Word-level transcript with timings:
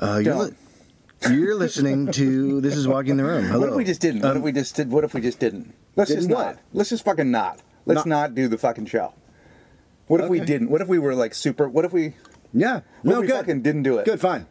Uh, 0.00 0.18
you're, 0.22 0.34
li- 0.34 0.52
you're 1.30 1.54
listening 1.54 2.10
to 2.12 2.60
This 2.60 2.76
is 2.76 2.86
Walking 2.86 3.16
the 3.16 3.24
Room. 3.24 3.44
Hello. 3.44 3.60
What 3.60 3.68
if 3.70 3.74
we 3.76 3.84
just 3.84 4.00
didn't? 4.00 4.22
What 4.22 4.32
Um, 4.32 4.36
if 4.38 4.42
we 4.42 4.52
just 4.52 4.74
did? 4.76 4.90
What 4.90 5.04
if 5.04 5.14
we 5.14 5.20
just 5.20 5.38
didn't? 5.38 5.74
Let's 5.94 6.10
just 6.10 6.28
Didn't 6.28 6.38
not. 6.38 6.46
what? 6.56 6.58
Let's 6.74 6.90
just 6.90 7.04
fucking 7.04 7.30
not. 7.30 7.60
Let's 7.86 7.98
Not- 8.04 8.30
not, 8.30 8.34
do 8.34 8.48
the 8.48 8.58
fucking 8.58 8.86
show. 8.86 9.14
What 10.08 10.20
if 10.20 10.28
we 10.28 10.38
Okay. 10.38 10.46
didn't? 10.46 10.70
What 10.70 10.80
if 10.80 10.88
we 10.88 10.98
were 10.98 11.14
like 11.14 11.34
super? 11.34 11.68
What 11.68 11.84
if 11.84 11.92
we? 11.92 12.14
Yeah. 12.52 12.80
What 13.02 13.04
No, 13.04 13.12
if 13.16 13.20
we 13.22 13.26
good. 13.28 13.36
fucking 13.36 13.62
didn't 13.62 13.82
do 13.84 13.98
it? 13.98 14.04
Good, 14.04 14.20
fine. 14.20 14.46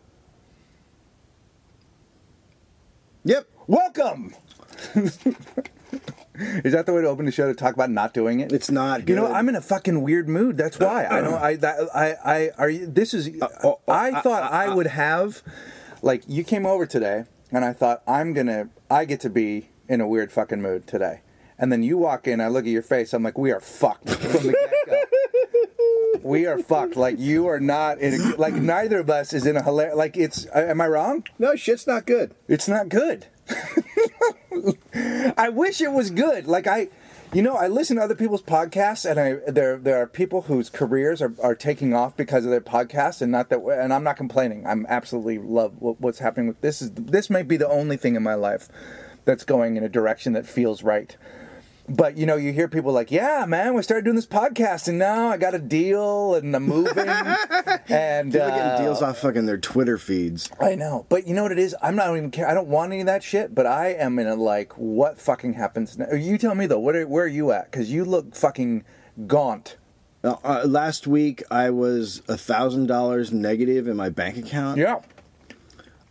Yep. 3.26 3.48
Welcome. 3.68 4.34
Is 6.38 6.74
that 6.74 6.86
the 6.86 6.94
way 6.94 7.02
to 7.02 7.08
open 7.08 7.26
the 7.26 7.31
show 7.31 7.47
to 7.47 7.54
talk 7.54 7.74
about 7.74 7.90
not 7.90 8.13
doing 8.13 8.40
it? 8.40 8.52
It's 8.52 8.70
not 8.70 9.08
You 9.08 9.15
know. 9.15 9.28
I'm 9.31 9.49
in 9.49 9.56
a 9.56 9.62
fucking 9.62 10.02
weird 10.02 10.28
mood. 10.28 10.58
That's 10.58 10.79
why 10.79 11.08
I 11.10 11.22
don't. 11.22 11.34
I 11.34 11.56
that 11.58 11.79
I 11.94 12.15
I 12.24 12.52
are 12.58 12.70
you? 12.70 12.88
This 12.88 13.13
is. 13.13 13.29
Uh, 13.42 13.47
oh, 13.63 13.79
oh, 13.88 13.92
I 13.92 14.12
uh, 14.12 14.22
thought 14.22 14.44
uh, 14.44 14.56
I 14.56 14.74
would 14.74 14.88
have, 14.88 15.42
like, 16.02 16.23
you 16.27 16.44
came 16.44 16.66
over 16.66 16.85
today, 16.85 17.26
and 17.52 17.63
I 17.63 17.73
thought 17.73 18.03
I'm 18.08 18.34
gonna. 18.34 18.70
I 18.89 19.05
get 19.05 19.20
to 19.21 19.30
be 19.30 19.70
in 19.88 20.02
a 20.02 20.08
weird 20.08 20.31
fucking 20.31 20.61
mood 20.61 20.88
today, 20.88 21.21
and 21.58 21.71
then 21.71 21.84
you 21.84 21.98
walk 21.98 22.27
in. 22.27 22.41
I 22.41 22.47
look 22.47 22.66
at 22.66 22.72
your 22.72 22.81
face. 22.81 23.13
I'm 23.13 23.23
like, 23.23 23.38
we 23.38 23.52
are 23.52 23.59
fucked 23.59 24.09
from 24.09 24.47
the 24.47 24.53
get 24.53 25.09
go. 26.20 26.20
we 26.23 26.45
are 26.45 26.59
fucked. 26.59 26.95
Like 26.95 27.20
you 27.20 27.47
are 27.47 27.59
not 27.59 27.99
in. 27.99 28.13
A, 28.13 28.36
like 28.36 28.53
neither 28.53 28.99
of 28.99 29.09
us 29.09 29.33
is 29.33 29.45
in 29.45 29.55
a 29.55 29.63
hilarious. 29.63 29.95
Like 29.95 30.17
it's. 30.17 30.47
Am 30.53 30.81
I 30.81 30.88
wrong? 30.88 31.25
No, 31.39 31.55
shit's 31.55 31.88
not 31.88 32.05
good. 32.05 32.36
It's 32.47 32.67
not 32.67 32.89
good. 32.89 33.27
I 35.38 35.50
wish 35.50 35.82
it 35.82 35.91
was 35.91 36.09
good. 36.09 36.48
Like 36.48 36.68
I, 36.68 36.90
you 37.34 37.41
know, 37.41 37.55
I 37.55 37.68
listen 37.68 37.98
to 37.98 38.04
other 38.04 38.16
people's 38.16 38.41
podcasts, 38.41 39.09
and 39.09 39.20
I 39.20 39.52
there 39.52 39.78
there 39.78 40.02
are 40.02 40.08
people 40.08 40.44
whose 40.44 40.70
careers 40.70 41.22
are, 41.22 41.34
are 41.41 41.55
taking 41.55 41.94
off 41.94 42.16
because 42.16 42.45
of 42.45 42.52
their 42.52 42.62
podcasts, 42.62 43.22
and 43.22 43.31
not 43.31 43.50
that. 43.50 43.59
And 43.59 43.94
I'm 43.94 44.04
not 44.04 44.18
complaining. 44.18 44.66
I'm 44.66 44.86
absolutely 44.88 45.40
love 45.40 45.73
what, 45.80 46.00
what's 46.00 46.20
happening 46.20 46.48
with 46.48 46.62
this. 46.62 46.81
Is 46.81 46.91
this 46.91 47.30
might 47.30 47.48
be 47.48 47.58
the 47.58 47.70
only 47.70 47.98
thing 47.98 48.16
in 48.16 48.23
my 48.23 48.36
life 48.36 48.70
that's 49.26 49.44
going 49.44 49.75
in 49.75 49.84
a 49.84 49.89
direction 49.89 50.34
that 50.34 50.45
feels 50.45 50.84
right. 50.84 51.17
But 51.88 52.17
you 52.17 52.25
know, 52.25 52.36
you 52.36 52.52
hear 52.52 52.67
people 52.67 52.91
like, 52.91 53.11
"Yeah, 53.11 53.45
man, 53.47 53.75
we 53.75 53.83
started 53.83 54.05
doing 54.05 54.16
this 54.16 54.25
podcast, 54.25 54.88
and 54.88 54.97
now 54.97 55.30
I 55.30 55.38
got 55.38 55.53
a 55.53 55.59
deal, 55.59 56.33
and 56.33 56.55
I'm 56.55 56.64
moving." 56.64 57.08
and 57.89 58.31
People 58.31 58.47
uh, 58.47 58.55
getting 58.55 58.83
deals 58.83 59.03
off 59.03 59.19
fucking 59.19 59.45
their 59.45 59.59
Twitter 59.59 60.00
feeds. 60.00 60.50
I 60.59 60.73
know, 60.73 61.06
but 61.09 61.28
you 61.28 61.36
know 61.36 61.44
what 61.44 61.52
it 61.52 61.59
is? 61.59 61.75
I'm 61.83 61.95
not 61.95 62.09
even 62.16 62.31
care. 62.31 62.50
I 62.50 62.56
don't 62.56 62.69
want 62.69 62.91
any 62.91 63.02
of 63.02 63.06
that 63.06 63.23
shit. 63.23 63.53
But 63.53 63.67
I 63.67 63.89
am 63.89 64.17
in 64.17 64.25
a 64.25 64.36
like, 64.36 64.73
what 64.73 65.19
fucking 65.19 65.53
happens? 65.53 65.97
Now? 65.97 66.11
You 66.11 66.39
tell 66.39 66.56
me 66.56 66.66
though. 66.66 66.80
What 66.80 66.95
are, 66.95 67.08
where 67.08 67.25
are 67.25 67.28
you 67.28 67.52
at? 67.52 67.72
Because 67.72 67.91
you 67.91 68.03
look 68.03 68.36
fucking 68.36 68.83
gaunt. 69.28 69.78
Uh, 70.23 70.38
uh, 70.44 70.63
last 70.66 71.06
week, 71.06 71.44
I 71.52 71.69
was 71.69 72.23
a 72.28 72.36
thousand 72.36 72.88
dollars 72.88 73.31
negative 73.31 73.88
in 73.88 73.95
my 73.95 74.09
bank 74.09 74.38
account. 74.38 74.80
Yeah. 74.80 75.02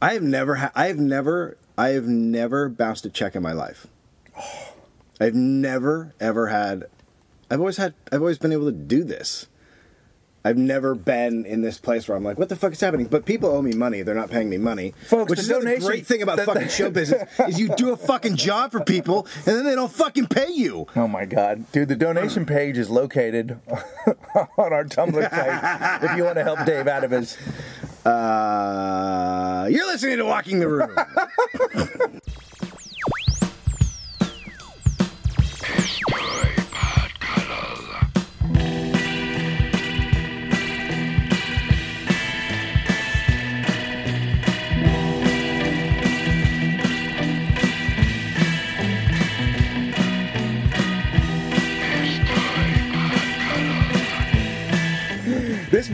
I 0.00 0.12
have 0.12 0.22
never, 0.22 0.54
ha- 0.56 0.72
I 0.76 0.86
have 0.86 0.98
never, 0.98 1.56
I 1.76 1.88
have 1.88 2.06
never 2.06 2.68
bounced 2.68 3.04
a 3.06 3.10
check 3.10 3.34
in 3.34 3.42
my 3.42 3.52
life. 3.52 3.88
I've 5.20 5.34
never 5.34 6.14
ever 6.20 6.48
had. 6.48 6.84
I've 7.50 7.60
always 7.60 7.76
had. 7.76 7.94
I've 8.12 8.20
always 8.20 8.38
been 8.38 8.52
able 8.52 8.66
to 8.66 8.72
do 8.72 9.04
this. 9.04 9.46
I've 10.46 10.58
never 10.58 10.94
been 10.94 11.46
in 11.46 11.62
this 11.62 11.78
place 11.78 12.06
where 12.06 12.18
I'm 12.18 12.22
like, 12.22 12.38
what 12.38 12.50
the 12.50 12.56
fuck 12.56 12.72
is 12.74 12.80
happening? 12.80 13.06
But 13.06 13.24
people 13.24 13.48
owe 13.48 13.62
me 13.62 13.72
money. 13.72 14.02
They're 14.02 14.14
not 14.14 14.28
paying 14.30 14.50
me 14.50 14.58
money. 14.58 14.92
Folks, 15.06 15.30
which 15.30 15.38
the 15.40 15.56
is 15.56 15.64
the 15.80 15.86
great 15.86 16.06
thing 16.06 16.20
about 16.20 16.36
the- 16.36 16.44
fucking 16.44 16.68
show 16.68 16.90
business 17.00 17.22
is 17.48 17.58
you 17.58 17.68
do 17.76 17.92
a 17.94 17.96
fucking 17.96 18.36
job 18.36 18.70
for 18.70 18.80
people 18.84 19.26
and 19.46 19.56
then 19.56 19.64
they 19.64 19.74
don't 19.74 19.90
fucking 19.90 20.26
pay 20.26 20.50
you. 20.50 20.86
Oh 20.96 21.08
my 21.08 21.24
god, 21.24 21.70
dude! 21.72 21.88
The 21.88 21.96
donation 21.96 22.44
page 22.44 22.76
is 22.76 22.90
located 22.90 23.58
on 24.58 24.72
our 24.74 24.84
Tumblr 24.84 25.30
site. 25.30 26.04
if 26.10 26.14
you 26.16 26.24
want 26.24 26.36
to 26.36 26.42
help 26.44 26.62
Dave 26.66 26.88
out 26.88 27.04
of 27.04 27.10
his. 27.10 27.38
Uh, 28.04 29.66
you're 29.70 29.86
listening 29.86 30.18
to 30.18 30.26
Walking 30.26 30.58
the 30.60 30.68
Room. 30.68 30.94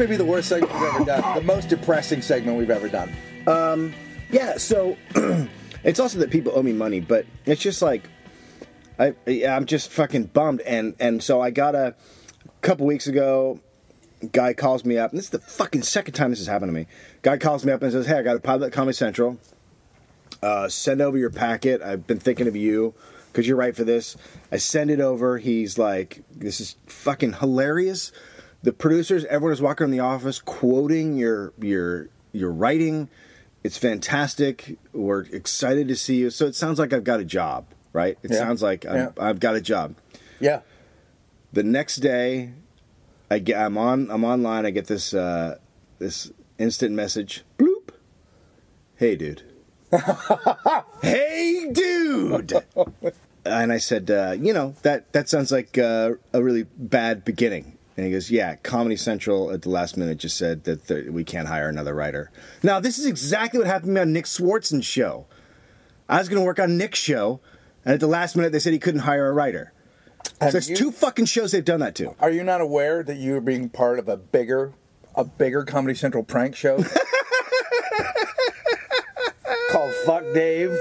may 0.01 0.07
be 0.07 0.17
the 0.17 0.25
worst 0.25 0.49
segment 0.49 0.73
we've 0.73 0.95
ever 0.95 1.05
done. 1.05 1.35
The 1.35 1.43
most 1.43 1.69
depressing 1.69 2.23
segment 2.23 2.57
we've 2.57 2.71
ever 2.71 2.89
done. 2.89 3.13
Yeah, 4.31 4.57
so 4.57 4.97
it's 5.85 6.01
also 6.01 6.19
that 6.21 6.31
people 6.31 6.53
owe 6.55 6.63
me 6.63 6.73
money, 6.73 7.01
but 7.01 7.27
it's 7.45 7.61
just 7.61 7.83
like 7.83 8.09
I 8.99 9.15
I'm 9.47 9.67
just 9.67 9.91
fucking 9.91 10.25
bummed 10.25 10.63
and 10.63 10.95
and 11.01 11.23
so 11.23 11.43
I 11.43 11.51
got 11.51 11.75
a 11.75 11.95
couple 12.63 12.87
weeks 12.87 13.07
ago 13.07 13.61
guy 14.33 14.53
calls 14.53 14.85
me 14.85 14.99
up 14.99 15.11
and 15.11 15.19
this 15.19 15.27
is 15.27 15.31
the 15.31 15.39
fucking 15.39 15.83
second 15.83 16.13
time 16.15 16.31
this 16.31 16.39
has 16.39 16.49
happened 16.49 16.71
to 16.71 16.75
me. 16.75 16.87
Guy 17.23 17.37
calls 17.37 17.65
me 17.65 17.73
up 17.73 17.83
and 17.83 17.93
says, 17.93 18.07
"Hey, 18.07 18.19
I 18.19 18.23
got 18.23 18.37
a 18.37 18.41
pilot 18.41 18.67
at 18.67 18.73
Comedy 18.73 18.95
Central. 18.95 19.39
Uh, 20.43 20.69
send 20.69 21.03
over 21.03 21.19
your 21.19 21.31
packet. 21.31 21.83
I've 21.83 22.07
been 22.07 22.21
thinking 22.21 22.47
of 22.47 22.57
you 22.57 22.95
because 23.33 23.47
you're 23.47 23.57
right 23.59 23.77
for 23.77 23.85
this." 23.85 24.17
I 24.51 24.57
send 24.57 24.91
it 24.91 25.01
over. 25.01 25.39
He's 25.39 25.77
like, 25.77 26.23
"This 26.35 26.61
is 26.61 26.77
fucking 26.87 27.35
hilarious." 27.35 28.13
The 28.63 28.73
producers, 28.73 29.25
everyone 29.27 29.53
is 29.55 29.63
walking 29.63 29.85
around 29.85 29.91
the 29.93 30.01
office 30.01 30.41
quoting 30.41 31.17
your 31.17 31.53
your 31.61 32.09
your 32.33 32.51
writing. 32.51 33.09
It's 33.65 33.77
fantastic. 33.79 34.79
We're 34.93 35.23
excited 35.23 35.89
to 35.89 35.97
see 35.97 36.17
you. 36.17 36.31
So 36.31 36.47
it 36.47 36.55
sounds 36.55 36.79
like 36.79 36.93
I've 36.93 37.05
got 37.05 37.21
a 37.21 37.25
job, 37.25 37.67
right? 37.93 38.19
It 38.23 38.31
Yeah. 38.31 38.39
sounds 38.39 38.63
like 38.63 38.85
I'm, 38.87 38.95
Yeah. 38.97 39.09
I've 39.19 39.41
got 39.41 39.55
a 39.57 39.61
job. 39.61 39.95
Yeah. 40.41 40.61
The 41.53 41.63
next 41.63 41.97
day, 41.97 42.53
I 43.31 43.39
get 43.39 43.59
I'm 43.61 43.77
on 43.79 44.11
I'm 44.11 44.25
online. 44.25 44.67
I 44.67 44.71
get 44.71 44.87
this 44.89 45.15
uh, 45.15 45.57
this 45.99 46.31
instant 46.59 46.95
message. 46.95 47.45
Bloop. 47.59 47.91
Hey, 48.97 49.17
dude. 49.17 49.43
hey, 51.03 51.69
dude. 51.73 52.53
and 53.45 53.73
I 53.73 53.79
said, 53.79 54.11
uh, 54.11 54.37
you 54.39 54.53
know 54.53 54.75
that 54.83 55.13
that 55.13 55.29
sounds 55.29 55.51
like 55.51 55.79
uh, 55.79 56.13
a 56.33 56.43
really 56.43 56.67
bad 56.77 57.25
beginning. 57.25 57.70
And 57.97 58.07
he 58.07 58.13
goes, 58.13 58.31
yeah, 58.31 58.55
Comedy 58.57 58.97
Central 58.97 59.51
at 59.51 59.63
the 59.63 59.69
last 59.69 59.97
minute 59.97 60.19
just 60.19 60.37
said 60.37 60.65
that 60.65 60.87
the, 60.87 61.09
we 61.11 61.25
can't 61.25 61.49
hire 61.49 61.69
another 61.69 61.95
writer. 61.95 62.31
Now, 62.63 62.81
this 62.81 62.99
is 62.99 63.05
exactly 63.07 63.59
what 63.59 63.67
happened 63.67 63.89
to 63.91 63.95
me 63.95 64.01
on 64.01 64.13
Nick 64.13 64.25
Swardson's 64.27 64.87
show. 64.87 65.27
I 66.09 66.19
was 66.19 66.29
going 66.29 66.41
to 66.41 66.47
work 66.47 66.59
on 66.59 66.79
Nick's 66.79 66.99
show, 66.99 67.41
and 67.85 67.95
at 67.95 68.01
the 68.01 68.07
last 68.07 68.37
minute 68.37 68.53
they 68.53 68.59
said 68.59 68.73
he 68.73 68.79
couldn't 68.79 69.01
hire 69.01 69.29
a 69.29 69.33
writer. 69.33 69.73
So 70.41 70.57
it's 70.57 70.69
you- 70.69 70.77
two 70.77 70.93
fucking 70.93 71.27
shows 71.27 71.53
they've 71.53 71.65
done 71.65 71.81
that 71.81 71.95
to. 71.97 72.15
Are 72.21 72.31
you 72.31 72.43
not 72.45 72.61
aware 72.61 73.03
that 73.03 73.17
you 73.17 73.37
are 73.37 73.41
being 73.41 73.69
part 73.69 73.99
of 73.99 74.09
a 74.09 74.17
bigger, 74.17 74.73
a 75.15 75.25
bigger 75.25 75.65
Comedy 75.65 75.95
Central 75.95 76.23
prank 76.25 76.57
show 76.57 76.77
called 79.71 79.93
"Fuck 80.07 80.25
Dave"? 80.35 80.77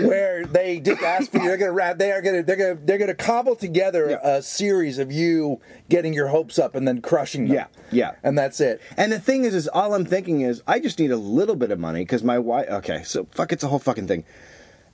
Where 0.00 0.44
they 0.46 0.80
just 0.80 1.02
ask 1.02 1.30
for 1.30 1.38
you, 1.38 1.48
they're 1.48 1.56
gonna 1.56 1.72
wrap, 1.72 1.98
they 1.98 2.12
are 2.12 2.20
gonna, 2.22 2.42
they're 2.42 2.56
gonna, 2.56 2.78
they're 2.82 2.98
gonna 2.98 3.14
cobble 3.14 3.56
together 3.56 4.10
Yeah. 4.10 4.36
a 4.36 4.42
series 4.42 4.98
of 4.98 5.10
you 5.10 5.60
getting 5.88 6.12
your 6.12 6.28
hopes 6.28 6.58
up 6.58 6.74
and 6.74 6.86
then 6.86 7.00
crushing 7.00 7.46
them. 7.48 7.54
Yeah, 7.56 7.66
yeah. 7.90 8.12
and 8.22 8.36
that's 8.36 8.60
it. 8.60 8.80
And 8.96 9.12
the 9.12 9.18
thing 9.20 9.44
is, 9.44 9.54
is 9.54 9.68
all 9.68 9.94
I'm 9.94 10.04
thinking 10.04 10.42
is 10.42 10.62
I 10.66 10.80
just 10.80 10.98
need 10.98 11.10
a 11.10 11.16
little 11.16 11.56
bit 11.56 11.70
of 11.70 11.78
money 11.78 12.00
because 12.00 12.22
my 12.22 12.38
wife. 12.38 12.68
Okay, 12.68 13.02
so 13.04 13.26
fuck, 13.32 13.52
it's 13.52 13.64
a 13.64 13.68
whole 13.68 13.78
fucking 13.78 14.06
thing. 14.06 14.24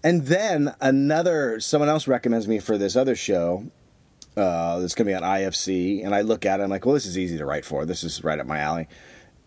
And 0.02 0.26
then 0.26 0.74
another 0.80 1.60
someone 1.60 1.88
else 1.90 2.08
recommends 2.08 2.48
me 2.48 2.58
for 2.58 2.78
this 2.78 2.96
other 2.96 3.14
show 3.14 3.66
uh, 4.36 4.78
that's 4.78 4.94
going 4.94 5.06
to 5.06 5.10
be 5.10 5.14
on 5.14 5.22
IFC, 5.22 6.04
and 6.04 6.14
I 6.14 6.20
look 6.22 6.46
at 6.46 6.60
it, 6.60 6.62
I'm 6.62 6.70
like, 6.70 6.86
well, 6.86 6.94
this 6.94 7.04
is 7.04 7.18
easy 7.18 7.36
to 7.36 7.44
write 7.44 7.64
for. 7.64 7.84
This 7.84 8.02
is 8.04 8.22
right 8.24 8.38
up 8.38 8.46
my 8.46 8.58
alley. 8.60 8.88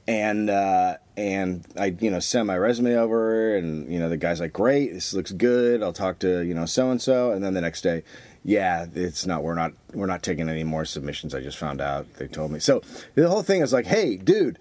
And 0.05 0.49
uh, 0.49 0.97
and 1.15 1.65
I 1.77 1.95
you 1.99 2.11
know 2.11 2.19
send 2.19 2.47
my 2.47 2.57
resume 2.57 2.95
over, 2.95 3.55
and 3.55 3.91
you 3.91 3.99
know 3.99 4.09
the 4.09 4.17
guy's 4.17 4.41
like, 4.41 4.51
great, 4.51 4.93
this 4.93 5.13
looks 5.13 5.31
good. 5.31 5.81
I'll 5.81 5.93
talk 5.93 6.19
to 6.19 6.41
you 6.41 6.53
know 6.53 6.65
so 6.65 6.91
and 6.91 7.01
so, 7.01 7.31
and 7.31 7.43
then 7.43 7.53
the 7.53 7.61
next 7.61 7.81
day, 7.81 8.03
yeah, 8.43 8.85
it's 8.93 9.25
not. 9.25 9.43
We're 9.43 9.55
not. 9.55 9.71
We're 9.93 10.07
not 10.07 10.21
taking 10.21 10.49
any 10.49 10.65
more 10.65 10.83
submissions. 10.83 11.33
I 11.33 11.41
just 11.41 11.57
found 11.57 11.79
out. 11.79 12.05
They 12.15 12.27
told 12.27 12.51
me. 12.51 12.59
So 12.59 12.81
the 13.15 13.29
whole 13.29 13.43
thing 13.43 13.61
is 13.61 13.71
like, 13.71 13.85
hey, 13.85 14.17
dude, 14.17 14.59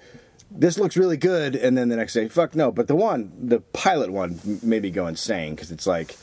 this 0.49 0.79
looks 0.79 0.97
really 0.97 1.17
good, 1.17 1.57
and 1.57 1.77
then 1.77 1.89
the 1.89 1.97
next 1.97 2.15
day, 2.15 2.29
fuck 2.29 2.55
no. 2.55 2.71
But 2.71 2.87
the 2.87 2.95
one, 2.95 3.33
the 3.37 3.61
pilot 3.61 4.13
one, 4.13 4.39
m- 4.47 4.61
made 4.63 4.83
me 4.83 4.91
go 4.91 5.09
insane 5.09 5.55
because 5.57 5.73
it's 5.73 5.87
like 5.87 6.17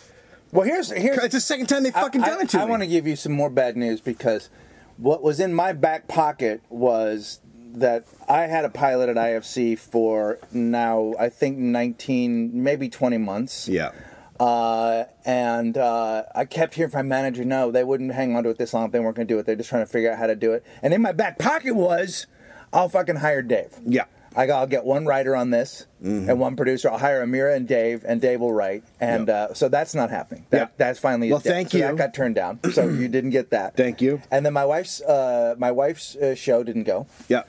Well, 0.53 0.65
here's 0.65 0.91
here's 0.91 1.17
it's 1.23 1.33
the 1.33 1.41
second 1.41 1.67
time 1.67 1.83
they 1.83 1.91
fucking 1.91 2.23
I, 2.23 2.27
done 2.29 2.41
it 2.41 2.49
to 2.51 2.57
me. 2.57 2.63
I, 2.63 2.65
want 2.67 2.83
to 2.83 2.87
give 2.87 3.05
you 3.05 3.15
some 3.17 3.33
more 3.33 3.49
bad 3.49 3.75
news 3.75 3.99
because 3.99 4.49
what 4.97 5.21
was 5.21 5.39
in 5.39 5.53
my 5.53 5.73
back 5.73 6.07
pocket 6.07 6.61
was 6.69 7.39
that 7.73 8.05
I 8.27 8.41
had 8.41 8.65
a 8.65 8.69
pilot 8.69 9.09
at 9.09 9.15
IFC 9.15 9.77
for 9.77 10.39
now 10.51 11.13
I 11.19 11.29
think 11.29 11.57
19 11.57 12.51
maybe 12.63 12.89
20 12.89 13.17
months. 13.17 13.67
Yeah. 13.67 13.91
Uh, 14.39 15.03
and 15.25 15.77
uh, 15.77 16.23
I 16.33 16.45
kept 16.45 16.75
hearing 16.75 16.91
from 16.91 17.07
my 17.09 17.15
manager, 17.15 17.43
no, 17.43 17.71
they 17.71 17.83
wouldn't 17.83 18.13
hang 18.13 18.35
on 18.35 18.43
to 18.43 18.49
it 18.49 18.57
this 18.57 18.73
long. 18.73 18.89
They 18.89 18.99
weren't 18.99 19.17
going 19.17 19.27
to 19.27 19.33
do 19.33 19.37
it. 19.37 19.45
They're 19.45 19.57
just 19.57 19.69
trying 19.69 19.85
to 19.85 19.91
figure 19.91 20.11
out 20.11 20.17
how 20.17 20.27
to 20.27 20.35
do 20.35 20.53
it. 20.53 20.65
And 20.81 20.93
in 20.93 21.01
my 21.01 21.11
back 21.11 21.37
pocket 21.37 21.75
was, 21.75 22.25
I'll 22.71 22.87
fucking 22.87 23.17
hire 23.17 23.41
Dave. 23.41 23.79
Yeah. 23.85 24.05
I 24.39 24.45
go, 24.47 24.55
I'll 24.55 24.67
get 24.67 24.85
one 24.85 25.05
writer 25.05 25.35
on 25.35 25.49
this 25.49 25.85
Mm-hmm. 26.03 26.29
and 26.29 26.39
one 26.39 26.55
producer. 26.55 26.89
I'll 26.89 26.97
hire 26.97 27.25
Amira 27.25 27.53
and 27.57 27.67
Dave, 27.67 28.05
and 28.07 28.21
Dave 28.21 28.39
will 28.39 28.53
write. 28.53 28.83
And 29.01 29.27
Yep. 29.27 29.51
uh, 29.51 29.53
so 29.53 29.67
that's 29.67 29.93
not 29.93 30.09
happening. 30.09 30.45
That. 30.49 30.77
That's 30.77 30.97
finally 30.97 31.29
Well, 31.29 31.41
thank 31.41 31.71
So 31.71 31.77
you. 31.77 31.83
That 31.83 31.97
got 31.97 32.13
turned 32.13 32.35
down. 32.35 32.59
So 32.71 32.87
you 32.87 33.07
didn't 33.15 33.31
get 33.31 33.49
that. 33.49 33.75
Thank 33.75 34.01
you. 34.01 34.21
And 34.31 34.45
then 34.45 34.53
my 34.53 34.63
wife's 34.65 35.01
uh, 35.01 35.55
my 35.57 35.71
wife's 35.71 36.15
uh, 36.15 36.35
show 36.35 36.63
didn't 36.63 36.85
go. 36.85 37.05
Yeah. 37.27 37.43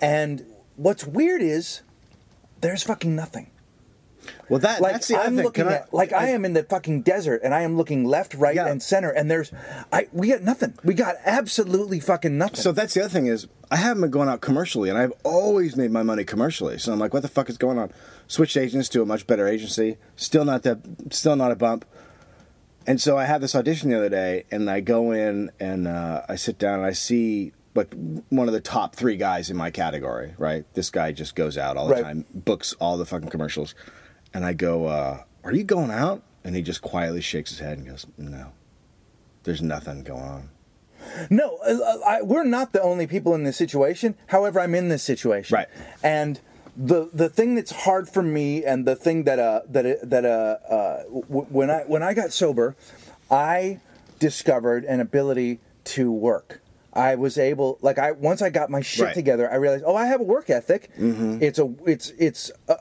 And 0.00 0.46
what's 0.76 1.04
weird 1.04 1.42
is 1.42 1.80
there's 2.60 2.84
fucking 2.84 3.16
nothing. 3.16 3.50
Well, 4.48 4.60
that 4.60 4.80
Like 4.80 4.92
that's 4.92 5.08
the 5.08 5.16
other 5.16 5.26
I'm 5.28 5.36
thing. 5.36 5.44
looking 5.44 5.68
I- 5.68 5.74
at, 5.74 5.94
like 5.94 6.12
I, 6.12 6.28
am 6.28 6.44
in 6.44 6.52
the 6.52 6.62
fucking 6.62 7.02
desert, 7.02 7.40
and 7.44 7.54
I 7.54 7.62
am 7.62 7.76
looking 7.76 8.04
left, 8.04 8.34
right, 8.34 8.54
Yeah. 8.54 8.66
and 8.68 8.82
center, 8.82 9.10
and 9.10 9.30
there's, 9.30 9.52
I 9.92 10.08
we 10.12 10.28
got 10.28 10.42
nothing. 10.42 10.74
We 10.84 10.94
got 10.94 11.16
absolutely 11.24 12.00
fucking 12.00 12.36
nothing. 12.38 12.56
So 12.56 12.72
that's 12.72 12.94
the 12.94 13.00
other 13.00 13.10
thing 13.10 13.26
is 13.26 13.46
I 13.70 13.76
haven't 13.76 14.02
been 14.02 14.10
going 14.10 14.28
out 14.28 14.40
commercially, 14.40 14.88
and 14.90 14.98
I've 14.98 15.12
always 15.24 15.76
made 15.76 15.90
my 15.90 16.02
money 16.02 16.24
commercially. 16.24 16.78
So 16.78 16.92
I'm 16.92 16.98
like, 16.98 17.12
what 17.12 17.22
the 17.22 17.28
fuck 17.28 17.48
is 17.50 17.58
going 17.58 17.78
on? 17.78 17.92
Switched 18.28 18.56
agents 18.56 18.88
to 18.90 19.02
a 19.02 19.06
much 19.06 19.26
better 19.26 19.46
agency. 19.48 19.96
Still 20.16 20.44
not 20.44 20.62
that. 20.62 20.78
Still 21.10 21.36
not 21.36 21.50
a 21.52 21.56
bump. 21.56 21.84
And 22.88 23.00
so 23.00 23.18
I 23.18 23.24
had 23.24 23.40
this 23.40 23.54
audition 23.56 23.90
the 23.90 23.96
other 23.96 24.08
day, 24.08 24.44
and 24.50 24.70
I 24.70 24.80
go 24.80 25.10
in 25.10 25.50
and 25.58 25.88
uh, 25.88 26.22
I 26.28 26.36
sit 26.36 26.56
down 26.58 26.78
and 26.78 26.86
I 26.86 26.92
see 26.92 27.52
like 27.74 27.92
one 28.30 28.46
of 28.48 28.54
the 28.54 28.60
top 28.60 28.94
three 28.94 29.16
guys 29.16 29.50
in 29.50 29.56
my 29.56 29.70
category. 29.70 30.34
Right, 30.38 30.64
this 30.74 30.88
guy 30.90 31.10
just 31.12 31.34
goes 31.34 31.58
out 31.58 31.76
all 31.76 31.88
the 31.88 31.94
Right. 31.94 32.04
time, 32.04 32.24
books 32.32 32.74
all 32.78 32.96
the 32.96 33.04
fucking 33.04 33.28
commercials, 33.28 33.74
and 34.36 34.44
I 34.44 34.52
go, 34.52 34.86
uh, 34.86 35.22
"Are 35.44 35.52
you 35.52 35.64
going 35.64 35.90
out?" 35.90 36.22
And 36.44 36.54
he 36.54 36.62
just 36.62 36.82
quietly 36.82 37.22
shakes 37.22 37.50
his 37.50 37.60
head 37.60 37.78
and 37.78 37.86
goes, 37.88 38.06
"No, 38.18 38.52
there's 39.44 39.62
nothing 39.62 40.02
going 40.02 40.22
on." 40.22 40.48
No, 41.30 41.56
uh, 41.58 41.98
I, 42.06 42.22
we're 42.22 42.44
not 42.44 42.72
the 42.72 42.82
only 42.82 43.06
people 43.06 43.34
in 43.34 43.44
this 43.44 43.56
situation. 43.56 44.14
However, 44.28 44.60
I'm 44.60 44.74
in 44.74 44.88
this 44.88 45.02
situation, 45.02 45.54
Right. 45.56 45.68
And 46.02 46.40
the 46.76 47.08
the 47.12 47.28
thing 47.30 47.54
that's 47.54 47.70
hard 47.72 48.08
for 48.08 48.22
me, 48.22 48.64
and 48.64 48.84
the 48.86 48.96
thing 48.96 49.24
that 49.24 49.38
uh 49.38 49.60
that 49.70 50.10
that 50.10 50.24
uh, 50.24 50.28
uh 50.68 51.02
w- 51.04 51.46
when 51.48 51.70
I 51.70 51.80
when 51.86 52.02
I 52.02 52.12
got 52.12 52.32
sober, 52.32 52.76
I 53.30 53.80
discovered 54.18 54.84
an 54.84 55.00
ability 55.00 55.60
to 55.96 56.10
work. 56.12 56.60
I 56.92 57.14
was 57.14 57.36
able, 57.38 57.78
like 57.82 57.98
I 57.98 58.12
once 58.12 58.40
I 58.42 58.50
got 58.50 58.68
my 58.70 58.80
shit 58.80 59.04
Right. 59.06 59.14
together, 59.14 59.50
I 59.50 59.56
realized, 59.56 59.84
oh, 59.86 59.94
I 59.96 60.06
have 60.06 60.20
a 60.20 60.24
work 60.24 60.48
ethic. 60.50 60.90
Mm-hmm. 60.98 61.38
It's 61.42 61.58
a 61.58 61.72
it's 61.86 62.10
it's 62.18 62.50
uh, 62.68 62.74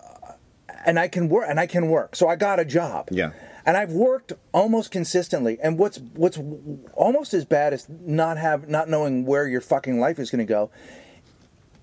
and 0.85 0.99
I 0.99 1.07
can 1.07 1.27
work 1.29 1.45
and 1.49 1.59
I 1.59 1.65
can 1.67 1.89
work. 1.89 2.15
So 2.15 2.27
I 2.27 2.35
got 2.35 2.59
a 2.59 2.65
job. 2.65 3.09
Yeah. 3.11 3.31
And 3.65 3.75
I've 3.75 3.91
worked 3.91 4.31
almost 4.53 4.91
consistently. 4.91 5.57
And 5.61 5.79
what's 5.79 5.97
what's 6.13 6.39
almost 6.93 7.33
as 7.33 7.45
bad 7.45 7.73
as 7.73 7.87
not 7.89 8.37
have 8.37 8.69
not 8.69 8.87
knowing 8.89 9.25
where 9.25 9.47
your 9.47 9.61
fucking 9.61 9.99
life 9.99 10.19
is 10.19 10.29
going 10.29 10.45
to 10.45 10.51
go. 10.53 10.69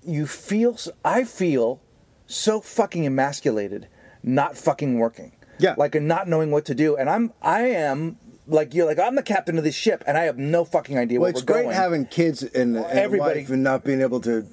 You 0.05 0.25
feel 0.27 0.77
I 1.03 1.23
feel 1.23 1.81
so 2.27 2.59
fucking 2.61 3.05
emasculated 3.05 3.87
not 4.23 4.57
fucking 4.57 4.97
working. 4.97 5.33
Yeah. 5.59 5.75
Like 5.77 5.95
and 5.95 6.07
not 6.07 6.27
knowing 6.27 6.51
what 6.51 6.65
to 6.65 6.75
do. 6.75 6.95
And 6.95 7.09
I'm 7.09 7.33
I 7.41 7.63
am 7.67 8.17
like 8.47 8.73
you're 8.73 8.85
like 8.85 8.99
I'm 8.99 9.15
the 9.15 9.23
captain 9.23 9.57
of 9.57 9.63
this 9.65 9.75
ship 9.75 10.03
and 10.07 10.17
I 10.17 10.23
have 10.23 10.37
no 10.37 10.63
fucking 10.65 10.97
idea 10.97 11.19
Well, 11.19 11.23
where 11.25 11.31
it's 11.31 11.41
we're 11.41 11.53
great 11.53 11.63
going. 11.63 11.75
having 11.75 12.05
kids 12.05 12.43
and, 12.43 12.75
and 12.77 12.85
Everybody- 12.85 13.45
and 13.49 13.63
not 13.63 13.83
being 13.83 14.01
able 14.01 14.19
to, 14.21 14.47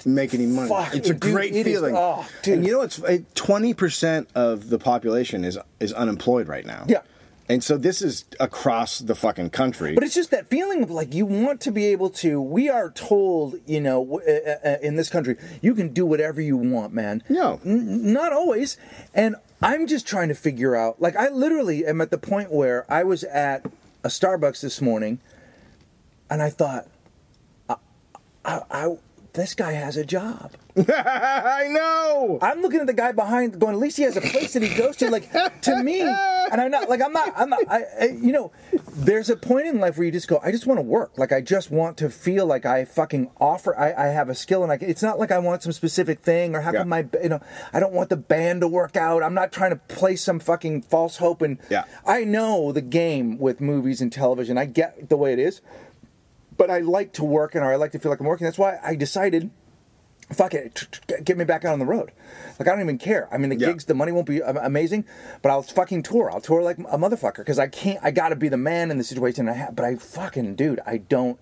to 0.00 0.08
make 0.08 0.34
any 0.34 0.46
money. 0.46 0.68
Fuck, 0.68 0.94
it's 0.94 1.08
a 1.10 1.14
dude, 1.14 1.20
great 1.32 1.54
it 1.54 1.66
is- 1.66 1.74
feeling. 1.78 1.94
oh, 1.96 2.26
dude. 2.42 2.54
And 2.58 2.66
you 2.66 2.72
know, 2.72 2.82
it's 2.82 3.00
twenty 3.34 3.72
percent 3.74 4.28
of 4.34 4.68
the 4.70 4.78
population 4.78 5.44
is 5.44 5.58
is 5.78 5.92
unemployed 5.92 6.48
right 6.48 6.66
now. 6.66 6.84
Yeah. 6.88 7.02
And 7.48 7.64
so 7.64 7.76
this 7.76 8.00
is 8.00 8.26
across 8.38 9.00
the 9.00 9.16
fucking 9.16 9.50
country. 9.50 9.94
But 9.94 10.04
it's 10.04 10.14
just 10.14 10.30
that 10.30 10.46
feeling 10.46 10.84
of 10.84 10.90
like 10.92 11.12
you 11.14 11.26
want 11.26 11.60
to 11.62 11.72
be 11.72 11.86
able 11.86 12.08
to. 12.10 12.40
We 12.40 12.68
are 12.68 12.90
told, 12.90 13.56
you 13.66 13.80
know, 13.80 14.04
w- 14.04 14.20
uh, 14.24 14.54
uh, 14.64 14.76
in 14.80 14.94
this 14.94 15.08
country, 15.08 15.34
you 15.60 15.74
can 15.74 15.88
do 15.92 16.06
whatever 16.06 16.40
you 16.40 16.56
want, 16.56 16.92
man. 16.94 17.24
No. 17.28 17.60
N- 17.64 18.12
not 18.12 18.32
always. 18.32 18.76
And 19.16 19.34
I'm 19.60 19.88
just 19.88 20.06
trying 20.06 20.28
to 20.28 20.34
figure 20.36 20.76
out. 20.76 21.02
Like, 21.02 21.16
I 21.16 21.28
literally 21.28 21.84
am 21.84 22.00
at 22.00 22.12
the 22.12 22.18
point 22.18 22.52
where 22.52 22.86
I 22.88 23.02
was 23.02 23.24
at 23.24 23.66
a 24.04 24.08
Starbucks 24.08 24.60
this 24.60 24.80
morning, 24.80 25.18
and 26.30 26.40
I 26.42 26.50
thought, 26.50 26.86
I, 27.68 28.60
I 28.70 28.96
this 29.32 29.54
guy 29.54 29.72
has 29.72 29.96
a 29.96 30.04
job. 30.04 30.52
I 30.76 31.66
know. 31.70 32.38
I'm 32.42 32.62
looking 32.62 32.80
at 32.80 32.86
the 32.86 32.92
guy 32.92 33.12
behind, 33.12 33.58
going, 33.58 33.74
at 33.74 33.80
least 33.80 33.96
he 33.96 34.04
has 34.04 34.16
a 34.16 34.20
place 34.20 34.52
that 34.54 34.62
he 34.62 34.74
goes 34.76 34.96
to. 34.98 35.10
Like 35.10 35.30
to 35.62 35.82
me, 35.82 36.00
and 36.00 36.60
I'm 36.60 36.70
not 36.70 36.88
like 36.88 37.02
I'm 37.02 37.12
not. 37.12 37.32
I'm 37.36 37.50
not. 37.50 37.60
I, 37.68 37.82
I, 38.00 38.04
you 38.06 38.32
know, 38.32 38.52
there's 38.92 39.28
a 39.30 39.36
point 39.36 39.66
in 39.66 39.80
life 39.80 39.96
where 39.98 40.04
you 40.06 40.12
just 40.12 40.28
go, 40.28 40.40
I 40.42 40.52
just 40.52 40.66
want 40.66 40.78
to 40.78 40.82
work. 40.82 41.18
Like 41.18 41.32
I 41.32 41.40
just 41.40 41.70
want 41.70 41.96
to 41.98 42.08
feel 42.08 42.46
like 42.46 42.64
I 42.66 42.84
fucking 42.84 43.30
offer. 43.40 43.76
I, 43.78 43.92
I 43.92 44.06
have 44.08 44.28
a 44.28 44.34
skill, 44.34 44.62
and 44.62 44.70
I. 44.72 44.78
It's 44.80 45.02
not 45.02 45.18
like 45.18 45.30
I 45.32 45.38
want 45.38 45.62
some 45.62 45.72
specific 45.72 46.20
thing 46.20 46.54
or 46.54 46.60
how 46.60 46.72
Yeah. 46.72 46.80
come 46.80 46.88
my, 46.88 47.06
you 47.22 47.28
know, 47.28 47.40
I 47.72 47.80
don't 47.80 47.92
want 47.92 48.08
the 48.10 48.16
band 48.16 48.60
to 48.60 48.68
work 48.68 48.96
out. 48.96 49.22
I'm 49.22 49.34
not 49.34 49.52
trying 49.52 49.70
to 49.70 49.76
play 49.76 50.16
some 50.16 50.38
fucking 50.38 50.82
false 50.82 51.16
hope. 51.16 51.42
And 51.42 51.58
Yeah. 51.68 51.84
I 52.06 52.24
know 52.24 52.70
the 52.72 52.80
game 52.82 53.38
with 53.38 53.60
movies 53.60 54.00
and 54.00 54.12
television. 54.12 54.56
I 54.56 54.66
get 54.66 55.08
the 55.08 55.16
way 55.16 55.32
it 55.32 55.38
is, 55.40 55.60
but 56.60 56.68
I 56.70 56.80
like 56.80 57.14
to 57.14 57.24
work 57.24 57.54
and 57.54 57.64
I 57.64 57.74
like 57.76 57.92
to 57.92 57.98
feel 57.98 58.10
like 58.12 58.20
I'm 58.20 58.26
working. 58.26 58.44
That's 58.44 58.58
why 58.58 58.78
I 58.84 58.94
decided 58.94 59.50
fuck 60.30 60.52
it, 60.52 61.00
get 61.24 61.38
me 61.38 61.44
back 61.44 61.64
out 61.64 61.72
on 61.72 61.78
the 61.78 61.86
road. 61.86 62.12
Like 62.58 62.68
I 62.68 62.72
don't 62.72 62.82
even 62.82 62.98
care. 62.98 63.28
I 63.32 63.38
mean, 63.38 63.48
the 63.48 63.56
Yeah. 63.56 63.68
gigs, 63.68 63.86
the 63.86 63.94
money 63.94 64.12
won't 64.12 64.26
be 64.26 64.40
amazing, 64.40 65.06
but 65.40 65.48
I'll 65.50 65.62
fucking 65.62 66.02
tour. 66.02 66.30
I'll 66.30 66.42
tour 66.42 66.62
like 66.62 66.76
a 66.78 66.98
motherfucker 66.98 67.38
because 67.38 67.58
I 67.58 67.66
can't. 67.66 67.98
I 68.02 68.10
got 68.10 68.28
to 68.28 68.36
be 68.36 68.48
the 68.50 68.58
man 68.58 68.90
in 68.90 68.98
the 68.98 69.04
situation. 69.04 69.48
I 69.48 69.54
have, 69.54 69.74
but 69.74 69.86
I 69.86 69.96
fucking 69.96 70.54
dude, 70.56 70.80
I 70.86 70.98
don't. 70.98 71.38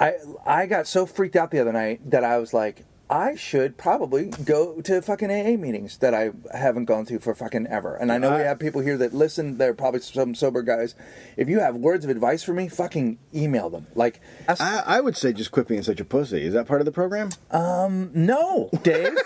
I 0.00 0.14
I 0.44 0.66
got 0.66 0.88
so 0.88 1.06
freaked 1.06 1.36
out 1.36 1.52
the 1.52 1.60
other 1.60 1.72
night 1.72 2.10
that 2.10 2.24
I 2.24 2.38
was 2.38 2.52
like, 2.52 2.84
I 3.10 3.36
should 3.36 3.78
probably 3.78 4.26
go 4.44 4.80
to 4.82 5.00
fucking 5.00 5.30
AA 5.30 5.56
meetings 5.56 5.96
that 5.98 6.12
I 6.12 6.30
haven't 6.54 6.84
gone 6.84 7.06
to 7.06 7.18
for 7.18 7.34
fucking 7.34 7.66
ever. 7.68 7.96
And 7.96 8.12
I 8.12 8.18
know 8.18 8.36
we 8.36 8.42
have 8.42 8.58
people 8.58 8.82
here 8.82 8.98
that 8.98 9.14
listen. 9.14 9.56
They're 9.56 9.72
probably 9.72 10.00
some 10.00 10.34
sober 10.34 10.60
guys. 10.62 10.94
If 11.36 11.48
you 11.48 11.58
have 11.60 11.76
words 11.76 12.04
of 12.04 12.10
advice 12.10 12.42
for 12.42 12.52
me, 12.52 12.68
fucking 12.68 13.18
email 13.34 13.70
them. 13.70 13.86
Like, 13.94 14.20
ask- 14.46 14.60
I, 14.62 14.82
I 14.86 15.00
would 15.00 15.16
say 15.16 15.32
just 15.32 15.50
quit 15.52 15.68
being 15.68 15.82
such 15.82 16.00
a 16.00 16.04
pussy. 16.04 16.42
Is 16.42 16.52
that 16.52 16.66
part 16.66 16.82
of 16.82 16.84
the 16.84 16.92
program? 16.92 17.30
Um, 17.50 18.10
no, 18.12 18.68
Dave. 18.82 19.16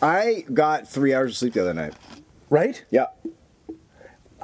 I 0.00 0.44
got 0.52 0.88
three 0.88 1.14
hours 1.14 1.32
of 1.32 1.36
sleep 1.38 1.54
the 1.54 1.60
other 1.62 1.74
night. 1.74 1.94
right? 2.50 2.84
Yeah. 2.90 3.06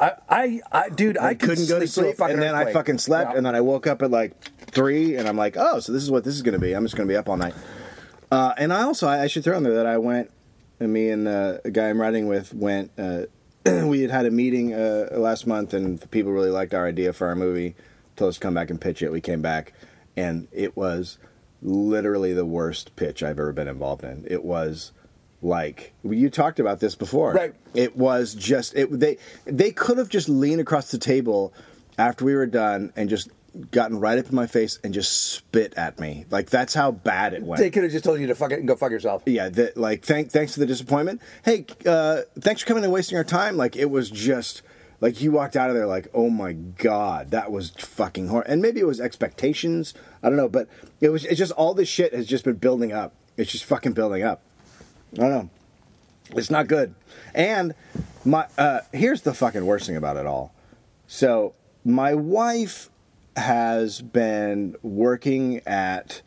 I, 0.01 0.13
I, 0.29 0.61
I 0.71 0.89
dude, 0.91 1.19
I, 1.19 1.29
I 1.29 1.35
could 1.35 1.51
couldn't 1.51 1.69
go 1.69 1.81
to 1.81 1.87
sleep, 1.89 2.17
fucking 2.17 2.35
and 2.35 2.43
then 2.43 2.55
I 2.55 2.73
fucking 2.73 2.99
slept, 2.99 3.37
and 3.37 3.45
then 3.45 3.57
I 3.57 3.61
woke 3.61 3.89
up 3.89 4.01
at 4.03 4.11
like 4.13 4.33
three, 4.71 5.17
and 5.17 5.29
I'm 5.29 5.37
like, 5.37 5.57
oh, 5.57 5.81
so 5.81 5.93
this 5.93 6.03
is 6.03 6.11
what 6.11 6.25
this 6.25 6.35
is 6.35 6.43
going 6.43 6.55
to 6.55 6.61
be. 6.61 6.73
I'm 6.73 6.85
just 6.85 6.97
going 6.97 7.09
to 7.09 7.13
be 7.13 7.17
up 7.17 7.29
all 7.29 7.37
night. 7.37 7.55
Uh, 8.31 8.53
and 8.59 8.73
I 8.73 8.83
also, 8.83 9.09
I, 9.09 9.23
I 9.23 9.27
should 9.27 9.45
throw 9.45 9.57
in 9.57 9.63
there 9.63 9.75
that 9.75 9.87
I 9.87 9.99
went, 9.99 10.31
and 10.81 10.93
me 10.93 11.11
and 11.11 11.27
uh, 11.27 11.59
a 11.65 11.71
guy 11.71 11.89
I'm 11.89 12.01
writing 12.01 12.29
with 12.29 12.55
went. 12.55 12.91
Uh, 12.99 13.23
we 13.87 14.03
had 14.03 14.11
had 14.11 14.27
a 14.27 14.31
meeting 14.31 14.75
uh, 14.75 15.09
last 15.13 15.47
month, 15.47 15.75
and 15.75 15.99
the 15.99 16.09
people 16.09 16.33
really 16.33 16.51
liked 16.51 16.75
our 16.75 16.87
idea 16.87 17.13
for 17.13 17.27
our 17.27 17.35
movie. 17.35 17.75
Told 18.17 18.31
us 18.31 18.35
to 18.37 18.41
come 18.41 18.55
back 18.55 18.71
and 18.71 18.81
pitch 18.81 19.03
it. 19.03 19.11
We 19.11 19.21
came 19.21 19.43
back, 19.43 19.73
and 20.17 20.49
it 20.53 20.77
was 20.77 21.19
literally 21.63 22.33
the 22.33 22.47
worst 22.47 22.95
pitch 22.97 23.23
I've 23.23 23.39
ever 23.39 23.53
been 23.53 23.69
involved 23.69 24.05
in. 24.05 24.25
It 24.29 24.45
was 24.45 24.93
like 25.41 25.93
you 26.03 26.31
talked 26.31 26.61
about 26.61 26.81
this 26.81 26.95
before. 26.95 27.33
Right. 27.33 27.55
It 27.75 27.97
was 27.97 28.35
just 28.35 28.75
it. 28.75 28.91
They 28.99 29.19
they 29.45 29.71
could 29.71 29.99
have 29.99 30.09
just 30.09 30.29
leaned 30.29 30.61
across 30.61 30.91
the 30.91 30.99
table 30.99 31.53
after 31.97 32.25
we 32.25 32.35
were 32.35 32.47
done 32.47 32.93
and 32.97 33.09
just 33.09 33.31
gotten 33.71 34.01
right 34.01 34.19
up 34.19 34.29
in 34.29 34.35
my 34.35 34.47
face 34.47 34.79
and 34.83 34.95
just 34.95 35.33
spit 35.33 35.75
at 35.77 35.99
me. 35.99 36.25
Like 36.31 36.51
that's 36.51 36.75
how 36.75 36.91
bad 36.93 37.35
it 37.35 37.43
went. 37.43 37.61
They 37.61 37.71
could 37.71 37.83
have 37.83 37.93
just 37.93 38.05
told 38.05 38.21
you 38.21 38.27
to 38.29 38.35
fuck 38.35 38.53
it 38.53 38.59
and 38.59 38.69
go 38.69 38.77
fuck 38.77 38.91
yourself. 38.91 39.23
yeah, 39.27 39.49
that 39.49 39.77
like 39.77 40.05
thank 40.05 40.31
thanks 40.31 40.55
for 40.55 40.61
the 40.61 40.67
disappointment. 40.67 41.21
Hey, 41.45 41.67
uh, 41.87 42.23
thanks 42.39 42.63
for 42.63 42.69
coming 42.69 42.85
and 42.85 42.93
wasting 42.93 43.19
our 43.19 43.25
time. 43.25 43.57
Like 43.57 43.77
it 43.77 43.91
was 43.91 44.11
just 44.11 44.63
like 45.01 45.21
you 45.21 45.31
walked 45.31 45.57
out 45.57 45.71
of 45.71 45.77
there 45.77 45.87
like, 45.87 46.09
oh 46.13 46.31
my 46.31 46.53
god, 46.53 47.31
that 47.31 47.53
was 47.53 47.71
fucking 47.71 48.29
horrible. 48.29 48.51
And 48.51 48.61
maybe 48.63 48.81
it 48.81 48.87
was 48.87 49.01
expectations. 49.01 49.95
I 50.23 50.29
don't 50.29 50.37
know, 50.37 50.49
but 50.49 50.69
it 51.01 51.11
was. 51.11 51.25
It's 51.25 51.39
just 51.39 51.53
all 51.53 51.75
this 51.75 51.89
shit 51.89 52.13
has 52.15 52.27
just 52.27 52.45
been 52.45 52.57
building 52.57 52.93
up. 52.93 53.15
It's 53.37 53.53
just 53.53 53.65
fucking 53.65 53.93
building 53.93 54.23
up. 54.23 54.43
I 55.15 55.21
don't 55.21 55.31
know. 55.31 55.51
It's 56.31 56.51
not 56.51 56.67
good. 56.67 56.95
And 57.35 57.75
my 58.25 58.47
uh, 58.59 58.81
here's 58.93 59.23
the 59.23 59.33
fucking 59.33 59.65
worst 59.65 59.87
thing 59.87 59.97
about 59.97 60.17
it 60.17 60.27
all. 60.27 60.53
So 61.07 61.55
my 61.85 62.15
wife 62.15 62.91
has 63.39 64.03
been 64.03 64.77
working 64.83 65.61
at 65.67 66.23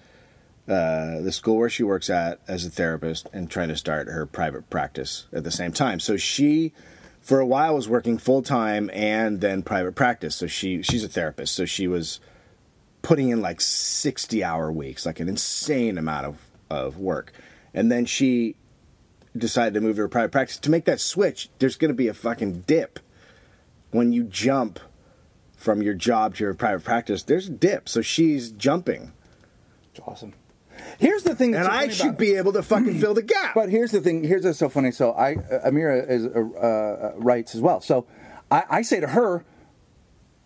uh, 0.68 1.20
the 1.22 1.32
school 1.32 1.58
where 1.58 1.70
she 1.70 1.84
works 1.84 2.10
at 2.10 2.40
as 2.48 2.66
a 2.66 2.70
therapist 2.70 3.28
and 3.34 3.50
trying 3.50 3.68
to 3.68 3.76
start 3.76 4.08
her 4.08 4.26
private 4.26 4.70
practice 4.70 5.28
at 5.34 5.44
the 5.44 5.52
same 5.52 5.72
time. 5.74 6.00
So 6.00 6.18
she, 6.18 6.74
for 7.20 7.40
a 7.40 7.46
while, 7.46 7.76
was 7.76 7.90
working 7.90 8.18
full 8.18 8.42
time 8.42 8.90
and 8.94 9.42
then 9.42 9.64
private 9.64 9.96
practice. 9.96 10.36
So 10.36 10.48
she 10.48 10.82
she's 10.82 11.04
a 11.04 11.10
therapist. 11.10 11.56
So 11.56 11.66
she 11.66 11.88
was 11.88 12.20
putting 13.02 13.30
in 13.30 13.42
like 13.42 13.62
sixty 13.62 14.44
hour 14.44 14.72
weeks, 14.72 15.06
like 15.06 15.20
an 15.20 15.28
insane 15.28 15.98
amount 15.98 16.26
of 16.26 16.38
of 16.70 16.98
work. 16.98 17.34
And 17.74 17.92
then 17.92 18.06
she 18.06 18.56
decided 19.36 19.74
to 19.74 19.82
move 19.82 19.96
to 19.96 20.04
her 20.04 20.08
private 20.08 20.32
practice. 20.32 20.58
To 20.58 20.72
make 20.72 20.86
that 20.86 21.00
switch, 21.00 21.50
there's 21.60 21.76
going 21.76 21.90
to 21.90 21.96
be 21.96 22.08
a 22.08 22.14
fucking 22.14 22.64
dip 22.68 23.00
when 23.92 24.14
you 24.14 24.24
jump 24.24 24.80
from 25.62 25.82
your 25.82 25.94
job 25.94 26.36
to 26.36 26.44
your 26.44 26.54
private 26.54 26.84
practice. 26.84 27.24
There's 27.24 27.48
a 27.48 27.52
dip. 27.52 27.88
So 27.88 28.02
she's 28.02 28.52
jumping. 28.52 29.14
It's 29.92 30.00
awesome. 30.06 30.34
Here's 30.98 31.24
the 31.24 31.36
thing. 31.36 31.54
And 31.56 31.66
so 31.66 31.72
I 31.72 31.90
should 31.90 32.18
be 32.18 32.36
able 32.36 32.54
to 32.54 32.64
fucking 32.64 33.00
fill 33.00 33.14
the 33.14 33.22
gap. 33.22 33.54
But 33.54 33.70
here's 33.70 33.92
the 33.92 34.02
thing. 34.02 34.24
Here's 34.24 34.44
what's 34.44 34.58
so 34.58 34.70
funny. 34.70 34.92
So 34.92 35.12
I, 35.12 35.36
uh, 35.36 35.70
Amira 35.70 36.10
is 36.10 36.26
uh, 36.26 36.40
uh, 36.40 37.14
writes 37.18 37.54
as 37.54 37.62
well. 37.62 37.82
So 37.82 38.08
I, 38.50 38.64
I 38.70 38.82
say 38.82 39.00
to 39.00 39.08
her, 39.08 39.46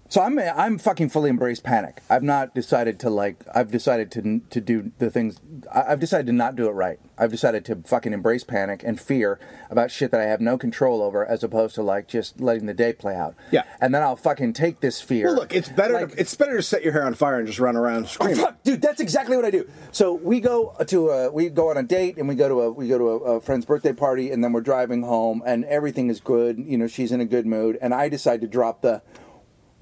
so 0.07 0.21
I'm 0.21 0.37
I'm 0.37 0.77
fucking 0.77 1.09
fully 1.09 1.29
embraced 1.29 1.63
panic. 1.63 2.01
I've 2.09 2.23
not 2.23 2.53
decided 2.53 2.99
to 3.01 3.09
like. 3.09 3.43
I've 3.53 3.71
decided 3.71 4.11
to 4.11 4.41
to 4.49 4.61
do 4.61 4.91
the 4.99 5.09
things. 5.09 5.39
I've 5.73 5.99
decided 5.99 6.27
to 6.27 6.33
not 6.33 6.55
do 6.55 6.67
it 6.67 6.71
right. 6.71 6.99
I've 7.17 7.31
decided 7.31 7.65
to 7.65 7.77
fucking 7.77 8.13
embrace 8.13 8.43
panic 8.43 8.83
and 8.83 8.99
fear 8.99 9.39
about 9.69 9.89
shit 9.89 10.11
that 10.11 10.21
I 10.21 10.25
have 10.25 10.41
no 10.41 10.57
control 10.57 11.01
over, 11.01 11.25
as 11.25 11.43
opposed 11.43 11.75
to 11.75 11.81
like 11.83 12.07
just 12.07 12.39
letting 12.39 12.65
the 12.65 12.73
day 12.73 12.93
play 12.93 13.15
out. 13.15 13.35
Yeah. 13.51 13.63
And 13.81 13.95
then 13.95 14.03
I'll 14.03 14.15
fucking 14.15 14.53
take 14.53 14.81
this 14.81 15.01
fear. 15.01 15.27
well, 15.27 15.35
look, 15.35 15.55
it's 15.55 15.69
better. 15.69 15.93
like- 15.93 16.11
to, 16.11 16.19
it's 16.19 16.35
better 16.35 16.57
to 16.57 16.63
set 16.63 16.83
your 16.83 16.93
hair 16.93 17.05
on 17.05 17.13
fire 17.13 17.39
and 17.39 17.47
just 17.47 17.59
run 17.59 17.75
around 17.75 18.03
oh, 18.03 18.07
screaming. 18.07 18.39
Oh, 18.39 18.45
fuck, 18.45 18.63
dude, 18.63 18.81
that's 18.81 19.01
exactly 19.01 19.35
what 19.35 19.45
I 19.45 19.51
do. 19.51 19.67
So 19.91 20.13
we 20.13 20.39
go 20.39 20.75
to 20.85 21.09
a 21.09 21.31
we 21.31 21.49
go 21.49 21.69
on 21.71 21.77
a 21.77 21.83
date 21.83 22.17
and 22.17 22.27
we 22.27 22.35
go 22.35 22.47
to 22.47 22.61
a 22.61 22.71
we 22.71 22.87
go 22.87 22.97
to 22.97 23.07
a, 23.09 23.15
a 23.37 23.41
friend's 23.41 23.65
birthday 23.65 23.93
party 23.93 24.29
and 24.29 24.43
then 24.43 24.53
we're 24.53 24.61
driving 24.61 25.01
home 25.01 25.41
and 25.45 25.65
everything 25.65 26.09
is 26.09 26.19
good. 26.19 26.59
You 26.59 26.77
know, 26.77 26.87
she's 26.87 27.11
in 27.11 27.21
a 27.21 27.25
good 27.25 27.45
mood 27.45 27.77
and 27.81 27.93
I 27.93 28.09
decide 28.09 28.41
to 28.41 28.47
drop 28.47 28.81
the. 28.81 29.01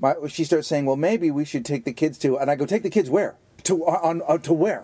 My, 0.04 0.16
she 0.28 0.44
starts 0.44 0.68
saying, 0.68 0.86
"Well, 0.86 0.98
maybe 0.98 1.32
we 1.32 1.46
should 1.46 1.64
take 1.64 1.86
the 1.86 1.94
kids 1.94 2.18
to," 2.20 2.38
and 2.38 2.52
I 2.52 2.56
go, 2.56 2.66
"Take 2.66 2.84
the 2.84 2.90
kids 2.90 3.10
where?" 3.10 3.36
To 3.64 3.86
uh, 3.86 4.00
on, 4.04 4.22
on 4.24 4.42
to 4.42 4.52
where? 4.54 4.84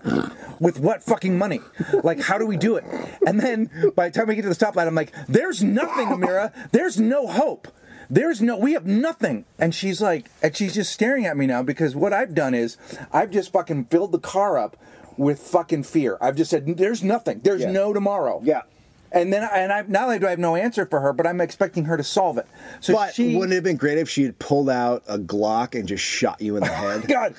With 0.61 0.79
what 0.79 1.03
fucking 1.03 1.37
money? 1.37 1.59
Like, 2.03 2.21
how 2.21 2.37
do 2.37 2.45
we 2.45 2.55
do 2.55 2.77
it? 2.77 2.85
And 3.27 3.37
then 3.41 3.69
by 3.97 4.07
the 4.07 4.17
time 4.17 4.27
we 4.29 4.35
get 4.35 4.43
to 4.43 4.47
the 4.49 4.55
stoplight, 4.55 4.87
I'm 4.87 4.95
like, 4.95 5.13
"There's 5.27 5.61
nothing, 5.61 6.07
Amira. 6.07 6.53
There's 6.71 6.99
no 6.99 7.27
hope." 7.27 7.67
There's 8.11 8.41
no, 8.41 8.57
we 8.57 8.73
have 8.73 8.87
nothing. 8.87 9.45
And 9.59 9.75
she's 9.75 10.01
like, 10.01 10.31
and 10.41 10.57
she's 10.57 10.73
just 10.73 10.91
staring 10.91 11.27
at 11.27 11.37
me 11.37 11.45
now 11.45 11.61
because 11.61 11.95
what 11.95 12.11
I've 12.11 12.33
done 12.33 12.55
is 12.55 12.75
I've 13.13 13.29
just 13.29 13.51
fucking 13.51 13.85
filled 13.85 14.13
the 14.13 14.19
car 14.19 14.57
up 14.57 14.75
with 15.15 15.39
fucking 15.39 15.83
fear. 15.83 16.17
I've 16.19 16.35
just 16.35 16.49
said, 16.49 16.65
there's 16.77 17.03
nothing. 17.03 17.41
There's 17.43 17.61
Yeah. 17.61 17.71
no 17.71 17.93
tomorrow. 17.93 18.41
Yeah. 18.43 18.61
And 19.11 19.33
then, 19.33 19.47
and 19.51 19.71
I 19.73 19.83
not 19.87 20.03
only 20.03 20.19
do 20.19 20.27
I 20.27 20.29
have 20.29 20.39
no 20.39 20.55
answer 20.55 20.85
for 20.85 20.99
her, 20.99 21.13
but 21.13 21.25
I'm 21.25 21.41
expecting 21.41 21.85
her 21.85 21.97
to 21.97 22.03
solve 22.03 22.37
it. 22.37 22.45
So 22.79 22.93
But 22.93 23.15
she, 23.15 23.33
wouldn't 23.35 23.53
it 23.53 23.55
have 23.55 23.63
been 23.63 23.75
great 23.77 23.97
if 23.97 24.07
she 24.09 24.23
had 24.23 24.37
pulled 24.37 24.69
out 24.69 25.03
a 25.07 25.17
Glock 25.17 25.73
and 25.77 25.87
just 25.87 26.03
shot 26.03 26.39
you 26.41 26.57
in 26.57 26.63
the 26.63 26.69
oh 26.71 26.99
head? 26.99 27.07
God, 27.07 27.33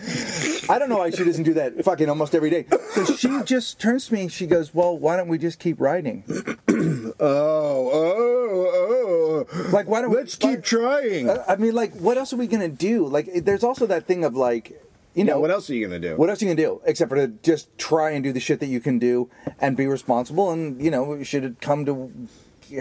I 0.68 0.78
don't 0.80 0.88
know 0.88 0.98
why 0.98 1.10
she 1.10 1.22
doesn't 1.24 1.44
do 1.44 1.54
that 1.54 1.84
fucking 1.84 2.08
almost 2.08 2.34
every 2.34 2.50
day. 2.50 2.66
So 2.94 3.04
she 3.04 3.42
just 3.44 3.78
turns 3.80 4.06
to 4.08 4.14
me 4.14 4.22
and 4.22 4.32
she 4.32 4.46
goes, 4.46 4.74
"Well, 4.74 4.98
why 4.98 5.16
don't 5.16 5.28
we 5.28 5.38
just 5.38 5.58
keep 5.60 5.80
riding? 5.80 6.24
oh, 7.20 7.90
oh, 7.92 9.46
oh. 9.46 9.70
Like, 9.72 9.86
why 9.88 10.00
don't 10.02 10.10
we- 10.10 10.16
Let's 10.16 10.34
keep 10.36 10.50
why- 10.50 10.56
trying. 10.56 11.30
I 11.30 11.56
mean, 11.56 11.74
like, 11.74 11.94
what 11.94 12.18
else 12.18 12.32
are 12.32 12.36
we 12.36 12.46
gonna 12.46 12.68
do? 12.68 13.06
Like, 13.06 13.28
there's 13.44 13.64
also 13.64 13.86
that 13.86 14.06
thing 14.06 14.24
of 14.24 14.34
like, 14.34 14.80
you 15.20 15.26
yeah, 15.26 15.32
know, 15.34 15.40
what 15.40 15.50
else 15.50 15.68
are 15.70 15.74
you 15.74 15.86
gonna 15.86 15.98
do? 16.00 16.16
What 16.16 16.30
else 16.30 16.42
are 16.42 16.44
you 16.46 16.54
gonna 16.54 16.68
do 16.68 16.80
except 16.84 17.08
for 17.08 17.16
to 17.16 17.28
just 17.42 17.76
try 17.78 18.10
and 18.10 18.24
do 18.24 18.32
the 18.32 18.40
shit 18.40 18.60
that 18.60 18.66
you 18.66 18.80
can 18.80 18.98
do 18.98 19.30
and 19.60 19.76
be 19.76 19.86
responsible? 19.86 20.50
And 20.50 20.82
you 20.82 20.90
know, 20.90 21.22
should 21.22 21.44
it 21.44 21.60
come 21.60 21.84
to 21.86 22.12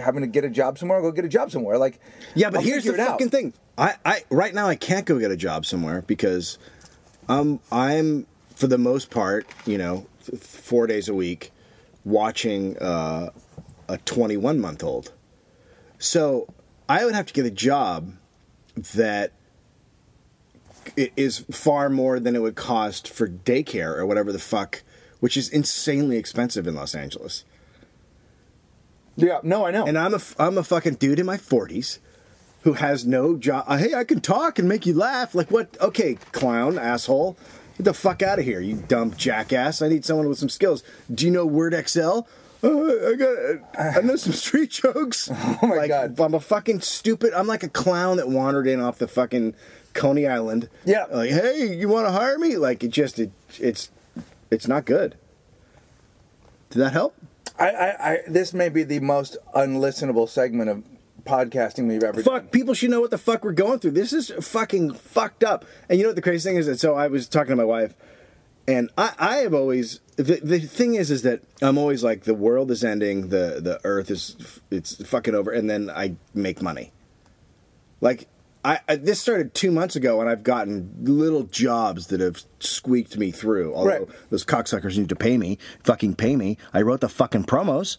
having 0.02 0.22
to 0.22 0.28
get 0.28 0.44
a 0.44 0.50
job 0.50 0.78
somewhere, 0.78 1.02
go 1.02 1.12
get 1.12 1.26
a 1.26 1.30
job 1.30 1.52
somewhere. 1.52 1.78
Like, 1.78 2.00
Yeah, 2.36 2.50
but 2.50 2.60
I'll 2.60 2.64
here's 2.64 2.84
the 2.84 2.94
it 2.94 3.00
out. 3.00 3.12
fucking 3.12 3.30
thing. 3.30 3.54
I, 3.78 3.96
I 4.06 4.24
right 4.30 4.54
now 4.54 4.68
I 4.68 4.76
can't 4.76 5.06
go 5.06 5.18
get 5.20 5.32
a 5.32 5.38
job 5.38 5.66
somewhere 5.66 6.04
because 6.06 6.58
um 7.28 7.60
I'm 7.72 8.28
for 8.56 8.68
the 8.68 8.78
most 8.78 9.10
part, 9.10 9.48
you 9.66 9.78
know, 9.78 10.06
four 10.38 10.86
days 10.86 11.08
a 11.10 11.14
week 11.14 11.52
watching 12.06 12.78
uh, 12.80 13.30
a 13.88 13.98
21 14.00 14.60
month 14.60 14.84
old. 14.84 15.12
So 15.98 16.48
I 16.88 17.06
would 17.06 17.16
have 17.16 17.26
to 17.28 17.34
get 17.34 17.46
a 17.46 17.52
job 17.52 18.14
that 18.94 19.32
is 20.96 21.40
far 21.52 21.90
more 21.90 22.20
than 22.20 22.36
it 22.36 22.42
would 22.42 22.56
cost 22.56 23.08
for 23.08 23.28
daycare 23.28 23.98
or 23.98 24.06
whatever 24.06 24.32
the 24.32 24.40
fuck, 24.40 24.84
which 25.20 25.38
is 25.38 25.50
insanely 25.50 26.18
expensive 26.18 26.68
in 26.68 26.76
Los 26.76 26.96
Angeles. 26.96 27.44
Yeah, 29.16 29.40
no, 29.44 29.66
I 29.66 29.72
know. 29.72 29.86
And 29.86 29.98
I'm 29.98 30.14
a 30.14 30.22
I'm 30.38 30.58
a 30.58 30.64
fucking 30.64 30.96
dude 30.96 31.20
in 31.20 31.26
my 31.26 31.38
40s 31.38 32.00
who 32.64 32.74
has 32.74 33.06
no 33.06 33.38
job. 33.38 33.66
Uh, 33.68 33.78
hey, 33.78 33.94
I 33.94 34.04
can 34.04 34.22
talk 34.22 34.60
and 34.60 34.68
make 34.68 34.86
you 34.86 34.94
laugh. 34.94 35.36
Like 35.36 35.52
what? 35.52 35.78
Okay, 35.82 36.16
clown, 36.32 36.78
asshole. 36.78 37.38
Get 37.78 37.84
the 37.84 37.94
fuck 37.94 38.22
out 38.22 38.40
of 38.40 38.46
here, 38.46 38.60
you 38.60 38.76
dumb 38.76 39.14
jackass. 39.16 39.82
I 39.82 39.88
need 39.88 40.04
someone 40.04 40.28
with 40.28 40.38
some 40.38 40.50
skills. 40.50 40.84
Do 41.14 41.26
you 41.26 41.32
know 41.32 41.46
Word 41.46 41.74
Excel? 41.74 42.28
Uh, 42.62 43.10
I 43.10 43.16
got. 43.16 43.98
I 43.98 44.02
know 44.02 44.16
some 44.18 44.34
street 44.46 44.72
jokes. 44.72 45.30
Oh 45.32 45.60
my 45.62 45.76
like, 45.76 45.90
God. 45.90 46.20
I'm 46.20 46.34
a 46.34 46.40
fucking 46.40 46.82
stupid. 46.82 47.34
I'm 47.34 47.48
like 47.48 47.64
a 47.64 47.70
clown 47.70 48.18
that 48.18 48.30
wandered 48.30 48.68
in 48.68 48.82
off 48.82 48.98
the 48.98 49.08
fucking 49.08 49.56
Coney 50.00 50.26
Island. 50.26 50.70
Yeah. 50.86 51.06
Like, 51.12 51.30
hey, 51.30 51.76
you 51.76 51.90
want 51.90 52.08
to 52.08 52.12
hire 52.12 52.40
me? 52.40 52.56
Like, 52.56 52.84
it 52.84 52.90
just 52.90 53.20
it, 53.20 53.32
it's 53.60 53.92
it's 54.50 54.68
not 54.68 54.86
good. 54.86 55.16
Did 56.70 56.80
that 56.80 56.94
help? 56.94 57.16
I, 57.58 57.70
I, 57.70 58.12
I, 58.12 58.18
this 58.28 58.54
may 58.54 58.70
be 58.70 58.84
the 58.84 59.02
most 59.02 59.36
unlistenable 59.54 60.30
segment 60.30 60.70
of 60.70 60.84
podcasting 61.26 61.90
we've 61.90 62.04
ever 62.04 62.22
done. 62.22 62.42
Fuck, 62.42 62.52
people 62.52 62.74
should 62.74 62.90
know 62.90 63.02
what 63.02 63.12
the 63.12 63.18
fuck 63.18 63.44
we're 63.44 63.52
going 63.52 63.80
through. 63.80 63.92
This 63.92 64.14
is 64.14 64.32
fucking 64.40 64.94
fucked 64.94 65.44
up. 65.44 65.66
And 65.90 66.00
you 66.00 66.04
know 66.04 66.10
what 66.10 66.16
the 66.16 66.22
crazy 66.22 66.50
thing 66.50 66.58
is? 66.58 66.68
That 66.68 66.80
so 66.80 66.96
I 66.96 67.08
was 67.08 67.28
talking 67.28 67.50
to 67.50 67.56
my 67.58 67.66
wife, 67.66 67.96
and 68.68 68.90
I, 68.98 69.14
I 69.20 69.36
have 69.38 69.54
always 69.54 70.00
the 70.16 70.40
the 70.42 70.60
thing 70.60 70.96
is 70.96 71.12
is 71.12 71.24
that 71.24 71.42
I'm 71.62 71.78
always 71.78 72.04
like 72.04 72.24
the 72.24 72.34
world 72.34 72.72
is 72.72 72.84
ending, 72.86 73.30
the 73.30 73.60
the 73.62 73.82
earth 73.84 74.10
is 74.10 74.62
it's 74.72 75.06
fucking 75.06 75.36
over, 75.36 75.52
and 75.52 75.70
then 75.70 75.90
I 75.90 76.16
make 76.34 76.62
money. 76.62 76.94
Like 78.00 78.30
I, 78.66 78.80
I 78.90 78.96
this 78.98 79.22
started 79.22 79.54
two 79.54 79.72
months 79.72 79.96
ago, 79.96 80.20
and 80.20 80.30
I've 80.30 80.44
gotten 80.44 80.94
little 81.02 81.44
jobs 81.44 82.08
that 82.08 82.20
have 82.20 82.44
squeaked 82.60 83.18
me 83.18 83.32
through. 83.32 83.74
Although 83.74 83.90
Right. 83.90 84.08
those 84.30 84.44
cocksuckers 84.46 84.98
need 84.98 85.10
to 85.10 85.16
pay 85.16 85.38
me, 85.38 85.58
fucking 85.84 86.16
pay 86.16 86.36
me. 86.36 86.58
I 86.74 86.82
wrote 86.82 87.00
the 87.02 87.10
fucking 87.10 87.46
promos 87.46 87.98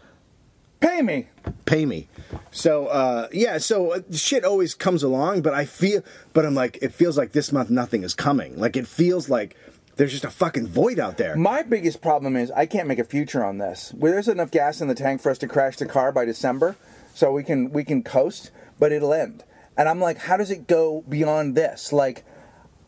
Pay 0.80 1.02
me. 1.02 1.28
pay 1.66 1.84
me. 1.84 2.08
So 2.50 2.86
uh, 2.86 3.28
yeah, 3.32 3.58
so 3.58 3.92
uh, 3.92 4.00
shit 4.12 4.44
always 4.44 4.74
comes 4.74 5.02
along, 5.02 5.42
but 5.42 5.52
I 5.52 5.64
feel, 5.66 6.02
but 6.32 6.46
I'm 6.46 6.54
like, 6.54 6.78
it 6.80 6.92
feels 6.94 7.18
like 7.18 7.32
this 7.32 7.52
month 7.52 7.68
nothing 7.70 8.02
is 8.02 8.14
coming. 8.14 8.58
Like 8.58 8.76
it 8.76 8.86
feels 8.86 9.28
like 9.28 9.56
there's 9.96 10.12
just 10.12 10.24
a 10.24 10.30
fucking 10.30 10.66
void 10.68 10.98
out 10.98 11.18
there. 11.18 11.36
My 11.36 11.62
biggest 11.62 12.00
problem 12.00 12.34
is 12.34 12.50
I 12.52 12.64
can't 12.64 12.88
make 12.88 12.98
a 12.98 13.04
future 13.04 13.44
on 13.44 13.58
this. 13.58 13.92
Where 13.98 14.12
there's 14.12 14.28
enough 14.28 14.50
gas 14.50 14.80
in 14.80 14.88
the 14.88 14.94
tank 14.94 15.20
for 15.20 15.30
us 15.30 15.36
to 15.38 15.46
crash 15.48 15.76
the 15.76 15.84
car 15.86 16.12
by 16.12 16.24
December, 16.24 16.76
so 17.14 17.30
we 17.32 17.44
can 17.44 17.70
we 17.72 17.84
can 17.84 18.02
coast, 18.02 18.50
but 18.78 18.90
it'll 18.92 19.12
end. 19.12 19.44
And 19.76 19.88
I'm 19.88 20.00
like, 20.00 20.18
how 20.18 20.36
does 20.36 20.50
it 20.50 20.66
go 20.66 21.02
beyond 21.08 21.54
this? 21.56 21.92
Like, 21.92 22.24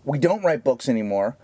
we 0.04 0.18
don't 0.18 0.42
write 0.44 0.62
books 0.64 0.88
anymore. 0.88 1.36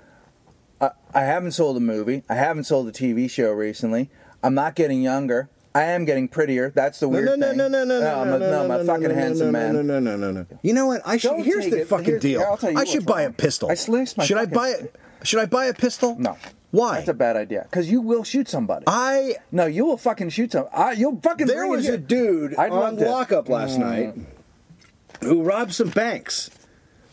I, 0.80 0.90
I 1.14 1.20
haven't 1.22 1.52
sold 1.52 1.76
a 1.76 1.80
movie. 1.80 2.22
I 2.28 2.34
haven't 2.34 2.64
sold 2.64 2.88
a 2.88 2.92
TV 2.92 3.30
show 3.30 3.50
recently. 3.52 4.10
I'm 4.42 4.54
not 4.54 4.74
getting 4.74 5.02
younger. 5.02 5.48
I 5.74 5.82
am 5.84 6.04
getting 6.04 6.28
prettier. 6.28 6.70
That's 6.74 6.98
the 7.00 7.06
No, 7.06 7.12
weird 7.12 7.24
no, 7.26 7.34
no, 7.36 7.48
thing. 7.48 7.56
no, 7.58 7.68
no, 7.68 7.84
no, 7.84 8.00
no, 8.00 8.20
I'm 8.20 8.28
no, 8.30 8.36
a, 8.36 8.38
no, 8.38 8.64
I'm 8.64 8.70
a 8.70 8.78
no, 8.78 8.84
fucking 8.84 9.08
no, 9.08 9.14
handsome 9.14 9.46
no, 9.46 9.52
man. 9.52 9.74
No, 9.74 9.82
no, 9.82 10.00
no, 10.00 10.16
no, 10.16 10.32
no. 10.32 10.46
You 10.62 10.72
know 10.74 10.86
what? 10.86 11.02
I 11.06 11.16
should. 11.18 11.28
Don't 11.28 11.44
Here's 11.44 11.68
the 11.68 11.82
it. 11.82 11.88
fucking 11.88 12.04
Here- 12.06 12.18
deal. 12.18 12.40
I'll 12.42 12.56
tell 12.56 12.72
you 12.72 12.78
I 12.78 12.84
should 12.84 13.06
buy 13.06 13.22
a 13.22 13.26
wrong. 13.26 13.34
pistol. 13.34 13.70
I 13.70 13.74
sliced 13.74 14.16
my 14.18 14.24
Should 14.24 14.38
I 14.38 14.40
fucking- 14.44 14.54
buy 14.54 14.68
it? 14.70 14.96
Should 15.22 15.40
I 15.40 15.46
buy 15.46 15.66
a 15.66 15.74
pistol? 15.74 16.16
No. 16.18 16.36
Why? 16.70 16.96
That's 16.96 17.08
a 17.08 17.14
bad 17.14 17.36
idea. 17.36 17.62
Because 17.70 17.90
you 17.90 18.00
will 18.00 18.24
shoot 18.24 18.48
somebody. 18.48 18.84
I 18.86 19.36
no, 19.52 19.66
you 19.66 19.84
will 19.86 19.96
fucking 19.96 20.30
shoot 20.30 20.52
some. 20.52 20.66
I, 20.72 20.92
you'll 20.92 21.20
fucking. 21.20 21.46
there 21.46 21.66
was 21.66 21.88
a 21.88 21.96
dude 21.98 22.54
I'd 22.56 22.70
on 22.70 22.96
lockup 22.98 23.48
last 23.48 23.78
night 23.78 24.14
who 25.20 25.42
robbed 25.42 25.74
some 25.74 25.90
banks. 25.90 26.50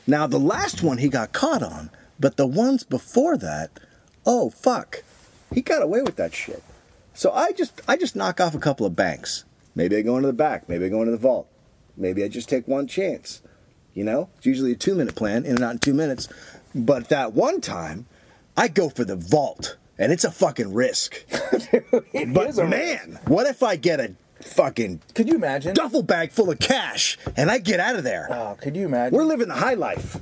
Now 0.07 0.27
the 0.27 0.39
last 0.39 0.83
one 0.83 0.99
he 0.99 1.09
got 1.09 1.33
caught 1.33 1.63
on, 1.63 1.89
but 2.19 2.37
the 2.37 2.47
ones 2.47 2.83
before 2.83 3.37
that, 3.37 3.71
oh 4.25 4.49
fuck, 4.49 5.03
he 5.53 5.61
got 5.61 5.81
away 5.81 6.01
with 6.01 6.15
that 6.17 6.33
shit. 6.33 6.63
So 7.13 7.31
I 7.31 7.51
just 7.51 7.81
I 7.87 7.97
just 7.97 8.15
knock 8.15 8.39
off 8.39 8.55
a 8.55 8.59
couple 8.59 8.85
of 8.85 8.95
banks. 8.95 9.45
Maybe 9.73 9.95
I 9.97 10.01
go 10.01 10.15
into 10.17 10.27
the 10.27 10.33
back. 10.33 10.69
Maybe 10.69 10.85
I 10.85 10.89
go 10.89 10.99
into 10.99 11.11
the 11.11 11.17
vault. 11.17 11.47
Maybe 11.97 12.23
I 12.23 12.27
just 12.27 12.49
take 12.49 12.67
one 12.67 12.87
chance. 12.87 13.41
You 13.93 14.03
know, 14.03 14.29
it's 14.37 14.45
usually 14.45 14.73
a 14.73 14.75
two 14.75 14.95
minute 14.95 15.15
plan, 15.15 15.45
in 15.45 15.55
and 15.55 15.63
out 15.63 15.71
in 15.73 15.79
two 15.79 15.93
minutes. 15.93 16.27
But 16.73 17.07
that 17.09 17.33
one 17.33 17.61
time, 17.61 18.05
I 18.57 18.67
go 18.67 18.89
for 18.89 19.05
the 19.05 19.15
vault, 19.15 19.77
and 19.97 20.11
it's 20.11 20.25
a 20.25 20.31
fucking 20.31 20.73
risk. 20.73 21.25
But 22.33 22.55
man, 22.69 23.19
what 23.27 23.47
if 23.47 23.63
I 23.63 23.75
get 23.75 23.99
a 23.99 24.13
fucking 24.41 25.01
could 25.13 25.27
you 25.27 25.35
imagine? 25.35 25.73
duffel 25.73 26.03
bag 26.03 26.31
full 26.31 26.49
of 26.51 26.59
cash 26.59 27.17
and 27.37 27.49
I 27.49 27.57
get 27.59 27.79
out 27.79 27.95
of 27.95 28.03
there? 28.03 28.27
Oh, 28.29 28.57
could 28.61 28.75
you 28.75 28.85
imagine? 28.85 29.17
We're 29.17 29.23
living 29.25 29.47
the 29.47 29.55
high 29.55 29.73
life. 29.75 30.17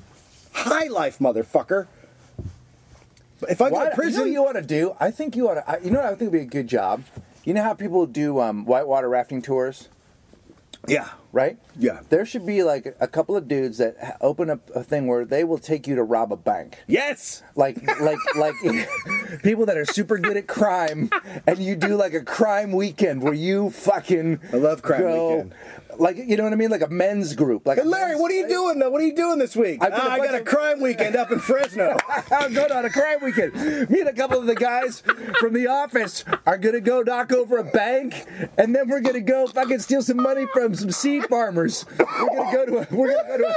High 0.53 0.88
life, 0.88 1.20
motherfucker. 1.20 1.88
If 3.50 3.62
I 3.62 3.70
go 3.70 3.75
Why- 3.75 3.89
to 3.89 3.96
prison, 3.96 4.27
You 4.27 4.36
know 4.36 4.43
what 4.43 4.53
you 4.53 4.58
ought 4.60 4.62
to 4.62 4.67
do? 4.67 4.96
I 5.00 5.12
think 5.12 5.36
you 5.36 5.50
ought 5.50 5.55
to. 5.55 5.70
I- 5.70 5.79
You 5.79 5.91
know 5.91 6.00
what 6.00 6.05
I 6.05 6.15
think 6.15 6.32
would 6.32 6.38
be 6.38 6.39
a 6.39 6.46
good 6.46 6.67
job? 6.67 7.03
You 7.43 7.53
know 7.53 7.63
how 7.63 7.74
people 7.74 8.05
do 8.05 8.39
um, 8.39 8.65
whitewater 8.65 9.10
rafting 9.10 9.41
tours? 9.41 9.89
yeah. 10.88 11.10
Right? 11.34 11.58
Yeah. 11.78 12.00
There 12.10 12.25
should 12.25 12.46
be 12.46 12.63
like 12.63 12.96
a 13.02 13.08
couple 13.08 13.36
of 13.36 13.48
dudes 13.50 13.80
that 13.80 14.18
open 14.22 14.50
up 14.50 14.62
a 14.74 14.84
thing 14.84 15.08
where 15.08 15.25
they 15.25 15.44
will 15.44 15.58
take 15.58 15.88
you 15.88 15.96
to 15.96 16.04
rob 16.04 16.32
a 16.32 16.38
bank. 16.38 16.78
Yes. 16.88 17.44
Like, 17.56 17.78
like, 18.00 18.20
like 18.36 18.56
people 19.44 19.66
that 19.66 19.75
are 19.78 19.86
super 19.86 20.18
good 20.18 20.38
at 20.38 20.48
crime, 20.48 21.10
and 21.46 21.60
you 21.60 21.75
do 21.75 21.96
like 21.96 22.13
a 22.13 22.22
crime 22.24 22.72
weekend 22.72 23.22
where 23.22 23.34
you 23.34 23.70
fucking. 23.72 24.40
I 24.54 24.58
love 24.58 24.82
crime 24.82 25.02
go- 25.02 25.30
weekend. 25.30 25.56
Like, 26.00 26.18
you 26.18 26.36
know 26.38 26.44
what 26.44 26.54
I 26.54 26.56
mean? 26.56 26.72
Like 26.72 26.82
a 26.82 26.88
men's 26.88 27.36
group. 27.36 27.68
Like 27.68 27.78
Hey 27.78 27.84
Larry, 27.84 28.16
what 28.16 28.32
are 28.32 28.34
you 28.34 28.48
doing? 28.48 28.80
though? 28.80 28.90
What 28.90 29.00
are 29.04 29.06
you 29.06 29.16
doing 29.16 29.38
this 29.38 29.56
week? 29.56 29.78
I've 29.84 29.92
got 29.92 30.08
a 30.08 30.10
Ah, 30.10 30.13
I 30.13 30.18
got 30.25 30.34
a 30.34 30.42
crime 30.44 30.82
weekend 30.82 31.16
up 31.16 31.32
in 31.32 31.38
Fresno. 31.38 31.96
I'm 32.32 32.52
going 32.52 32.72
on 32.72 32.84
a 32.84 32.90
crime 32.90 33.20
weekend. 33.22 33.54
Me 33.92 34.00
and 34.00 34.10
a 34.10 34.13
couple 34.13 34.40
of 34.40 34.48
the 34.48 34.56
guys 34.56 35.04
from 35.40 35.54
the 35.54 35.68
office 35.68 36.25
are 36.48 36.58
gonna 36.58 36.82
go 36.82 37.04
knock 37.04 37.32
over 37.32 37.58
a 37.58 37.63
bank, 37.63 38.25
and 38.58 38.75
then 38.75 38.90
we're 38.90 39.02
gonna 39.02 39.20
go 39.22 39.46
fucking 39.46 39.78
steal 39.80 40.02
some 40.02 40.18
money 40.18 40.48
from 40.52 40.74
some 40.74 40.90
seed 40.90 41.23
farmers. 41.27 41.86
We're 42.00 42.06
gonna 42.06 42.51
go 42.51 42.65
to 42.65 42.77
a. 42.77 42.96
We're 42.96 43.13
gonna 43.15 43.27
go 43.27 43.38
to 43.38 43.48
a. 43.48 43.56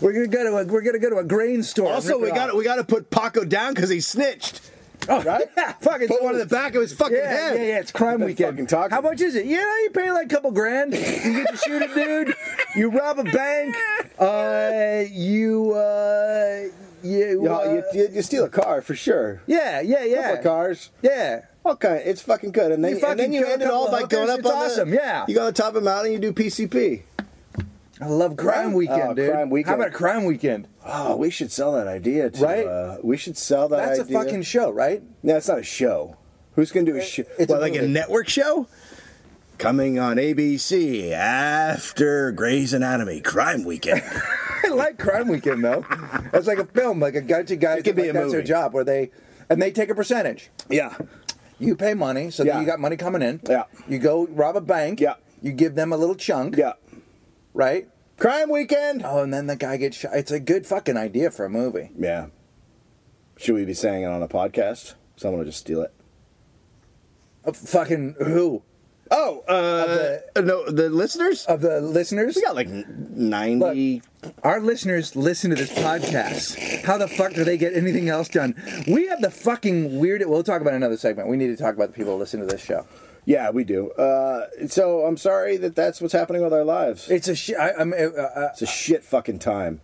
We're 0.00 0.12
gonna 0.12 0.26
go 0.28 0.44
to 0.44 0.56
a. 0.56 0.64
We're 0.72 0.82
gonna 0.82 0.98
go 0.98 1.10
to 1.10 1.16
a 1.18 1.24
grain 1.24 1.62
store. 1.62 1.92
also, 1.92 2.18
we 2.18 2.30
got 2.30 2.54
we 2.56 2.64
got 2.64 2.76
to 2.76 2.84
put 2.84 3.10
Paco 3.10 3.44
down 3.44 3.74
because 3.74 3.90
he 3.90 4.00
snitched. 4.00 4.60
Oh, 5.08 5.20
right? 5.22 5.48
Yeah, 5.56 5.72
fucking 5.80 6.06
Put 6.08 6.22
one 6.22 6.34
in 6.34 6.38
the 6.38 6.46
back 6.46 6.74
of 6.76 6.80
his 6.82 6.92
fucking 6.94 7.16
yeah, 7.16 7.28
head. 7.28 7.56
Yeah, 7.56 7.64
yeah, 7.64 7.80
it's 7.80 7.90
crime 7.90 8.20
weekend. 8.20 8.70
How 8.70 9.00
much 9.00 9.20
is 9.20 9.34
it? 9.34 9.46
Yeah, 9.46 9.58
you 9.58 9.90
pay 9.92 10.12
like 10.12 10.26
a 10.26 10.28
couple 10.28 10.52
grand. 10.52 10.92
You 10.94 11.00
get 11.00 11.48
to 11.50 11.56
shoot 11.56 11.82
a 11.82 11.92
dude. 11.92 12.34
You 12.76 12.90
rob 12.90 13.18
a 13.18 13.24
bank. 13.24 13.76
Uh, 14.18 15.02
you, 15.10 15.72
uh, 15.72 16.68
you, 17.02 17.42
You, 17.42 17.52
uh, 17.52 17.82
you, 17.92 18.00
you, 18.00 18.08
you 18.12 18.22
steal 18.22 18.44
a 18.44 18.48
car 18.48 18.80
for 18.80 18.94
sure. 18.94 19.42
yeah, 19.46 19.80
yeah, 19.80 20.04
yeah. 20.04 20.22
Couple 20.22 20.36
of 20.38 20.42
cars. 20.44 20.90
Yeah. 21.02 21.46
Okay, 21.64 22.02
it's 22.04 22.20
fucking 22.22 22.50
good. 22.52 22.72
And 22.72 22.84
then, 22.84 22.98
You 22.98 23.06
and 23.06 23.18
then 23.18 23.32
you 23.32 23.46
end 23.46 23.62
it 23.62 23.70
all 23.70 23.90
by 23.90 24.02
going 24.04 24.28
up 24.30 24.40
it's 24.40 24.48
on 24.48 24.58
the, 24.58 24.64
awesome, 24.66 24.92
yeah. 24.94 25.24
You 25.28 25.34
go 25.34 25.46
on 25.46 25.54
top 25.54 25.68
of 25.68 25.74
the 25.74 25.80
mountain, 25.82 26.12
you 26.12 26.18
do 26.18 26.32
PCP. 26.32 27.02
I 28.00 28.06
love 28.06 28.36
crime 28.36 28.72
weekend, 28.72 29.02
Oh, 29.10 29.14
dude. 29.14 29.30
crime 29.30 29.48
weekend. 29.50 29.68
How 29.70 29.74
about 29.76 29.94
a 29.94 29.96
crime 29.96 30.24
weekend? 30.24 30.66
Oh, 30.84 31.14
we 31.16 31.30
should 31.30 31.52
sell 31.52 31.72
that 31.74 31.86
idea 31.86 32.30
to. 32.30 32.42
Right? 32.44 32.66
Uh, 32.66 32.96
we 33.02 33.16
should 33.16 33.36
sell 33.36 33.68
that 33.68 33.76
That's 33.76 34.00
idea. 34.00 34.18
a 34.18 34.22
fucking 34.24 34.42
show, 34.42 34.70
right? 34.70 35.02
No, 35.22 35.36
it's 35.36 35.46
not 35.46 35.60
a 35.60 35.62
show. 35.62 36.16
Who's 36.56 36.72
gonna 36.72 36.86
do 36.86 36.96
a 36.96 37.02
show? 37.02 37.22
a 37.38 37.44
like 37.46 37.76
a 37.76 37.86
network 37.86 38.28
show? 38.28 38.66
Coming 39.58 40.00
on 40.00 40.16
ABC 40.16 41.12
after 41.12 42.32
Grey's 42.32 42.72
Anatomy, 42.72 43.20
Crime 43.20 43.62
Weekend. 43.64 44.02
I 44.64 44.68
like 44.68 44.98
crime 44.98 45.28
weekend 45.28 45.62
though. 45.64 45.84
It's 46.32 46.46
like 46.46 46.58
a 46.58 46.64
film, 46.64 46.98
like 47.00 47.14
a 47.14 47.20
bunch 47.22 47.50
of 47.52 47.60
guys. 47.60 47.78
It 47.78 47.84
could 47.84 47.94
be 47.96 48.02
like, 48.02 48.10
a 48.10 48.12
that's 48.14 48.32
their 48.32 48.42
job 48.42 48.74
where 48.74 48.84
they 48.84 49.10
and 49.48 49.60
they 49.62 49.70
take 49.70 49.90
a 49.90 49.94
percentage. 49.94 50.50
yeah. 50.68 50.96
You 51.62 51.76
pay 51.76 51.94
money, 51.94 52.30
so 52.30 52.44
Yeah. 52.44 52.60
you 52.60 52.66
got 52.66 52.80
money 52.80 52.96
coming 52.96 53.22
in. 53.22 53.40
Yeah. 53.48 53.64
You 53.88 53.98
go 53.98 54.26
rob 54.26 54.56
a 54.56 54.60
bank. 54.60 55.00
Yeah. 55.00 55.14
You 55.40 55.52
give 55.52 55.74
them 55.74 55.92
a 55.92 55.96
little 55.96 56.14
chunk. 56.14 56.56
Yeah. 56.56 56.74
Right. 57.54 57.88
Crime 58.18 58.50
Weekend. 58.50 59.02
Oh, 59.04 59.22
and 59.22 59.32
then 59.32 59.46
the 59.46 59.56
guy 59.56 59.76
gets 59.76 59.96
shot. 59.96 60.12
It's 60.14 60.30
a 60.30 60.38
good 60.40 60.66
fucking 60.66 60.96
idea 60.96 61.30
for 61.30 61.44
a 61.44 61.50
movie. 61.50 61.90
Yeah. 61.98 62.26
Should 63.36 63.54
we 63.54 63.64
be 63.64 63.74
saying 63.74 64.02
it 64.04 64.06
on 64.06 64.22
a 64.22 64.28
podcast? 64.28 64.94
Someone 65.16 65.38
will 65.38 65.46
just 65.46 65.58
steal 65.58 65.82
it. 65.82 65.92
Uh, 67.44 67.52
fucking 67.52 68.14
who 68.24 68.62
Oh, 69.14 69.40
uh, 69.46 70.40
no, 70.40 70.70
the 70.70 70.88
listeners? 70.88 71.44
of 71.44 71.60
the 71.60 71.80
listeners? 71.82 72.34
we 72.34 72.42
got 72.42 72.54
like 72.54 72.68
ninety. 72.68 74.02
Our 74.42 74.58
listeners 74.60 75.14
listen 75.14 75.50
to 75.50 75.56
this 75.56 75.70
podcast. 75.72 76.82
How 76.84 76.96
the 76.96 77.08
fuck 77.08 77.34
do 77.34 77.44
they 77.44 77.56
get 77.58 77.74
anything 77.74 78.08
else 78.08 78.28
done? 78.28 78.54
We 78.88 79.08
have 79.08 79.20
the 79.20 79.30
fucking 79.30 79.98
weird. 79.98 80.22
We'll 80.26 80.42
talk 80.42 80.62
about 80.62 80.74
another 80.74 80.96
segment. 80.96 81.28
We 81.28 81.36
need 81.36 81.48
to 81.48 81.56
talk 81.56 81.74
about 81.74 81.88
the 81.88 81.94
people 81.94 82.14
who 82.14 82.18
listen 82.20 82.40
to 82.40 82.46
this 82.46 82.64
show. 82.64 82.86
Yeah, 83.26 83.50
we 83.50 83.64
do. 83.64 83.90
Uh, 83.92 84.46
so 84.68 85.02
I'm 85.04 85.16
sorry 85.18 85.56
that 85.58 85.76
that's 85.76 86.00
what's 86.00 86.12
happening 86.14 86.42
with 86.42 86.52
our 86.54 86.64
lives. 86.64 87.10
It's 87.10 87.28
a 87.28 87.34
shit. 87.34 87.56
I'm. 87.58 87.92
Uh, 87.92 87.96
uh, 87.96 88.48
It's 88.52 88.62
a 88.62 88.66
shit 88.66 89.04
fucking 89.04 89.40
time. 89.40 89.80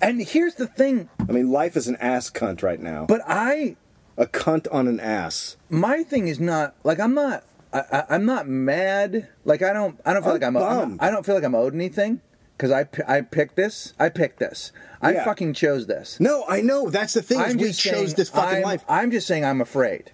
and 0.00 0.20
here's 0.20 0.56
the 0.56 0.66
thing. 0.66 1.08
I 1.20 1.32
mean, 1.32 1.50
life 1.50 1.76
is 1.76 1.86
an 1.86 1.96
ass 2.00 2.30
cunt 2.30 2.62
right 2.64 2.80
now. 2.80 3.06
But 3.06 3.20
I, 3.26 3.76
a 4.16 4.26
cunt 4.26 4.66
on 4.72 4.88
an 4.88 4.98
ass. 4.98 5.56
my 5.68 6.02
thing 6.02 6.26
is 6.26 6.40
not 6.40 6.74
like 6.84 6.98
I'm 6.98 7.14
not. 7.14 7.44
I, 7.72 7.78
I, 7.92 8.04
I'm 8.10 8.24
not 8.26 8.48
mad. 8.48 9.28
Like 9.44 9.62
I 9.62 9.72
don't. 9.72 10.00
I 10.04 10.12
don't 10.12 10.22
feel 10.22 10.32
I'm 10.32 10.40
like 10.40 10.46
I'm. 10.46 10.54
Bummed. 10.54 11.00
I 11.00 11.10
don't 11.10 11.24
feel 11.24 11.34
like 11.34 11.44
I'm 11.44 11.54
owed 11.54 11.74
anything 11.74 12.20
because 12.56 12.70
I. 12.70 12.86
I 13.06 13.20
picked 13.20 13.56
this. 13.56 13.94
I 13.98 14.08
picked 14.08 14.38
this. 14.38 14.72
I 15.00 15.12
Yeah. 15.12 15.24
fucking 15.24 15.54
chose 15.54 15.86
this. 15.86 16.18
No, 16.20 16.44
I 16.48 16.60
know. 16.60 16.90
That's 16.90 17.14
the 17.14 17.22
thing. 17.22 17.40
I'm 17.40 17.56
we 17.56 17.64
just 17.68 17.80
chose 17.80 17.94
saying 17.94 18.14
this 18.16 18.28
fucking 18.30 18.58
I'm, 18.58 18.62
life. 18.62 18.84
I'm 18.88 19.10
just 19.10 19.26
saying 19.26 19.44
I'm 19.44 19.60
afraid. 19.60 20.12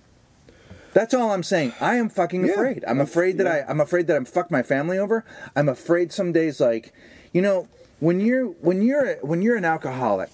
That's 0.92 1.12
all 1.12 1.30
I'm 1.32 1.42
saying. 1.42 1.75
I 1.80 1.96
am 1.96 2.08
fucking 2.08 2.44
Yeah. 2.46 2.52
afraid. 2.52 2.84
I'm 2.86 3.00
afraid 3.00 3.38
that 3.38 3.44
yeah. 3.46 3.64
I 3.66 3.70
I'm 3.70 3.80
afraid 3.80 4.06
that 4.06 4.16
I'm 4.16 4.25
fucked 4.25 4.50
my 4.50 4.62
family 4.62 4.98
over. 4.98 5.25
I'm 5.54 5.68
afraid 5.68 6.12
some 6.12 6.32
days 6.32 6.58
like, 6.60 6.92
you 7.32 7.42
know, 7.42 7.68
when 8.00 8.21
you're 8.21 8.47
when 8.47 8.82
you're 8.82 9.16
when 9.16 9.42
you're 9.42 9.56
an 9.56 9.64
alcoholic, 9.64 10.30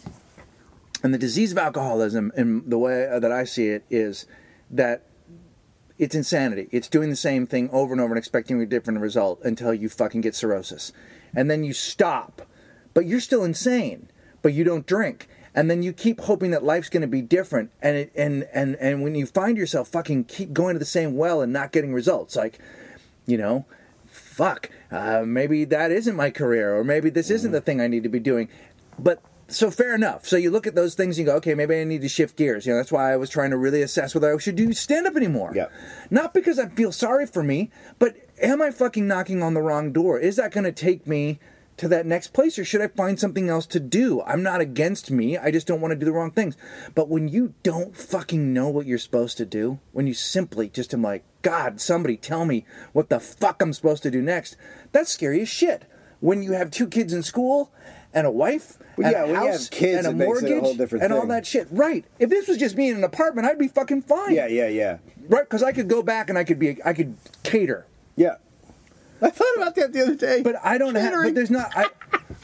and 1.02 1.12
the 1.12 1.18
disease 1.18 1.52
of 1.52 1.58
alcoholism 1.58 2.32
in 2.36 2.68
the 2.68 2.78
way 2.78 3.08
that 3.18 3.32
I 3.32 3.44
see 3.44 3.68
it 3.68 3.84
is 3.90 4.26
that 4.70 5.02
it's 6.02 6.16
insanity. 6.16 6.66
It's 6.72 6.88
doing 6.88 7.10
the 7.10 7.16
same 7.16 7.46
thing 7.46 7.70
over 7.70 7.92
and 7.92 8.00
over 8.00 8.12
and 8.12 8.18
expecting 8.18 8.60
a 8.60 8.66
different 8.66 8.98
result 8.98 9.40
until 9.44 9.72
you 9.72 9.88
fucking 9.88 10.22
get 10.22 10.34
cirrhosis. 10.34 10.92
And 11.32 11.48
then 11.48 11.62
you 11.62 11.72
stop. 11.72 12.42
But 12.92 13.06
you're 13.06 13.20
still 13.20 13.44
insane. 13.44 14.08
But 14.42 14.52
you 14.52 14.64
don't 14.64 14.84
drink. 14.84 15.28
And 15.54 15.70
then 15.70 15.84
you 15.84 15.92
keep 15.92 16.22
hoping 16.22 16.50
that 16.50 16.64
life's 16.64 16.88
going 16.88 17.02
to 17.02 17.06
be 17.06 17.22
different. 17.22 17.70
And 17.80 17.96
it, 17.96 18.12
and 18.16 18.48
and 18.52 18.74
and 18.80 19.04
when 19.04 19.14
you 19.14 19.26
find 19.26 19.56
yourself 19.56 19.86
fucking 19.86 20.24
keep 20.24 20.52
going 20.52 20.74
to 20.74 20.80
the 20.80 20.84
same 20.84 21.16
well 21.16 21.40
and 21.40 21.52
not 21.52 21.70
getting 21.70 21.94
results, 21.94 22.34
like, 22.34 22.58
you 23.24 23.38
know, 23.38 23.64
fuck, 24.06 24.70
uh, 24.90 25.22
maybe 25.24 25.64
that 25.66 25.92
isn't 25.92 26.16
my 26.16 26.30
career, 26.30 26.76
or 26.76 26.82
maybe 26.82 27.10
this 27.10 27.30
isn't 27.30 27.52
the 27.52 27.60
thing 27.60 27.80
I 27.80 27.86
need 27.86 28.02
to 28.02 28.08
be 28.08 28.18
doing. 28.18 28.48
But 28.98 29.22
so 29.48 29.70
fair 29.70 29.94
enough. 29.94 30.26
So 30.26 30.36
you 30.36 30.50
look 30.50 30.66
at 30.66 30.74
those 30.74 30.94
things 30.94 31.18
and 31.18 31.26
you 31.26 31.32
go, 31.32 31.36
okay, 31.38 31.54
maybe 31.54 31.76
I 31.76 31.84
need 31.84 32.02
to 32.02 32.08
shift 32.08 32.36
gears. 32.36 32.66
You 32.66 32.72
know, 32.72 32.78
that's 32.78 32.92
why 32.92 33.12
I 33.12 33.16
was 33.16 33.30
trying 33.30 33.50
to 33.50 33.56
really 33.56 33.82
assess 33.82 34.14
whether 34.14 34.32
I 34.32 34.38
should 34.38 34.56
do 34.56 34.72
stand 34.72 35.06
up 35.06 35.16
anymore. 35.16 35.52
Yeah. 35.54 35.66
Not 36.10 36.34
because 36.34 36.58
I 36.58 36.68
feel 36.68 36.92
sorry 36.92 37.26
for 37.26 37.42
me, 37.42 37.70
but 37.98 38.16
am 38.40 38.62
I 38.62 38.70
fucking 38.70 39.06
knocking 39.06 39.42
on 39.42 39.54
the 39.54 39.62
wrong 39.62 39.92
door? 39.92 40.18
Is 40.18 40.36
that 40.36 40.52
going 40.52 40.64
to 40.64 40.72
take 40.72 41.06
me 41.06 41.38
to 41.76 41.88
that 41.88 42.06
next 42.06 42.32
place 42.32 42.58
or 42.58 42.64
should 42.64 42.80
I 42.80 42.88
find 42.88 43.18
something 43.18 43.48
else 43.48 43.66
to 43.66 43.80
do? 43.80 44.22
I'm 44.22 44.42
not 44.42 44.60
against 44.60 45.10
me. 45.10 45.38
I 45.38 45.50
just 45.50 45.66
don't 45.66 45.80
want 45.80 45.92
to 45.92 45.98
do 45.98 46.06
the 46.06 46.12
wrong 46.12 46.30
things. 46.30 46.56
But 46.94 47.08
when 47.08 47.28
you 47.28 47.54
don't 47.62 47.96
fucking 47.96 48.52
know 48.52 48.68
what 48.68 48.86
you're 48.86 48.98
supposed 48.98 49.36
to 49.38 49.44
do, 49.44 49.80
when 49.92 50.06
you 50.06 50.14
simply 50.14 50.68
just 50.68 50.94
am 50.94 51.02
like, 51.02 51.24
God, 51.42 51.80
somebody 51.80 52.16
tell 52.16 52.44
me 52.44 52.64
what 52.92 53.08
the 53.08 53.18
fuck 53.18 53.60
I'm 53.60 53.72
supposed 53.72 54.02
to 54.04 54.10
do 54.10 54.22
next, 54.22 54.56
that's 54.92 55.10
scary 55.10 55.40
as 55.40 55.48
shit. 55.48 55.84
When 56.20 56.42
you 56.42 56.52
have 56.52 56.70
two 56.70 56.86
kids 56.86 57.12
in 57.12 57.24
school 57.24 57.72
and 58.14 58.26
a 58.26 58.30
wife 58.30 58.78
Well, 58.96 59.06
and 59.06 59.28
yeah, 59.30 59.32
a 59.32 59.34
house 59.52 59.68
kids, 59.68 59.98
and 59.98 60.06
a 60.06 60.10
it 60.10 60.14
makes 60.28 60.42
it 60.42 60.46
a 60.52 60.54
mortgage 60.56 60.76
different 60.78 61.04
and 61.04 61.12
all 61.12 61.26
that 61.26 61.46
shit. 61.46 61.66
Right. 61.70 62.04
If 62.18 62.28
this 62.30 62.48
was 62.48 62.58
just 62.58 62.76
me 62.76 62.90
in 62.90 62.96
an 62.96 63.04
apartment, 63.04 63.46
I'd 63.46 63.58
be 63.58 63.68
fucking 63.68 64.02
fine. 64.02 64.34
yeah, 64.34 64.46
yeah, 64.46 64.68
yeah, 64.68 64.98
Right, 65.28 65.44
because 65.44 65.62
I 65.62 65.72
could 65.72 65.88
go 65.88 66.02
back 66.02 66.28
and 66.28 66.36
I 66.38 66.44
could 66.44 66.58
be 66.58 66.78
I 66.84 66.92
could 66.92 67.16
cater. 67.42 67.86
yeah. 68.16 68.36
I 69.24 69.30
thought 69.30 69.54
about 69.56 69.76
that 69.76 69.92
the 69.92 70.02
other 70.02 70.16
day. 70.16 70.42
But 70.42 70.56
I 70.64 70.78
don't 70.78 70.96
have. 70.96 71.12
But 71.22 71.36
there's 71.36 71.48
not. 71.48 71.70
I, 71.76 71.86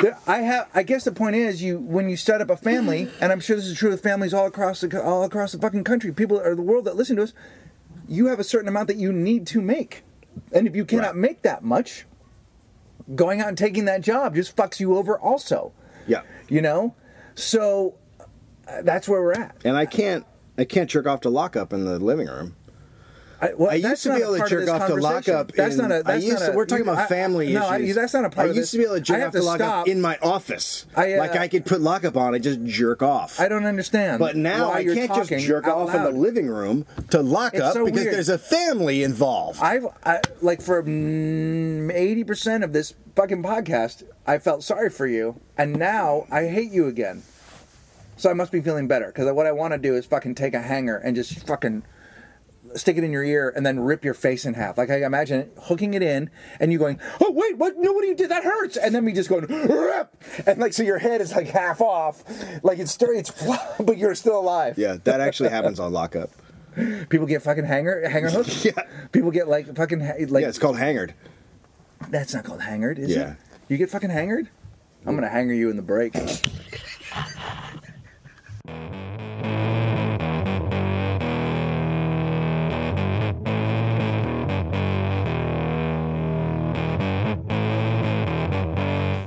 there, 0.01 0.17
I 0.29 0.39
have. 0.43 0.69
I 0.73 0.85
guess 0.85 1.03
the 1.03 1.11
point 1.11 1.35
is, 1.35 1.61
you 1.61 1.77
when 1.81 2.09
you 2.09 2.17
set 2.17 2.41
up 2.41 2.51
a 2.51 2.57
family, 2.57 3.11
and 3.21 3.33
I'm 3.33 3.41
sure 3.41 3.57
this 3.57 3.67
is 3.67 3.77
true 3.77 3.91
with 3.91 4.01
families 4.01 4.33
all 4.33 4.47
across 4.47 4.81
the 4.83 5.03
all 5.03 5.25
across 5.25 5.51
the 5.51 5.59
fucking 5.59 5.83
country, 5.83 6.13
people 6.13 6.39
or 6.39 6.55
the 6.55 6.63
world 6.63 6.85
that 6.85 6.95
listen 6.95 7.17
to 7.17 7.25
us, 7.25 7.33
you 8.07 8.27
have 8.27 8.39
a 8.39 8.45
certain 8.45 8.69
amount 8.69 8.87
that 8.87 8.97
you 8.97 9.13
need 9.13 9.45
to 9.49 9.61
make, 9.61 10.05
and 10.53 10.69
if 10.69 10.77
you 10.77 10.85
cannot 10.85 11.15
Right. 11.15 11.17
make 11.17 11.43
that 11.43 11.65
much, 11.65 12.07
going 13.15 13.41
out 13.41 13.49
and 13.49 13.59
taking 13.59 13.85
that 13.87 14.01
job 14.01 14.35
just 14.35 14.55
fucks 14.57 14.81
you 14.81 14.97
over. 14.97 15.19
Also, 15.19 15.73
yeah, 16.07 16.23
you 16.49 16.61
know, 16.63 16.95
so 17.35 17.95
uh, 18.69 18.83
that's 18.83 19.09
where 19.09 19.21
we're 19.23 19.33
at. 19.33 19.57
and 19.65 19.77
I 19.77 19.87
can't. 19.87 20.25
I 20.57 20.65
can't 20.65 20.91
jerk 20.91 21.07
off 21.07 21.21
to 21.21 21.31
lockup 21.31 21.73
in 21.73 21.85
the 21.85 22.01
living 22.01 22.27
room. 22.27 22.57
I, 23.41 23.55
well, 23.55 23.71
I 23.71 23.75
used 23.75 24.03
to 24.03 24.15
be 24.17 24.23
able 24.23 24.37
to 24.37 24.49
jerk 24.49 24.69
off 24.69 24.89
to 24.89 24.95
lockup. 24.97 25.53
That's 25.53 25.77
in, 25.77 25.83
not 25.83 25.93
a. 25.93 25.99
I 25.99 26.03
That's 26.03 26.25
used 26.25 26.41
not 26.41 26.47
to, 26.47 26.53
a, 26.53 26.57
we're 26.57 26.67
talking 26.67 26.83
about 26.83 26.99
I- 26.99 27.05
I- 27.05 27.07
family 27.07 27.53
no, 27.53 27.67
I- 27.67 27.79
issues. 27.79 27.95
that's 27.95 28.13
not 28.15 28.25
a 28.25 28.31
part 28.31 28.51
I 28.51 28.53
used 28.53 28.73
to 28.73 28.79
be 28.79 28.85
able 28.85 28.95
to 28.97 29.01
jerk 29.01 29.23
off 29.27 29.33
to 29.33 29.39
to 29.39 29.45
lockup 29.45 29.87
in 29.89 30.01
my 30.01 30.19
office. 30.23 30.87
I, 30.97 31.13
uh, 31.15 31.19
like 31.19 31.37
I 31.37 31.47
could 31.47 31.65
put 31.65 31.81
lockup 31.81 32.17
on 32.17 32.35
and 32.35 32.43
just 32.43 32.65
jerk 32.65 33.01
off. 33.03 33.39
I 33.39 33.47
don't 33.49 33.65
understand. 33.65 34.19
But 34.19 34.35
now 34.37 34.73
I 34.73 34.85
can't 34.85 35.15
just 35.15 35.31
jerk 35.47 35.69
off 35.69 35.95
in 35.95 36.03
the 36.03 36.11
living 36.11 36.49
room 36.49 36.85
to 37.11 37.23
lock 37.23 37.55
It's 37.55 37.63
up 37.63 37.75
so 37.75 37.85
because 37.85 38.03
weird. 38.03 38.15
there's 38.15 38.29
a 38.29 38.39
family 38.39 39.05
involved. 39.05 39.61
I've 39.63 39.87
I, 40.05 40.21
like 40.43 40.61
for 40.61 40.81
eighty 41.93 42.25
percent 42.25 42.65
of 42.65 42.73
this 42.73 42.95
fucking 43.15 43.43
podcast, 43.43 44.03
I 44.27 44.39
felt 44.39 44.63
sorry 44.65 44.91
for 44.91 45.07
you, 45.07 45.41
and 45.57 45.77
now 45.77 46.27
I 46.31 46.47
hate 46.47 46.73
you 46.73 46.87
again. 46.87 47.23
So 48.17 48.29
I 48.29 48.33
must 48.33 48.51
be 48.51 48.61
feeling 48.61 48.89
better 48.89 49.07
because 49.07 49.31
what 49.33 49.47
I 49.47 49.53
want 49.53 49.75
to 49.75 49.79
do 49.79 49.95
is 49.95 50.05
fucking 50.07 50.35
take 50.35 50.55
a 50.55 50.61
hanger 50.61 50.97
and 50.97 51.15
just 51.15 51.47
fucking 51.47 51.85
stick 52.75 52.97
it 52.97 53.05
in 53.05 53.13
your 53.13 53.25
ear 53.25 53.53
and 53.55 53.65
then 53.65 53.81
rip 53.81 54.05
your 54.05 54.15
face 54.15 54.45
in 54.45 54.55
half. 54.55 54.77
Like 54.79 54.91
I 54.91 55.05
imagine 55.05 55.41
it, 55.41 55.53
hooking 55.63 55.95
it 55.95 56.03
in 56.03 56.31
and 56.61 56.73
you 56.73 56.79
going, 56.79 57.01
"Oh 57.21 57.33
wait, 57.33 57.57
what? 57.59 57.75
No, 57.79 57.93
what 57.93 58.03
do 58.03 58.09
you 58.09 58.15
did? 58.15 58.31
That 58.31 58.45
hurts!" 58.45 58.77
And 58.77 58.95
then 58.95 59.05
me 59.05 59.13
just 59.13 59.29
going, 59.29 59.47
"Rip!" 59.47 60.15
And 60.47 60.59
like 60.61 60.73
so, 60.73 60.83
your 60.83 60.99
head 60.99 61.21
is 61.21 61.33
like 61.35 61.49
half 61.49 61.81
off, 61.81 62.23
like 62.63 62.79
it's 62.79 62.93
stir- 62.93 63.15
it's 63.15 63.31
but 63.81 63.99
you're 63.99 64.15
still 64.15 64.39
alive. 64.39 64.77
yeah, 64.79 64.97
that 65.05 65.21
actually 65.21 65.49
happens 65.51 65.81
on 65.81 65.93
lockup. 65.93 66.31
People 67.09 67.27
get 67.27 67.43
fucking 67.43 67.65
hanger 67.65 68.09
hanger 68.09 68.31
hooks. 68.31 68.65
Yeah. 68.65 68.73
People 69.13 69.31
get 69.31 69.49
like 69.49 69.75
fucking 69.75 70.01
ha- 70.01 70.15
like 70.29 70.43
Yeah, 70.43 70.49
it's 70.49 70.59
called 70.59 70.79
hangered. 70.79 71.15
that's 72.11 72.35
not 72.35 72.45
called 72.45 72.63
hangered, 72.63 72.99
is 72.99 73.11
Yeah. 73.11 73.33
it? 73.33 73.37
You 73.69 73.77
get 73.79 73.91
fucking 73.91 74.11
hangered? 74.11 74.49
I'm 75.07 75.15
gonna 75.15 75.29
hanger 75.29 75.55
you 75.55 75.71
in 75.71 75.77
the 75.77 75.83
break. 75.83 76.15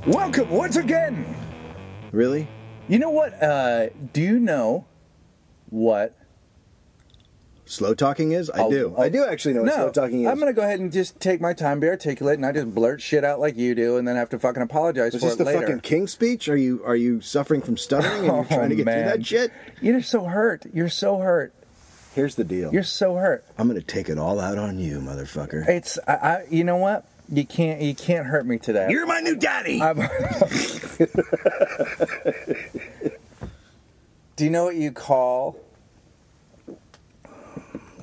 Welcome 0.06 0.50
once 0.50 0.76
again. 0.76 1.24
Really? 2.10 2.48
You 2.88 2.98
know 2.98 3.10
what? 3.10 3.40
Uh, 3.42 3.88
do 4.12 4.20
you 4.20 4.40
know 4.40 4.84
what? 5.70 6.16
Slow 7.64 7.94
talking 7.94 8.32
is? 8.32 8.50
I 8.50 8.58
I'll- 8.62 8.70
do. 8.70 8.94
I'll- 8.96 9.04
I 9.04 9.08
do 9.08 9.24
actually 9.24 9.54
know 9.54 9.62
what 9.62 9.72
slow 9.72 9.90
talking 9.90 10.22
is. 10.22 10.28
I'm 10.28 10.38
gonna 10.38 10.52
go 10.52 10.62
ahead 10.62 10.80
and 10.80 10.92
just 10.92 11.20
take 11.20 11.40
my 11.40 11.52
time, 11.52 11.78
be 11.80 11.86
articulate, 11.88 12.34
and 12.36 12.44
I 12.44 12.52
just 12.52 12.74
blurt 12.74 13.00
shit 13.00 13.24
out 13.24 13.38
like 13.40 13.56
you 13.56 13.74
do, 13.74 13.96
and 13.96 14.06
then 14.06 14.16
have 14.16 14.28
to 14.30 14.38
fucking 14.38 14.62
apologize 14.62 15.14
Is 15.14 15.22
for 15.22 15.28
this 15.28 15.36
the 15.36 15.44
fucking 15.44 15.80
king 15.80 16.06
speech? 16.08 16.48
Are 16.48 16.56
you 16.56 16.82
are 16.84 16.96
you 16.96 17.20
suffering 17.20 17.62
from 17.62 17.76
stuttering 17.76 18.12
and 18.16 18.26
you're 18.26 18.34
Oh, 18.40 18.44
trying 18.44 18.70
to 18.70 18.74
get 18.76 18.84
man. 18.86 19.04
through 19.08 19.16
that 19.18 19.26
shit? 19.26 19.52
You're 19.80 20.02
so 20.02 20.24
hurt. 20.24 20.66
You're 20.74 20.88
so 20.90 21.18
hurt. 21.18 21.54
Here's 22.14 22.34
the 22.34 22.44
deal. 22.44 22.72
You're 22.72 22.82
so 22.82 23.14
hurt. 23.14 23.44
I'm 23.56 23.68
gonna 23.68 23.80
take 23.80 24.08
it 24.10 24.18
all 24.18 24.38
out 24.40 24.58
on 24.58 24.78
you, 24.80 24.98
motherfucker. 24.98 25.66
It's 25.68 25.98
I, 26.06 26.12
I 26.12 26.44
you 26.50 26.64
know 26.64 26.76
what? 26.76 27.06
You 27.34 27.46
can't 27.46 27.80
you 27.80 27.94
can't 27.94 28.26
hurt 28.26 28.44
me 28.44 28.58
today. 28.58 28.88
You're 28.90 29.06
my 29.06 29.20
new 29.20 29.36
daddy. 29.36 29.80
I'm- 29.80 29.96
Do 34.36 34.44
you 34.44 34.50
know 34.50 34.64
what 34.64 34.76
you 34.76 34.92
call 34.92 35.56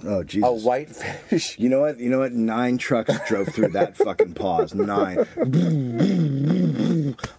oh 0.03 0.23
Jesus. 0.23 0.47
a 0.49 0.51
whitefish? 0.51 1.59
You 1.59 1.69
know 1.69 1.81
what? 1.81 1.99
You 1.99 2.09
know 2.09 2.19
what? 2.19 2.31
Nine 2.31 2.79
trucks 2.79 3.13
drove 3.27 3.49
through 3.49 3.69
that 3.69 3.95
fucking 4.03 4.33
pause. 4.33 4.73
Nine. 4.73 5.17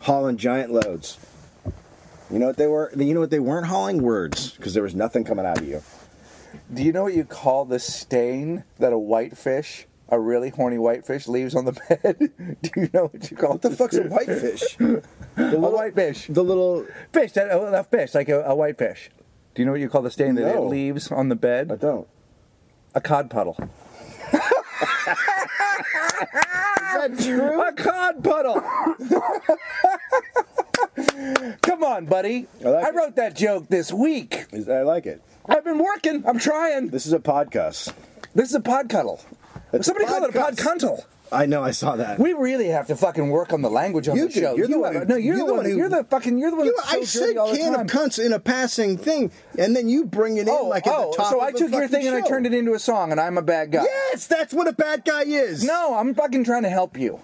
hauling 0.03 0.37
giant 0.37 0.72
loads. 0.72 1.18
You 2.31 2.38
know 2.38 2.46
what 2.46 2.57
they 2.57 2.68
were? 2.68 2.92
You 2.96 3.14
know 3.14 3.20
what 3.20 3.31
they 3.31 3.40
weren't 3.40 3.66
hauling? 3.66 4.00
Words, 4.03 4.53
because 4.53 4.74
there 4.74 4.83
was 4.85 4.94
nothing 4.94 5.24
coming 5.24 5.44
out 5.44 5.59
of 5.59 5.66
you. 5.66 5.83
Do 6.72 6.85
you 6.85 6.92
know 6.92 7.03
what 7.03 7.14
you 7.14 7.24
call 7.24 7.64
the 7.64 7.79
stain 7.81 8.62
that 8.79 8.92
a 8.92 8.98
whitefish, 8.98 9.87
a 10.11 10.18
really 10.18 10.51
horny 10.51 10.79
whitefish, 10.79 11.29
leaves 11.29 11.55
on 11.55 11.64
the 11.64 11.73
bed? 11.88 12.33
Do 12.62 12.70
you 12.81 12.90
know 12.92 13.05
what 13.07 13.31
you 13.31 13.37
call 13.37 13.51
What 13.53 13.62
the 13.62 13.70
fuck's 13.70 13.96
a 13.96 14.03
whitefish? 14.05 14.77
The 15.37 15.44
little, 15.57 15.66
A 15.66 15.70
whitefish. 15.70 16.27
The 16.29 16.42
little. 16.42 16.87
Fish, 17.12 17.33
that, 17.33 17.49
a, 17.51 17.59
a 17.81 17.85
fish, 17.85 18.14
like 18.14 18.29
a, 18.29 18.42
a 18.42 18.55
whitefish. 18.55 19.11
Do 19.55 19.62
you 19.62 19.66
know 19.66 19.73
what 19.73 19.81
you 19.81 19.88
call 19.88 20.03
the 20.03 20.11
stain 20.11 20.35
that 20.35 20.55
it 20.55 20.61
leaves 20.61 21.11
on 21.11 21.29
the 21.29 21.37
bed? 21.37 21.70
I 21.73 21.77
don't. 21.77 22.07
A 22.94 23.01
cod 23.01 23.31
puddle. 23.31 23.57
Is 23.61 24.38
that 26.96 27.18
true? 27.20 27.61
A 27.62 27.73
cod 27.73 28.23
puddle. 28.25 28.61
Come 31.62 31.85
on, 31.85 32.07
buddy. 32.07 32.46
I 32.64 32.68
like 32.68 32.85
I 32.85 32.88
it. 32.88 32.94
wrote 32.94 33.16
that 33.16 33.35
joke 33.35 33.68
this 33.68 33.92
week. 33.92 34.46
I 34.68 34.83
like 34.83 35.07
it. 35.07 35.23
I've 35.46 35.64
been 35.64 35.79
working. 35.79 36.25
I'm 36.27 36.38
trying. 36.38 36.88
This 36.88 37.07
is 37.07 37.12
a 37.12 37.18
podcast. 37.18 37.92
This 38.35 38.49
is 38.51 38.55
a 38.55 38.61
pod 38.61 38.88
cuddle. 38.88 39.20
It's 39.72 39.87
Somebody 39.87 40.06
called 40.06 40.24
it 40.24 40.30
a 40.35 40.38
pod 40.38 40.56
cuntle. 40.56 41.04
I 41.33 41.46
know. 41.46 41.62
I 41.62 41.70
saw 41.70 41.94
that. 41.94 42.18
We 42.18 42.33
really 42.33 42.66
have 42.68 42.88
to 42.88 42.96
fucking 42.96 43.30
work 43.30 43.52
on 43.52 43.62
the 43.62 43.70
language 43.70 44.09
on 44.09 44.16
You 44.16 44.26
the 44.26 44.35
do. 44.35 44.40
show. 44.40 44.56
You're 44.56 44.66
the 44.66 44.72
You 44.72 44.80
one 44.80 44.94
have- 44.94 45.02
who- 45.04 45.09
no, 45.11 45.16
you're, 45.16 45.37
the 45.37 45.44
one. 45.54 45.64
who- 45.64 45.76
you're 45.76 45.88
the 45.88 46.02
fucking. 46.02 46.38
You're 46.38 46.50
the 46.50 46.56
one. 46.56 46.66
You- 46.66 46.74
that's 46.76 46.92
I 46.92 47.04
said 47.04 47.37
the 47.37 47.56
can 47.56 47.74
of 47.76 47.87
cunts 47.87 48.24
in 48.24 48.33
a 48.33 48.40
passing 48.40 48.98
thing, 48.98 49.30
and 49.56 49.76
then 49.76 49.88
you 49.88 50.06
bring 50.06 50.38
it 50.38 50.42
in 50.42 50.48
Oh, 50.48 50.64
like 50.66 50.88
at 50.88 50.92
oh, 50.96 51.12
the 51.12 51.16
top. 51.18 51.30
so 51.30 51.37
of 51.40 51.44
I 51.46 51.52
the 51.52 51.59
took 51.59 51.70
your 51.70 51.87
thing 51.87 52.06
and 52.09 52.16
I 52.16 52.20
turned 52.26 52.46
it 52.46 52.54
into 52.54 52.74
a 52.74 52.80
song, 52.80 53.12
and 53.12 53.20
I'm 53.20 53.38
a 53.38 53.42
bad 53.42 53.70
guy. 53.70 53.85
Yes, 53.85 54.26
that's 54.26 54.52
what 54.52 54.66
a 54.66 54.72
bad 54.72 55.04
guy 55.04 55.22
is. 55.22 55.62
No, 55.62 55.94
I'm 55.94 56.14
fucking 56.16 56.42
trying 56.42 56.64
to 56.64 56.68
help 56.68 56.98
you. 56.98 57.20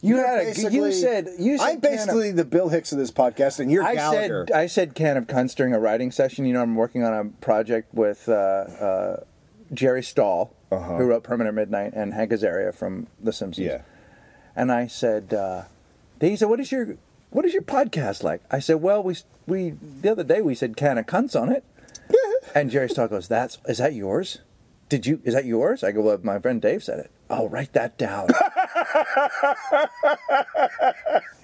You 0.00 0.16
You're 0.16 0.26
had 0.26 0.40
a. 0.40 0.70
You 0.72 0.90
said. 0.92 1.28
You 1.38 1.56
said 1.56 1.64
I'm 1.66 1.78
basically 1.78 2.32
the 2.32 2.44
Bill 2.44 2.70
Hicks 2.70 2.90
of 2.90 2.98
this 2.98 3.12
podcast, 3.12 3.60
and 3.60 3.70
you're 3.70 3.84
I 3.84 3.94
Gallagher. 3.94 4.46
said 4.48 4.56
I 4.56 4.66
said 4.66 4.94
can 4.96 5.16
of 5.16 5.28
cunts 5.28 5.54
during 5.54 5.72
a 5.72 5.78
writing 5.78 6.10
session. 6.10 6.44
You 6.44 6.54
know, 6.54 6.60
I'm 6.62 6.74
working 6.74 7.04
on 7.04 7.14
a 7.14 7.24
project 7.40 7.94
with 7.94 8.28
uh, 8.28 8.32
uh, 8.32 9.16
Jerry 9.72 10.02
Stahl, 10.02 10.52
Uh-huh. 10.76 10.96
who 10.96 11.04
wrote 11.06 11.22
Permanent 11.22 11.54
Midnight, 11.56 11.92
and 11.94 12.14
Hank 12.14 12.32
Azaria 12.32 12.74
from 12.74 13.06
The 13.22 13.32
Simpsons. 13.32 13.66
yeah. 13.66 13.82
And 14.56 14.70
I 14.70 14.86
said, 14.86 15.34
uh, 15.34 15.62
he 16.20 16.36
said, 16.36 16.48
"What 16.48 16.60
is 16.60 16.70
your 16.70 16.96
what 17.30 17.44
is 17.44 17.52
your 17.52 17.62
podcast 17.62 18.22
like?" 18.22 18.40
I 18.50 18.60
said, 18.60 18.76
"Well, 18.76 19.02
we 19.02 19.16
we 19.46 19.74
the 20.00 20.12
other 20.12 20.24
day 20.24 20.40
we 20.42 20.54
said 20.54 20.76
can 20.76 20.98
of 20.98 21.06
cunts 21.06 21.40
on 21.40 21.50
it." 21.52 21.64
and 22.54 22.70
Jerry 22.70 22.88
Stahl 22.88 23.08
goes, 23.08 23.26
"That's 23.28 23.58
is 23.66 23.78
that 23.78 23.94
yours? 23.94 24.38
Did 24.88 25.06
you 25.06 25.20
is 25.24 25.34
that 25.34 25.44
yours?" 25.44 25.82
I 25.82 25.90
go, 25.92 26.02
"Well, 26.02 26.20
my 26.22 26.38
friend 26.38 26.62
Dave 26.62 26.84
said 26.84 27.00
it." 27.00 27.10
Oh, 27.30 27.48
write 27.48 27.72
that 27.72 27.96
down. 27.98 28.28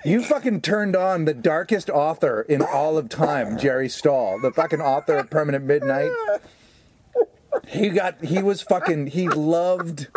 you 0.04 0.22
fucking 0.22 0.60
turned 0.60 0.94
on 0.94 1.24
the 1.24 1.34
darkest 1.34 1.90
author 1.90 2.42
in 2.42 2.62
all 2.62 2.96
of 2.98 3.08
time, 3.08 3.58
Jerry 3.58 3.88
Stahl, 3.88 4.38
the 4.40 4.52
fucking 4.52 4.80
author 4.80 5.16
of 5.16 5.30
Permanent 5.30 5.64
Midnight. 5.64 6.10
He 7.68 7.88
got 7.90 8.22
he 8.24 8.42
was 8.42 8.62
fucking 8.62 9.08
he 9.08 9.28
loved 9.28 10.08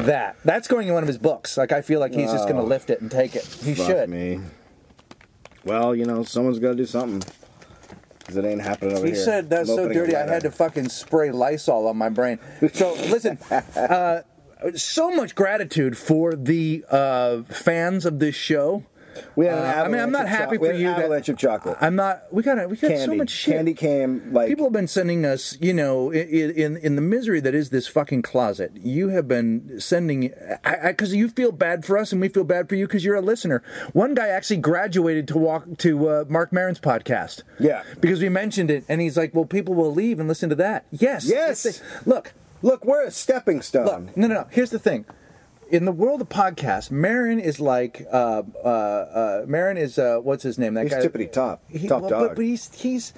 that. 0.00 0.36
That's 0.44 0.68
going 0.68 0.88
in 0.88 0.94
one 0.94 1.02
of 1.02 1.06
his 1.08 1.18
books. 1.18 1.56
Like 1.56 1.72
I 1.72 1.82
feel 1.82 2.00
like 2.00 2.12
he's 2.14 2.30
just 2.32 2.44
going 2.48 2.56
to 2.56 2.62
lift 2.62 2.90
it 2.90 3.00
and 3.00 3.10
take 3.10 3.34
it. 3.36 3.44
He 3.44 3.74
Fuck 3.74 3.86
should. 3.86 4.08
me. 4.08 4.40
Well, 5.64 5.94
you 5.94 6.04
know, 6.04 6.22
someone's 6.22 6.58
got 6.58 6.70
to 6.70 6.74
do 6.76 6.86
something. 6.86 7.22
Because 8.18 8.36
it 8.36 8.44
ain't 8.44 8.62
happening 8.62 8.96
over 8.96 9.06
He 9.06 9.12
here. 9.12 9.22
said 9.24 9.48
that's 9.50 9.68
I'm 9.70 9.76
so 9.76 9.82
opening 9.82 9.98
a 9.98 10.00
dirty 10.00 10.16
I 10.16 10.20
letter. 10.20 10.32
had 10.32 10.42
to 10.42 10.50
fucking 10.50 10.88
spray 10.88 11.30
Lysol 11.30 11.86
on 11.86 11.96
my 11.96 12.08
brain. 12.08 12.38
So 12.72 12.94
listen, 12.94 13.38
uh, 13.50 14.22
so 14.74 15.10
much 15.12 15.34
gratitude 15.36 15.96
for 15.96 16.34
the 16.34 16.84
uh, 16.90 17.42
fans 17.44 18.04
of 18.04 18.18
this 18.18 18.34
show. 18.34 18.84
We 19.36 19.46
had 19.46 19.58
an 19.58 19.64
Uh, 19.64 19.66
I 19.66 19.88
mean, 19.88 19.94
I'm 20.00 20.08
avalanche 20.08 20.12
not 20.12 20.28
happy 20.28 20.58
we 20.58 20.66
for 20.68 20.72
had 20.72 20.80
you. 20.80 20.88
An 20.88 20.92
that- 20.94 21.00
avalanche 21.04 21.28
of 21.28 21.36
chocolate. 21.38 21.76
I'm 21.80 21.96
not. 21.96 22.24
We 22.32 22.42
got. 22.42 22.56
We 22.70 22.76
got 22.76 22.88
Candy. 22.88 23.04
so 23.04 23.14
much 23.14 23.30
shit. 23.30 23.54
Candy 23.54 23.74
came 23.74 24.32
like 24.32 24.48
People 24.48 24.66
have 24.66 24.72
been 24.72 24.86
sending 24.88 25.24
us, 25.24 25.56
you 25.60 25.72
know, 25.74 26.10
in, 26.10 26.50
in 26.50 26.76
in 26.78 26.96
the 26.96 27.02
misery 27.02 27.40
that 27.40 27.54
is 27.54 27.70
this 27.70 27.86
fucking 27.88 28.22
closet. 28.22 28.72
You 28.74 29.08
have 29.08 29.28
been 29.28 29.78
sending, 29.80 30.32
because 30.84 31.14
you 31.14 31.28
feel 31.28 31.52
bad 31.52 31.84
for 31.84 31.98
us, 31.98 32.12
and 32.12 32.20
we 32.20 32.28
feel 32.28 32.44
bad 32.44 32.68
for 32.68 32.74
you 32.74 32.86
because 32.86 33.04
you're 33.04 33.14
a 33.16 33.20
listener. 33.20 33.62
One 33.92 34.14
guy 34.14 34.28
actually 34.28 34.58
graduated 34.58 35.28
to 35.28 35.38
walk 35.38 35.64
to 35.78 36.08
uh, 36.08 36.24
Marc 36.28 36.52
Maron's 36.52 36.80
podcast. 36.80 37.42
Yeah. 37.58 37.82
because 38.00 38.20
we 38.20 38.28
mentioned 38.28 38.70
it, 38.70 38.84
and 38.88 39.00
he's 39.00 39.16
like, 39.16 39.34
"Well, 39.34 39.44
people 39.46 39.74
will 39.74 39.92
leave 39.92 40.18
and 40.18 40.28
listen 40.28 40.48
to 40.50 40.56
that." 40.56 40.84
Yes, 40.90 41.28
Yes. 41.28 41.80
Look, 42.04 42.32
Look, 42.62 42.84
we're 42.84 43.04
a 43.04 43.10
stepping 43.10 43.60
stone. 43.62 43.84
look. 44.06 44.16
No, 44.16 44.26
no, 44.28 44.34
no. 44.34 44.46
Here's 44.50 44.70
the 44.70 44.78
thing. 44.78 45.04
In 45.68 45.84
the 45.84 45.92
world 45.92 46.20
of 46.20 46.28
podcasts, 46.28 46.90
Maron 46.92 47.40
is 47.40 47.58
like 47.58 48.06
uh, 48.12 48.42
uh, 48.64 48.68
uh, 48.68 49.44
Maron 49.48 49.76
is 49.76 49.98
uh, 49.98 50.18
what's 50.22 50.42
his 50.44 50.58
name? 50.58 50.74
That 50.74 50.84
He's 50.84 50.92
guy. 50.94 51.00
tippity 51.00 51.30
top. 51.30 51.62
He- 51.68 51.88
top 51.88 52.02
well, 52.02 52.10
dog. 52.10 52.28
But, 52.28 52.36
but 52.36 52.44
he's 52.44 52.72
he's. 52.74 53.12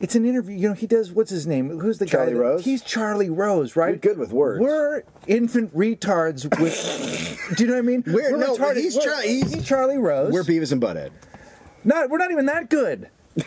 It's 0.00 0.16
an 0.16 0.24
interview. 0.24 0.56
You 0.56 0.68
know, 0.70 0.74
he 0.74 0.86
does. 0.86 1.12
What's 1.12 1.30
his 1.30 1.46
name? 1.46 1.78
Who's 1.78 1.98
the 1.98 2.06
Charlie 2.06 2.32
guy? 2.32 2.38
that- 2.38 2.42
Rose? 2.42 2.64
He's 2.64 2.82
Charlie 2.82 3.28
Rose, 3.30 3.76
right? 3.76 3.90
You're 3.90 3.98
good 3.98 4.18
with 4.18 4.32
words. 4.32 4.60
We're 4.62 5.02
infant 5.26 5.76
retards 5.76 6.44
with. 6.58 7.38
do 7.56 7.62
you 7.64 7.68
know 7.68 7.74
what 7.74 7.78
I 7.80 7.82
mean? 7.82 8.02
We're- 8.06 8.32
no, 8.38 8.56
retarded- 8.56 8.76
he's 8.78 8.96
we're- 8.96 9.04
Char- 9.06 9.22
he's- 9.22 9.52
he's 9.52 9.64
Charlie 9.66 9.98
Rose. 9.98 10.32
we're 10.32 10.42
Beavis 10.44 10.72
and 10.72 10.80
Butthead. 10.82 11.10
Not, 11.84 12.08
we're 12.10 12.18
not 12.18 12.30
even 12.30 12.46
that 12.46 12.70
good. 12.70 13.10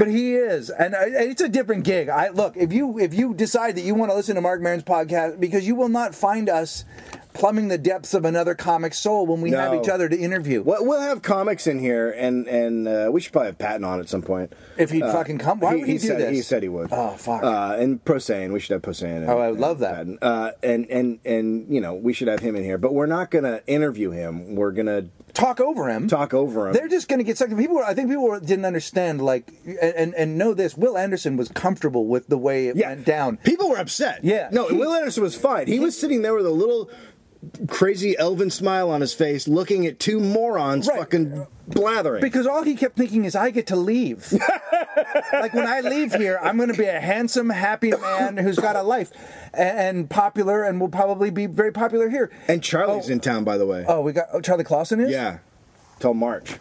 but 0.00 0.08
he 0.08 0.34
is, 0.34 0.70
and 0.70 0.94
uh, 0.94 1.00
it's 1.04 1.42
a 1.42 1.48
different 1.48 1.84
gig. 1.84 2.08
I 2.08 2.30
look 2.30 2.56
if 2.56 2.72
you 2.72 2.98
if 2.98 3.12
you 3.12 3.34
decide 3.34 3.76
that 3.76 3.82
you 3.82 3.94
want 3.94 4.10
to 4.10 4.16
listen 4.16 4.34
to 4.36 4.40
Marc 4.40 4.62
Maron's 4.62 4.82
podcast 4.82 5.38
because 5.38 5.66
you 5.66 5.74
will 5.74 5.90
not 5.90 6.14
find 6.14 6.48
us 6.48 6.86
plumbing 7.34 7.68
the 7.68 7.76
depths 7.78 8.14
of 8.14 8.24
another 8.24 8.54
comic 8.54 8.92
soul 8.94 9.26
when 9.26 9.40
we 9.40 9.50
have 9.50 9.74
each 9.74 9.88
other 9.88 10.08
to 10.08 10.16
interview. 10.18 10.62
Well, 10.62 10.84
we'll 10.84 11.00
have 11.02 11.20
comics 11.20 11.66
in 11.66 11.78
here, 11.78 12.10
and 12.10 12.48
and 12.48 12.88
uh, 12.88 13.10
we 13.12 13.20
should 13.20 13.32
probably 13.32 13.48
have 13.48 13.58
Patton 13.58 13.84
on 13.84 14.00
at 14.00 14.08
some 14.08 14.22
point. 14.22 14.54
If 14.78 14.90
he'd 14.90 15.02
Uh, 15.02 15.12
fucking 15.12 15.36
come, 15.36 15.60
why 15.60 15.74
would 15.74 15.86
he, 15.86 15.98
do 15.98 16.06
said, 16.06 16.18
this? 16.18 16.30
He 16.30 16.40
said 16.40 16.62
he 16.62 16.70
would. 16.70 16.88
Oh 16.90 17.10
fuck. 17.10 17.42
Uh, 17.42 17.76
and 17.78 18.02
Prosane, 18.02 18.52
we 18.54 18.58
should 18.60 18.72
have 18.72 18.82
Prosane. 18.82 19.18
And, 19.18 19.28
Oh, 19.30 19.38
I 19.38 19.50
would 19.50 19.60
love 19.60 19.80
that. 19.80 20.06
Uh, 20.22 20.52
and 20.62 20.86
and 20.90 21.18
and 21.26 21.66
you 21.72 21.82
know, 21.82 21.94
we 21.94 22.14
should 22.14 22.28
have 22.28 22.40
him 22.40 22.56
in 22.56 22.64
here, 22.64 22.78
but 22.78 22.94
we're 22.94 23.04
not 23.06 23.30
gonna 23.30 23.60
interview 23.66 24.12
him. 24.12 24.54
We're 24.54 24.72
gonna 24.72 25.06
talk 25.34 25.60
over 25.60 25.88
him. 25.88 26.08
talk 26.08 26.34
over 26.34 26.68
him. 26.68 26.72
They're 26.74 26.88
just 26.88 27.08
going 27.08 27.18
to 27.18 27.24
get 27.24 27.38
sucked. 27.38 27.56
People, 27.56 27.76
were- 27.76 27.84
I 27.84 27.94
think 27.94 28.08
people 28.10 28.38
didn't 28.40 28.64
understand. 28.64 29.20
Like, 29.22 29.52
and, 29.80 30.14
and 30.14 30.38
know 30.38 30.54
this. 30.54 30.76
Wil 30.76 30.96
Anderson 30.98 31.36
was 31.36 31.48
comfortable 31.48 32.06
with 32.06 32.28
the 32.28 32.38
way 32.38 32.68
it 32.68 32.76
went 32.76 33.04
down. 33.04 33.36
People 33.38 33.70
were 33.70 33.78
upset. 33.78 34.24
Yeah. 34.24 34.48
No, 34.52 34.68
He- 34.68 34.76
Wil 34.76 34.92
Anderson 34.92 35.22
was 35.22 35.34
fine. 35.36 35.66
He 35.66 35.78
was 35.80 35.98
sitting 35.98 36.22
there 36.22 36.34
with 36.34 36.46
a 36.46 36.50
little 36.50 36.90
crazy 37.68 38.16
elven 38.18 38.50
smile 38.50 38.90
on 38.90 39.00
his 39.00 39.14
face, 39.14 39.48
looking 39.48 39.86
at 39.86 39.98
two 39.98 40.20
morons 40.20 40.86
Right. 40.86 40.98
fucking 40.98 41.46
blathering. 41.68 42.20
Because 42.20 42.46
all 42.46 42.62
he 42.62 42.74
kept 42.74 42.96
thinking 42.98 43.24
is, 43.24 43.34
I 43.34 43.50
get 43.50 43.66
to 43.68 43.76
leave. 43.76 44.30
like 45.32 45.52
when 45.54 45.66
I 45.66 45.80
leave 45.80 46.14
here, 46.14 46.38
I'm 46.42 46.56
going 46.56 46.70
to 46.72 46.76
be 46.78 46.86
a 46.86 47.00
handsome, 47.00 47.50
happy 47.50 47.90
man 47.92 48.36
who's 48.36 48.58
got 48.58 48.76
a 48.76 48.82
life 48.82 49.10
and, 49.54 50.08
popular, 50.08 50.62
and 50.64 50.80
will 50.80 50.88
probably 50.88 51.30
be 51.30 51.46
very 51.46 51.72
popular 51.72 52.08
here. 52.08 52.30
and 52.48 52.62
Charlie's 52.62 53.08
Oh. 53.08 53.12
in 53.12 53.20
town, 53.20 53.44
by 53.44 53.58
the 53.58 53.66
way. 53.66 53.84
Oh, 53.88 54.00
we 54.00 54.12
got 54.12 54.26
oh, 54.32 54.40
Charlie 54.40 54.64
Clausen 54.64 55.00
is. 55.00 55.10
Yeah. 55.10 55.38
Till 55.98 56.14
March. 56.14 56.56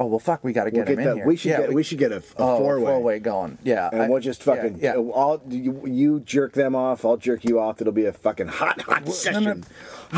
Oh 0.00 0.06
well, 0.06 0.20
fuck, 0.20 0.44
we 0.44 0.52
got 0.52 0.64
to 0.66 0.70
We'll 0.70 0.84
get 0.84 0.92
him 0.92 0.98
get 1.04 1.10
in 1.10 1.16
here. 1.16 1.26
We 1.26 1.34
should 1.36 1.50
Yeah, 1.50 1.60
get. 1.62 1.72
We, 1.72 1.82
should 1.82 1.98
get 1.98 2.12
a, 2.12 2.18
a 2.18 2.22
oh, 2.38 2.58
four 2.58 2.78
way. 2.78 2.84
four 2.86 3.00
way 3.02 3.18
going. 3.18 3.58
Yeah, 3.64 3.88
And 3.92 4.02
I- 4.02 4.08
we'll 4.08 4.20
just 4.20 4.46
yeah, 4.46 4.54
fucking. 4.54 4.78
yeah. 4.80 4.92
Uh, 4.94 5.00
all 5.10 5.42
you, 5.48 5.82
you 5.84 6.20
jerk 6.20 6.52
them 6.52 6.76
off. 6.76 7.04
I'll 7.04 7.16
jerk 7.16 7.44
you 7.44 7.58
off. 7.58 7.80
It'll 7.80 7.92
be 7.92 8.04
a 8.04 8.12
fucking 8.12 8.46
hot, 8.46 8.80
hot 8.82 9.08
session. 9.08 9.42
No, 9.42 9.54
no, 9.54 9.62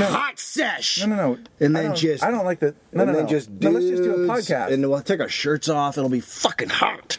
no. 0.01 0.07
Hot 0.07 0.39
sesh. 0.39 1.01
No, 1.01 1.07
no, 1.07 1.17
no. 1.17 1.39
And 1.61 1.75
then 1.75 1.85
don't- 1.87 1.97
just. 1.97 2.23
I 2.23 2.31
don't 2.31 2.45
like 2.45 2.59
the. 2.61 2.75
No, 2.93 3.05
and 3.05 3.13
no, 3.13 3.17
then 3.17 3.25
no. 3.25 3.31
just. 3.31 3.49
no, 3.49 3.71
let's 3.71 3.87
just 3.87 4.03
do 4.03 4.13
a 4.13 4.27
podcast. 4.29 4.71
And 4.73 4.87
we'll 4.91 5.01
take 5.01 5.21
our 5.21 5.31
shirts 5.31 5.71
off. 5.71 5.97
It'll 5.97 6.11
be 6.11 6.21
fucking 6.21 6.69
hot. 6.69 7.17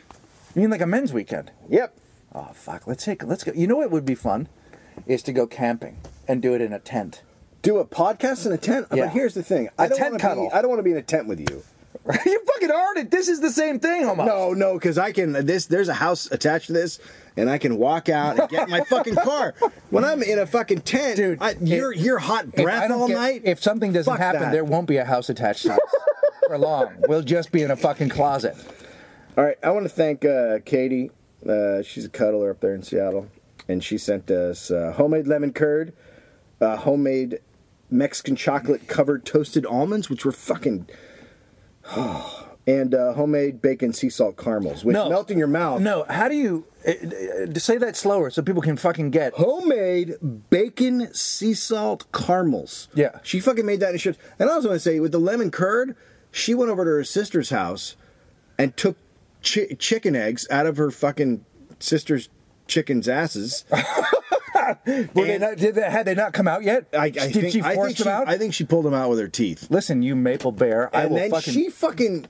You 0.56 0.62
mean 0.62 0.70
like 0.72 0.82
a 0.82 0.86
men's 0.88 1.14
weekend? 1.14 1.52
Yep. 1.70 1.96
Oh 2.34 2.50
fuck, 2.54 2.88
let's 2.88 3.04
take 3.06 3.24
let's 3.24 3.44
go. 3.44 3.52
You 3.54 3.68
know 3.68 3.78
what 3.78 3.92
would 3.92 4.06
be 4.06 4.16
fun, 4.16 4.48
is 5.06 5.22
to 5.24 5.34
go 5.34 5.48
camping 5.48 5.98
and 6.28 6.42
do 6.42 6.54
it 6.54 6.62
in 6.62 6.72
a 6.74 6.80
tent. 6.80 7.22
Do 7.62 7.78
a 7.78 7.86
podcast 7.86 8.46
in 8.46 8.52
a 8.52 8.58
tent. 8.58 8.88
Yeah. 8.94 9.06
But 9.06 9.14
here's 9.14 9.34
the 9.34 9.44
thing. 9.44 9.70
I 9.78 9.86
A 9.86 9.90
don't 9.90 9.98
tent 9.98 10.12
wanna 10.14 10.22
cuddle. 10.22 10.50
Be, 10.50 10.54
I 10.54 10.62
don't 10.62 10.70
want 10.70 10.80
to 10.80 10.84
be 10.84 10.92
in 10.92 10.98
a 10.98 11.02
tent 11.04 11.28
with 11.28 11.40
you. 11.40 11.64
you 12.26 12.44
fucking 12.46 12.72
are 12.72 12.98
it. 12.98 13.12
This 13.12 13.28
is 13.28 13.42
the 13.42 13.52
same 13.52 13.80
thing 13.80 14.06
almost. 14.08 14.28
No, 14.28 14.54
no, 14.54 14.74
because 14.74 14.98
I 14.98 15.12
can. 15.12 15.34
This 15.46 15.68
there's 15.68 15.88
a 15.90 15.94
house 15.94 16.32
attached 16.32 16.68
to 16.68 16.74
this, 16.74 17.00
and 17.38 17.50
I 17.50 17.58
can 17.60 17.78
walk 17.78 18.10
out 18.10 18.40
and 18.40 18.50
get 18.50 18.64
in 18.64 18.72
my 18.72 18.82
fucking 18.86 19.16
car. 19.24 19.54
When 19.92 20.04
I'm 20.04 20.24
in 20.24 20.40
a 20.40 20.48
fucking 20.48 20.82
tent, 20.82 21.18
Dude, 21.18 21.38
I, 21.42 21.56
you're 21.62 21.94
you're 21.94 22.18
hot 22.18 22.52
breath 22.54 22.90
all 22.90 23.08
get- 23.08 23.14
night. 23.18 23.42
If 23.44 23.62
something 23.62 23.92
doesn't 23.94 24.12
Fuck 24.12 24.20
happen, 24.20 24.42
that. 24.42 24.52
there 24.52 24.64
won't 24.66 24.88
be 24.88 24.98
a 24.98 25.06
house 25.06 25.30
attached 25.30 25.64
to 25.64 25.74
us 25.74 25.80
for 26.48 26.58
long. 26.58 26.94
We'll 27.08 27.22
just 27.22 27.52
be 27.52 27.62
in 27.62 27.70
a 27.70 27.76
fucking 27.76 28.10
closet. 28.10 28.56
All 29.38 29.44
right, 29.46 29.58
I 29.64 29.70
want 29.72 29.84
to 29.86 29.90
thank 29.90 30.26
uh, 30.26 30.60
Katie. 30.66 31.10
Uh, 31.48 31.82
she's 31.82 32.06
a 32.06 32.10
cuddler 32.10 32.52
up 32.52 32.60
there 32.60 32.76
in 32.76 32.84
Seattle, 32.84 33.28
and 33.68 33.84
she 33.84 33.98
sent 33.98 34.30
us 34.30 34.70
uh, 34.70 34.94
homemade 34.98 35.26
lemon 35.28 35.54
curd, 35.54 35.94
uh, 36.60 36.76
homemade 36.78 37.40
Mexican 37.90 38.36
chocolate 38.36 38.88
covered 38.88 39.26
toasted 39.26 39.66
almonds, 39.66 40.10
which 40.10 40.26
were 40.26 40.32
fucking. 40.32 40.88
and 42.68 42.94
uh, 42.94 43.14
homemade 43.14 43.62
bacon 43.62 43.94
sea 43.94 44.10
salt 44.10 44.38
caramels, 44.38 44.84
which 44.86 44.94
No. 44.94 45.10
melt 45.10 45.32
in 45.32 45.38
your 45.38 45.48
mouth. 45.48 45.82
No, 45.82 46.06
how 46.10 46.28
do 46.28 46.36
you 46.36 46.66
uh, 46.88 46.92
uh, 46.92 47.60
say 47.60 47.78
that 47.78 47.96
slower 47.96 48.30
so 48.30 48.42
people 48.44 48.62
can 48.62 48.78
fucking 48.78 49.10
get? 49.12 49.34
Homemade 49.34 50.16
bacon 50.50 51.12
sea 51.14 51.54
salt 51.56 52.06
caramels. 52.12 52.88
Yeah. 52.94 53.20
She 53.24 53.40
fucking 53.40 53.66
made 53.66 53.80
that 53.80 53.92
and 53.92 54.02
shit. 54.02 54.18
And 54.38 54.50
I 54.50 54.54
also 54.54 54.70
want 54.70 54.76
to 54.82 54.84
say, 54.90 55.00
with 55.00 55.12
the 55.12 55.20
lemon 55.20 55.50
curd, 55.52 55.96
she 56.32 56.54
went 56.54 56.70
over 56.70 56.84
to 56.84 56.90
her 56.92 57.04
sister's 57.04 57.50
house 57.50 57.96
and 58.60 58.78
took 58.78 58.96
chi- 59.44 59.76
chicken 59.80 60.16
eggs 60.16 60.48
out 60.50 60.66
of 60.66 60.78
her 60.78 60.92
fucking 60.92 61.46
sister's 61.80 62.30
chicken's 62.68 63.08
asses. 63.08 63.66
Were 64.86 65.08
they 65.26 65.38
not, 65.38 65.58
did 65.58 65.76
they, 65.76 65.90
had 65.90 66.06
they 66.06 66.16
not 66.16 66.34
come 66.34 66.48
out 66.48 66.64
yet? 66.64 66.88
I, 66.94 67.06
I 67.06 67.10
did 67.10 67.34
think, 67.34 67.52
she 67.54 67.62
I 67.62 67.76
force 67.76 67.88
think 67.88 67.98
them 68.00 68.06
she, 68.06 68.10
out? 68.10 68.30
I 68.30 68.38
think 68.38 68.54
she 68.54 68.64
pulled 68.64 68.86
them 68.86 68.94
out 68.94 69.10
with 69.10 69.20
her 69.20 69.28
teeth. 69.28 69.68
Listen, 69.70 70.02
you 70.02 70.16
maple 70.16 70.52
bear, 70.52 70.96
I 70.96 71.02
And 71.04 71.10
will 71.12 71.18
then 71.18 71.32
fucking. 71.32 71.54
she 71.54 71.70
fucking. 71.70 72.28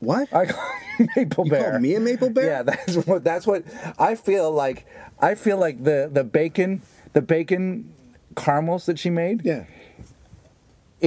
What? 0.00 0.32
I 0.32 0.46
call 0.46 0.70
you 0.98 1.08
maple 1.16 1.44
You 1.44 1.50
bear. 1.50 1.70
called 1.70 1.82
me 1.82 1.94
a 1.94 2.00
maple 2.00 2.30
bear? 2.30 2.44
Yeah, 2.46 2.62
that's 2.62 2.94
what. 3.06 3.24
That's 3.24 3.46
what 3.46 3.64
I 3.98 4.14
feel 4.14 4.50
like. 4.50 4.86
I 5.20 5.34
feel 5.34 5.58
like 5.58 5.82
the 5.84 6.08
the 6.12 6.24
bacon, 6.24 6.82
the 7.12 7.22
bacon 7.22 7.92
caramels 8.36 8.86
that 8.86 8.98
she 8.98 9.10
made. 9.10 9.42
yeah. 9.44 9.64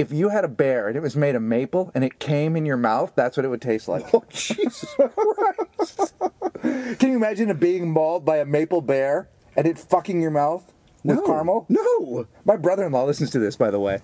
If 0.00 0.12
you 0.12 0.30
had 0.30 0.44
a 0.44 0.48
bear 0.48 0.88
and 0.88 0.96
it 0.96 1.02
was 1.02 1.14
made 1.14 1.34
of 1.34 1.42
maple 1.42 1.92
and 1.94 2.02
it 2.02 2.18
came 2.18 2.56
in 2.56 2.64
your 2.64 2.78
mouth, 2.78 3.12
that's 3.14 3.36
what 3.36 3.44
it 3.44 3.48
would 3.48 3.60
taste 3.60 3.86
like. 3.86 4.06
Oh, 4.14 4.24
Jesus 4.30 4.94
Christ. 4.94 6.14
Can 6.62 7.10
you 7.10 7.16
imagine 7.16 7.50
it 7.50 7.60
being 7.60 7.90
mauled 7.90 8.24
by 8.24 8.38
a 8.38 8.46
maple 8.46 8.80
bear 8.80 9.28
and 9.56 9.66
it 9.66 9.78
fucking 9.78 10.22
your 10.22 10.30
mouth 10.30 10.72
with 11.04 11.18
no. 11.18 11.26
caramel? 11.26 11.66
No. 11.68 12.26
My 12.46 12.56
brother-in-law 12.56 13.04
listens 13.04 13.30
to 13.32 13.38
this, 13.38 13.56
by 13.56 13.70
the 13.70 13.78
way. 13.78 14.00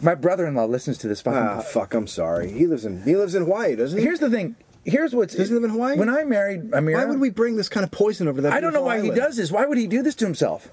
My 0.00 0.16
brother-in-law 0.16 0.64
listens 0.64 0.98
to 0.98 1.08
this 1.08 1.20
fucking. 1.20 1.38
Ah, 1.38 1.56
po- 1.56 1.62
fuck, 1.62 1.94
I'm 1.94 2.08
sorry. 2.08 2.50
He 2.50 2.66
lives 2.66 2.84
in 2.84 3.02
he 3.02 3.14
lives 3.14 3.36
in 3.36 3.44
Hawaii, 3.44 3.76
doesn't 3.76 3.98
he? 3.98 4.04
Here's 4.04 4.18
the 4.20 4.30
thing. 4.30 4.56
Here's 4.84 5.14
what's. 5.14 5.34
Does 5.36 5.48
he 5.48 5.54
live 5.54 5.64
in 5.64 5.70
Hawaii? 5.70 5.96
When 5.96 6.08
I 6.08 6.24
married 6.24 6.72
Amira, 6.72 6.94
why 6.94 7.04
would 7.04 7.20
we 7.20 7.30
bring 7.30 7.54
this 7.54 7.68
kind 7.68 7.84
of 7.84 7.92
poison 7.92 8.26
over 8.26 8.40
that 8.40 8.52
I 8.52 8.60
don't 8.60 8.72
know 8.72 8.82
why 8.82 9.00
he 9.00 9.10
does 9.10 9.36
this. 9.36 9.52
Why 9.52 9.64
would 9.64 9.78
he 9.78 9.86
do 9.86 10.02
this 10.02 10.16
to 10.16 10.24
himself? 10.24 10.70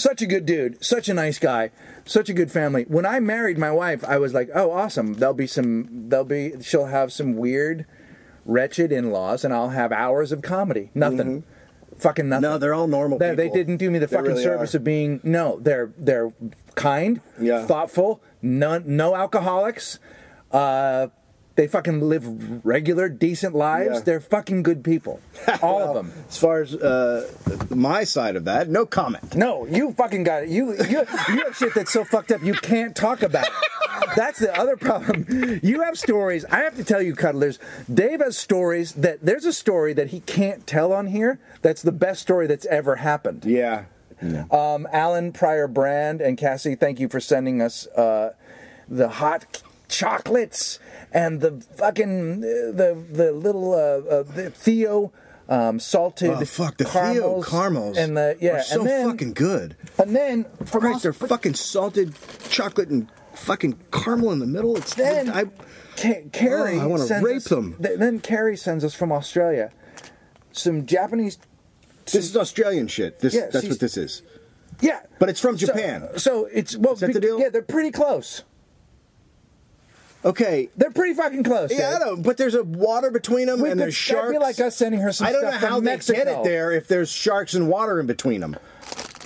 Such 0.00 0.22
a 0.22 0.26
good 0.26 0.46
dude, 0.46 0.82
such 0.82 1.08
a 1.10 1.14
nice 1.14 1.38
guy, 1.38 1.70
such 2.06 2.30
a 2.30 2.32
good 2.32 2.50
family. 2.50 2.84
When 2.88 3.04
I 3.04 3.20
married 3.20 3.58
my 3.58 3.70
wife, 3.70 4.02
I 4.04 4.16
was 4.16 4.32
like, 4.32 4.48
"Oh, 4.54 4.70
awesome! 4.70 5.14
There'll 5.14 5.34
be 5.34 5.46
some. 5.46 6.08
There'll 6.08 6.24
be. 6.24 6.54
She'll 6.62 6.86
have 6.86 7.12
some 7.12 7.36
weird, 7.36 7.84
wretched 8.46 8.92
in-laws, 8.92 9.44
and 9.44 9.52
I'll 9.52 9.68
have 9.70 9.92
hours 9.92 10.32
of 10.32 10.40
comedy. 10.40 10.90
Nothing, 10.94 11.44
fucking 11.98 12.30
nothing. 12.30 12.44
Mm-hmm. 12.44 12.52
No, 12.54 12.58
they're 12.58 12.72
all 12.72 12.86
normal 12.86 13.18
They, 13.18 13.34
they 13.34 13.50
didn't 13.50 13.76
do 13.76 13.90
me 13.90 13.98
the 13.98 14.06
They 14.06 14.16
fucking 14.16 14.30
really 14.32 14.42
service 14.42 14.74
are. 14.74 14.78
of 14.78 14.84
being. 14.84 15.20
No, 15.22 15.58
they're 15.60 15.92
they're 15.98 16.32
kind, 16.76 17.20
Yeah. 17.38 17.66
thoughtful, 17.66 18.22
none, 18.40 18.84
no 18.86 19.14
alcoholics. 19.14 19.98
Uh, 20.50 21.08
they 21.60 21.66
fucking 21.66 22.00
live 22.00 22.64
regular, 22.64 23.10
decent 23.10 23.54
lives. 23.54 23.96
Yeah. 23.96 24.00
They're 24.00 24.20
fucking 24.20 24.62
good 24.62 24.82
people, 24.82 25.20
all 25.62 25.82
of 25.82 25.94
them. 25.94 26.10
As 26.26 26.38
far 26.38 26.62
as 26.62 26.74
uh, 26.74 27.30
my 27.68 28.04
side 28.04 28.36
of 28.36 28.46
that, 28.46 28.70
no 28.70 28.86
comment. 28.86 29.36
No, 29.36 29.66
you 29.66 29.92
fucking 29.92 30.22
got 30.24 30.44
it. 30.44 30.48
You 30.48 30.72
you 30.72 31.04
you 31.28 31.44
have 31.44 31.54
shit 31.54 31.74
that's 31.74 31.92
so 31.92 32.02
fucked 32.02 32.32
up 32.32 32.42
you 32.42 32.54
can't 32.54 32.96
talk 32.96 33.20
about 33.20 33.44
it. 33.44 33.52
That's 34.16 34.38
the 34.38 34.58
other 34.58 34.78
problem. 34.78 35.60
You 35.62 35.82
have 35.82 35.98
stories. 35.98 36.46
I 36.46 36.60
have 36.60 36.76
to 36.76 36.84
tell 36.84 37.02
you, 37.02 37.14
cuddlers. 37.14 37.58
Dave 37.92 38.20
has 38.20 38.38
stories 38.38 38.94
that 38.94 39.18
there's 39.20 39.44
a 39.44 39.52
story 39.52 39.92
that 39.92 40.08
he 40.08 40.20
can't 40.20 40.66
tell 40.66 40.94
on 40.94 41.08
here. 41.08 41.40
That's 41.60 41.82
the 41.82 41.92
best 41.92 42.22
story 42.22 42.46
that's 42.46 42.64
ever 42.66 42.96
happened. 42.96 43.44
Yeah. 43.44 43.84
Um, 44.50 44.88
Alan 44.92 45.32
Pryor 45.32 45.68
Brand 45.68 46.22
and 46.22 46.38
Cassie, 46.38 46.74
thank 46.74 47.00
you 47.00 47.08
for 47.08 47.20
sending 47.20 47.60
us 47.60 47.86
uh, 47.88 48.32
the 48.88 49.08
hot 49.08 49.62
chocolates 49.90 50.78
and 51.12 51.40
the 51.40 51.60
fucking 51.76 52.40
the 52.40 52.96
the 53.10 53.32
little 53.32 53.72
uh, 53.72 53.76
uh, 54.08 54.22
the 54.22 54.50
Theo. 54.50 55.12
Um, 55.48 55.80
salted 55.80 56.30
Oh 56.30 56.44
fuck 56.44 56.76
the 56.76 56.84
caramels 56.84 57.44
Theo 57.44 57.58
caramels 57.58 57.96
and 57.98 58.16
the 58.16 58.36
yeah 58.40 58.58
are 58.58 58.62
so 58.62 58.78
and 58.82 58.88
then 58.88 59.10
fucking 59.10 59.32
good. 59.32 59.76
and 59.98 60.14
then 60.14 60.44
from 60.64 60.82
Christ, 60.82 61.02
they're 61.02 61.12
fucking 61.12 61.54
salted 61.54 62.14
chocolate 62.48 62.88
and 62.88 63.08
fucking 63.34 63.76
caramel 63.90 64.30
in 64.30 64.38
the 64.38 64.46
middle. 64.46 64.76
It's 64.76 64.94
then 64.94 65.28
I, 65.28 65.46
Ca- 65.96 66.22
Carrie 66.30 66.78
Oh, 66.78 66.82
I 66.82 66.86
wanna 66.86 67.20
rape 67.20 67.38
us- 67.38 67.44
them. 67.46 67.74
th- 67.82 67.98
then 67.98 68.20
Carrie 68.20 68.56
sends 68.56 68.84
us 68.84 68.94
from 68.94 69.10
Australia 69.10 69.72
some 70.52 70.86
Japanese. 70.86 71.36
this 72.04 72.26
is 72.30 72.36
Australian 72.36 72.86
shit. 72.86 73.18
This 73.18 73.34
Yeah, 73.34 73.48
that's 73.52 73.66
what 73.68 73.80
this 73.80 73.96
is. 73.96 74.22
Yeah, 74.80 75.00
But 75.18 75.30
it's 75.30 75.40
from 75.40 75.56
Japan. 75.56 76.10
So, 76.16 76.44
it's 76.52 76.76
well, 76.76 76.94
that 76.94 77.12
the 77.12 77.18
deal? 77.20 77.40
yeah, 77.40 77.48
they're 77.48 77.60
pretty 77.60 77.90
close. 77.90 78.44
Okay. 80.24 80.68
They're 80.76 80.90
pretty 80.90 81.14
fucking 81.14 81.44
close. 81.44 81.72
Yeah, 81.72 81.96
I 81.96 81.98
don't. 81.98 82.22
But 82.22 82.36
there's 82.36 82.54
a 82.54 82.62
water 82.64 83.10
between 83.10 83.46
them, 83.46 83.60
We 83.60 83.70
and 83.70 83.78
could- 83.78 83.84
there's 83.86 83.94
sharks. 83.94 84.26
That'd 84.26 84.40
be 84.40 84.44
like 84.44 84.60
us 84.60 84.76
sending 84.76 85.00
her 85.00 85.12
some 85.12 85.26
I 85.28 85.32
don't 85.32 85.42
know 85.42 85.50
how 85.50 85.80
they 85.80 85.84
Mexico. 85.86 86.18
get 86.24 86.28
it 86.28 86.44
there 86.44 86.72
if 86.72 86.88
there's 86.88 87.10
sharks 87.10 87.54
and 87.54 87.68
water 87.68 87.98
in 88.00 88.06
between 88.06 88.40
them. 88.40 88.56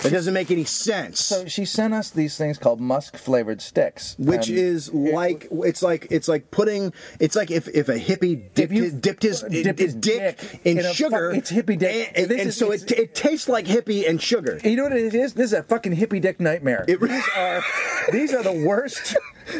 It 0.03 0.11
doesn't 0.11 0.35
make 0.35 0.51
any 0.51 0.65
sense. 0.65 1.19
So 1.19 1.47
she 1.47 1.65
sent 1.65 1.91
us 1.93 2.11
these 2.11 2.37
things 2.37 2.59
called 2.59 2.79
musk 2.79 3.17
flavored 3.17 3.59
sticks, 3.59 4.15
which 4.19 4.49
is 4.49 4.93
like 4.93 5.47
it's 5.51 5.81
like 5.81 6.05
it's 6.11 6.27
like 6.27 6.51
putting 6.51 6.93
it's 7.19 7.35
like 7.35 7.49
if, 7.49 7.67
if 7.69 7.89
a 7.89 7.97
hippie 7.97 8.53
dipped, 8.53 8.71
his, 8.73 8.93
dipped 8.93 9.23
his 9.23 9.41
dipped 9.41 9.79
his 9.79 9.95
dick, 9.95 10.37
dick 10.37 10.59
in, 10.63 10.77
in 10.77 10.93
sugar. 10.93 11.31
fuck- 11.31 11.39
it's 11.39 11.51
hippie 11.51 11.79
dick. 11.79 12.09
and, 12.15 12.29
and, 12.29 12.39
and 12.39 12.49
is- 12.49 12.57
so 12.57 12.71
it, 12.71 12.91
it 12.91 13.15
tastes 13.15 13.49
like 13.49 13.65
hippie 13.65 14.07
and 14.07 14.21
sugar. 14.21 14.59
you 14.63 14.75
know 14.75 14.83
what 14.83 14.91
it 14.93 15.15
is? 15.15 15.33
This 15.33 15.45
is 15.47 15.53
a 15.53 15.63
fucking 15.63 15.95
hippie 15.95 16.21
dick 16.21 16.39
nightmare. 16.39 16.85
It- 16.87 16.99
these 17.01 17.29
are 17.35 17.63
these 18.11 18.33
are 18.33 18.43
the 18.43 18.63
worst. 18.67 19.15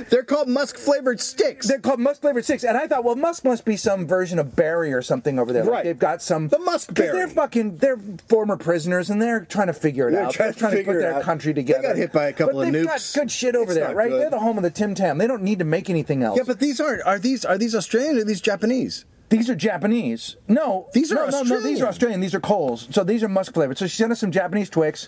They're 0.10 0.24
called 0.24 0.48
musk 0.48 0.78
flavored 0.78 1.20
sticks. 1.20 1.68
They're 1.68 1.80
called 1.80 2.00
musk 2.00 2.22
flavored 2.22 2.44
sticks, 2.44 2.64
and 2.64 2.78
I 2.78 2.88
thought, 2.88 3.04
well, 3.04 3.16
musk 3.16 3.44
must 3.44 3.66
be 3.66 3.78
some 3.78 4.08
version 4.08 4.40
of 4.40 4.56
berry 4.56 4.94
or 4.94 5.02
something 5.02 5.38
over 5.40 5.54
there. 5.54 5.64
Like 5.64 5.72
Right. 5.72 5.84
they've 5.84 6.00
got 6.00 6.22
some 6.22 6.48
The 6.48 6.60
musk 6.60 6.94
berry. 6.94 7.12
They're 7.18 7.28
fucking. 7.28 7.78
They're 7.78 7.98
former 8.28 8.58
prisoners, 8.58 9.10
and 9.10 9.22
they're 9.22 9.42
trying 9.42 9.68
to 9.68 9.74
figure 9.74 10.10
it 10.10 10.14
They're 10.14 10.24
out. 10.26 10.34
trying 10.34 10.52
they're 10.52 10.60
trying 10.60 10.72
to, 10.72 10.78
figure 10.78 10.94
put 10.94 11.00
their 11.00 11.14
out. 11.16 11.24
country 11.24 11.54
together. 11.54 11.82
They 11.82 11.88
got 11.90 11.98
hit 11.98 12.12
by 12.12 12.28
a 12.28 12.34
couple 12.34 12.56
but 12.60 12.68
of 12.68 12.74
they've 12.74 12.86
nukes. 12.86 13.14
got 13.16 13.22
good 13.22 13.32
shit 13.32 13.56
over 13.56 13.72
It's 13.72 13.76
there, 13.76 13.94
right? 13.96 14.10
good. 14.10 14.22
They're 14.22 14.30
the 14.30 14.40
home 14.40 14.58
of 14.58 14.64
the 14.64 14.70
Tim 14.72 14.96
Tam. 14.96 15.18
They 15.18 15.28
don't 15.28 15.44
need 15.44 15.60
to 15.60 15.66
make 15.66 15.90
anything 15.90 16.24
else. 16.24 16.38
yeah, 16.38 16.44
but 16.46 16.60
these 16.60 16.80
aren't. 16.80 17.04
Are 17.04 17.20
these 17.20 17.46
are 17.46 17.58
these 17.58 17.76
Australian 17.76 18.18
or 18.18 18.22
are 18.22 18.24
these 18.26 18.42
Japanese? 18.42 19.06
These 19.30 19.50
are 19.50 19.56
Japanese. 19.56 20.36
No, 20.48 20.88
These 20.94 21.12
are 21.12 21.16
no, 21.16 21.26
no, 21.30 21.30
no. 21.30 21.44
These 21.44 21.82
Australian. 21.82 21.82
are 21.84 21.88
Australian. 21.88 22.20
These 22.22 22.36
are 22.36 22.40
Coles. 22.40 22.88
So 22.92 23.04
these 23.04 23.24
are 23.24 23.28
musk 23.28 23.54
flavored. 23.56 23.78
So 23.78 23.88
she 23.88 23.98
sent 23.98 24.12
us 24.12 24.20
some 24.20 24.32
Japanese 24.32 24.70
Twix, 24.70 25.08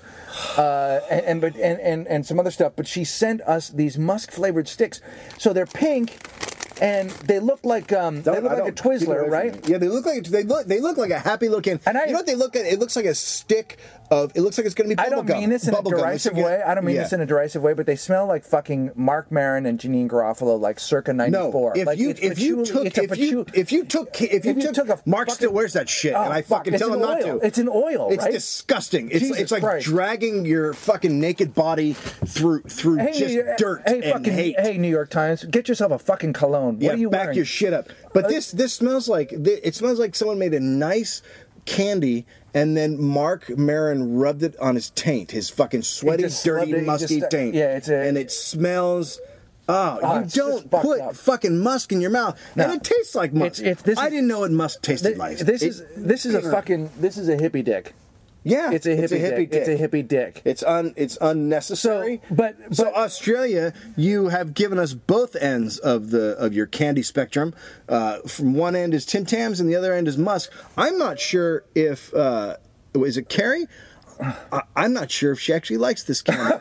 uh, 0.57 1.01
and 1.09 1.25
and, 1.25 1.41
but 1.41 1.55
and 1.55 1.79
and 1.79 2.07
and 2.07 2.25
some 2.25 2.39
other 2.39 2.49
stuff. 2.51 2.73
But 2.75 2.87
she 2.87 3.03
sent 3.03 3.41
us 3.41 3.69
these 3.69 3.97
musk 3.97 4.31
flavored 4.31 4.67
sticks. 4.67 5.01
So 5.37 5.53
they're 5.53 5.67
pink, 5.67 6.17
and 6.81 7.09
they 7.09 7.39
look 7.39 7.59
like 7.65 7.91
um, 7.93 8.21
they 8.21 8.31
look 8.31 8.43
like 8.43 8.53
a 8.53 8.71
don't- 8.71 8.75
keep 8.75 8.85
away 8.85 8.97
Twizzler, 8.97 9.29
right? 9.29 9.67
Yeah, 9.69 9.77
they 9.77 9.87
look 9.89 10.05
like 10.05 10.23
they 10.25 10.43
look 10.43 10.67
they 10.67 10.79
look 10.79 10.97
like 10.97 11.11
a 11.11 11.19
happy 11.19 11.49
looking. 11.49 11.79
And 11.85 11.97
I- 11.97 12.05
you 12.05 12.11
know 12.11 12.19
what 12.19 12.25
they 12.25 12.35
look 12.35 12.55
at? 12.55 12.65
It 12.65 12.79
looks 12.79 12.95
like 12.95 13.05
a 13.05 13.15
stick 13.15 13.77
of. 14.11 14.31
It 14.35 14.41
looks 14.41 14.57
like 14.57 14.65
it's 14.65 14.75
going 14.75 14.89
to 14.89 14.95
be. 14.95 14.99
I 15.01 15.09
don't 15.09 15.19
bubble 15.19 15.27
gum. 15.29 15.39
mean 15.41 15.49
this 15.49 15.67
in 15.67 15.73
a 15.73 15.77
Bubble 15.77 15.91
gum. 15.91 15.99
derisive 16.01 16.37
It's 16.37 16.45
way. 16.45 16.61
I 16.61 16.75
don't 16.75 16.85
mean 16.85 16.95
yeah. 16.95 17.03
this 17.03 17.13
in 17.13 17.21
a 17.21 17.25
derisive 17.25 17.61
way, 17.61 17.73
but 17.73 17.85
they 17.85 17.95
smell 17.95 18.25
like 18.25 18.45
fucking 18.45 18.91
Marc 18.95 19.31
Maron 19.31 19.65
and 19.65 19.79
Janeane 19.79 20.07
Garofalo, 20.07 20.59
like 20.59 20.79
circa 20.79 21.13
'94. 21.13 21.73
No, 21.75 21.81
if 21.81 21.87
like 21.87 21.97
you 21.99 22.09
if 22.11 22.39
you 22.39 22.65
took 22.65 22.85
if 22.97 23.17
you 23.17 23.45
if 23.53 23.71
you 23.71 23.83
took 23.85 24.21
if 24.21 24.45
you, 24.45 24.51
If 24.51 24.57
you 24.57 24.61
took, 24.71 24.73
took 24.73 24.89
a 24.89 24.99
Marc 25.05 25.27
fucking- 25.27 25.35
still 25.35 25.51
wears 25.53 25.73
that 25.73 25.89
shit, 25.89 26.13
Oh, 26.13 26.23
and 26.23 26.33
I 26.33 26.41
fucking 26.41 26.73
it's 26.73 26.81
tell 26.81 26.93
him 26.93 27.01
not 27.01 27.21
to. 27.21 27.37
It's 27.37 27.57
an 27.57 27.67
oil, 27.69 28.09
It's 28.11 28.23
right? 28.23 28.31
disgusting. 28.31 29.09
It's 29.09 29.19
Jesus 29.19 29.39
it's 29.39 29.51
like 29.51 29.63
Christ. 29.63 29.85
dragging 29.85 30.45
your 30.45 30.73
fucking 30.73 31.19
naked 31.19 31.53
body 31.53 31.93
through 31.93 32.61
through 32.61 32.97
just 33.13 33.35
dirt 33.57 33.81
and 33.85 34.25
hate. 34.25 34.59
hey, 34.59 34.77
New 34.77 34.89
York 34.89 35.09
Times, 35.09 35.43
get 35.45 35.67
yourself 35.67 35.91
a 35.91 35.99
fucking 35.99 36.33
cologne. 36.33 36.66
Phone. 36.73 36.81
yeah, 36.81 36.91
are 36.91 36.95
you 36.97 37.09
back 37.09 37.21
wearing? 37.25 37.35
your 37.37 37.45
shit 37.45 37.73
up. 37.73 37.89
But 38.13 38.27
this 38.29 38.51
this 38.51 38.73
smells 38.73 39.07
like 39.07 39.31
it 39.33 39.75
smells 39.75 39.99
like 39.99 40.15
someone 40.15 40.39
made 40.39 40.53
a 40.53 40.59
nice 40.59 41.21
candy 41.65 42.25
and 42.53 42.75
then 42.77 43.01
Marc 43.01 43.49
Maron 43.57 44.15
rubbed 44.17 44.41
it 44.43 44.57
on 44.59 44.75
his 44.75 44.89
taint, 44.91 45.31
his 45.31 45.49
fucking 45.49 45.81
sweaty, 45.83 46.23
dirty, 46.43 46.71
it, 46.71 46.79
he 46.79 46.85
musky 46.85 47.19
just- 47.19 47.31
taint. 47.31 47.53
yeah, 47.55 47.75
it's 47.77 47.89
a- 47.89 47.95
and 48.07 48.17
it 48.17 48.31
smells. 48.31 49.19
Oh, 49.69 49.99
Oh, 50.01 50.19
you 50.21 50.25
don't 50.27 50.71
put 50.71 51.01
up. 51.01 51.13
fucking 51.17 51.59
musk 51.59 51.91
in 51.91 51.99
your 51.99 52.09
mouth, 52.09 52.39
and 52.55 52.71
it 52.71 52.83
tastes 52.85 53.13
like 53.15 53.33
musk. 53.33 53.59
It's- 53.59 53.71
it's- 53.71 53.81
this 53.83 53.97
I 53.99 54.05
is- 54.05 54.11
didn't 54.13 54.27
know 54.29 54.45
it 54.45 54.51
musk 54.51 54.81
tasted 54.81 55.09
Th- 55.09 55.17
like. 55.17 55.37
this 55.39 55.61
It- 55.61 55.67
is 55.67 55.83
this 55.97 56.25
is 56.25 56.35
a 56.35 56.41
fucking 56.51 56.89
this 57.01 57.17
is 57.17 57.27
a 57.27 57.35
hippie 57.35 57.65
dick. 57.65 57.93
Yeah, 58.43 58.71
It's 58.71 58.85
a 58.85 58.89
hippie, 58.95 59.49
dick. 59.49 59.49
It's 59.53 59.67
a 59.67 59.77
hippie 59.77 60.07
dick. 60.07 60.41
It's 60.45 60.63
un 60.63 60.93
it's 60.95 61.17
unnecessary. 61.19 62.21
So, 62.29 62.35
but- 62.35 62.55
so 62.71 62.93
Australia, 62.93 63.73
you 63.95 64.29
have 64.29 64.53
given 64.53 64.79
us 64.79 64.93
both 64.93 65.35
ends 65.35 65.77
of 65.79 66.11
the 66.11 66.35
of 66.37 66.53
your 66.53 66.65
candy 66.65 67.03
spectrum. 67.03 67.53
Uh, 67.89 68.19
from 68.27 68.53
one 68.53 68.75
end 68.75 68.93
is 68.93 69.05
Tim 69.05 69.25
Tams, 69.25 69.59
and 69.59 69.69
the 69.69 69.75
other 69.75 69.93
end 69.93 70.07
is 70.07 70.17
Musk. 70.17 70.51
I'm 70.77 70.97
not 70.97 71.19
sure 71.19 71.63
if 71.75 72.13
uh, 72.13 72.57
is 72.95 73.17
it 73.17 73.29
Carrie. 73.29 73.67
I, 74.19 74.63
I'm 74.75 74.93
not 74.93 75.11
sure 75.11 75.31
if 75.31 75.39
she 75.39 75.53
actually 75.53 75.77
likes 75.77 76.01
this 76.03 76.23
candy. 76.23 76.55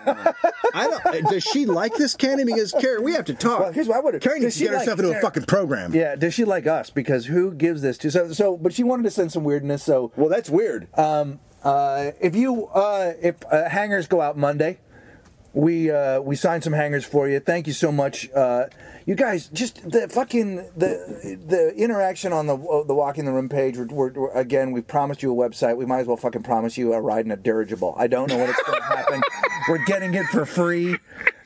I 0.74 0.88
don't. 0.88 1.24
Does 1.30 1.42
she 1.42 1.64
like 1.64 1.94
this 1.94 2.14
candy? 2.14 2.44
Because 2.44 2.72
Carrie, 2.72 3.00
we 3.00 3.12
have 3.14 3.24
to 3.26 3.34
talk. 3.34 3.60
Well, 3.60 3.72
here's 3.72 3.88
what 3.88 3.96
I 3.96 4.00
would've- 4.00 4.20
Carrie 4.20 4.40
needs 4.40 4.58
to 4.58 4.64
get 4.64 4.74
herself 4.74 4.98
like- 4.98 5.06
into 5.06 5.18
a 5.18 5.20
fucking 5.22 5.44
program. 5.44 5.94
Yeah, 5.94 6.16
does 6.16 6.34
she 6.34 6.44
like 6.44 6.66
us? 6.66 6.90
Because 6.90 7.24
who 7.26 7.52
gives 7.54 7.80
this 7.80 7.96
to? 7.98 8.10
So, 8.10 8.30
so, 8.34 8.58
but 8.58 8.74
she 8.74 8.82
wanted 8.84 9.04
to 9.04 9.10
send 9.10 9.32
some 9.32 9.42
weirdness. 9.44 9.82
So, 9.82 10.12
Well, 10.16 10.28
that's 10.28 10.50
weird. 10.50 10.88
um, 10.98 11.40
uh, 11.66 12.12
if 12.20 12.36
you 12.36 12.66
uh, 12.68 13.12
if 13.20 13.34
uh, 13.50 13.68
hangers 13.68 14.06
go 14.06 14.20
out 14.20 14.36
Monday, 14.38 14.78
we 15.52 15.90
uh, 15.90 16.20
we 16.20 16.36
signed 16.36 16.62
some 16.64 16.72
hangers 16.72 17.04
for 17.04 17.28
you. 17.28 17.40
Thank 17.40 17.66
you 17.66 17.72
so 17.72 17.90
much, 17.90 18.30
uh, 18.32 18.66
you 19.04 19.14
guys. 19.14 19.48
Just 19.48 19.90
the 19.90 20.08
fucking 20.08 20.56
the 20.76 21.38
the 21.46 21.74
interaction 21.76 22.32
on 22.32 22.46
the 22.46 22.56
uh, 22.56 22.84
the 22.84 22.94
walking 22.94 23.24
the 23.24 23.32
room 23.32 23.48
page. 23.48 23.76
We're, 23.76 23.86
we're, 23.86 24.10
we're- 24.12 24.32
again, 24.40 24.70
we 24.70 24.80
promised 24.80 25.22
you 25.22 25.32
a 25.32 25.48
website. 25.48 25.76
We 25.76 25.86
might 25.86 26.00
as 26.00 26.06
well 26.06 26.16
fucking 26.16 26.42
promise 26.44 26.76
you 26.78 26.92
a 26.92 27.00
ride 27.00 27.24
in 27.24 27.30
a 27.32 27.36
dirigible. 27.36 27.94
I 27.98 28.06
don't 28.06 28.28
know 28.28 28.38
when 28.38 28.50
it's 28.50 28.62
going 28.62 28.78
to 28.80 28.84
happen. 28.84 29.22
We're 29.68 29.84
getting 29.86 30.14
it 30.14 30.26
for 30.26 30.46
free. 30.46 30.96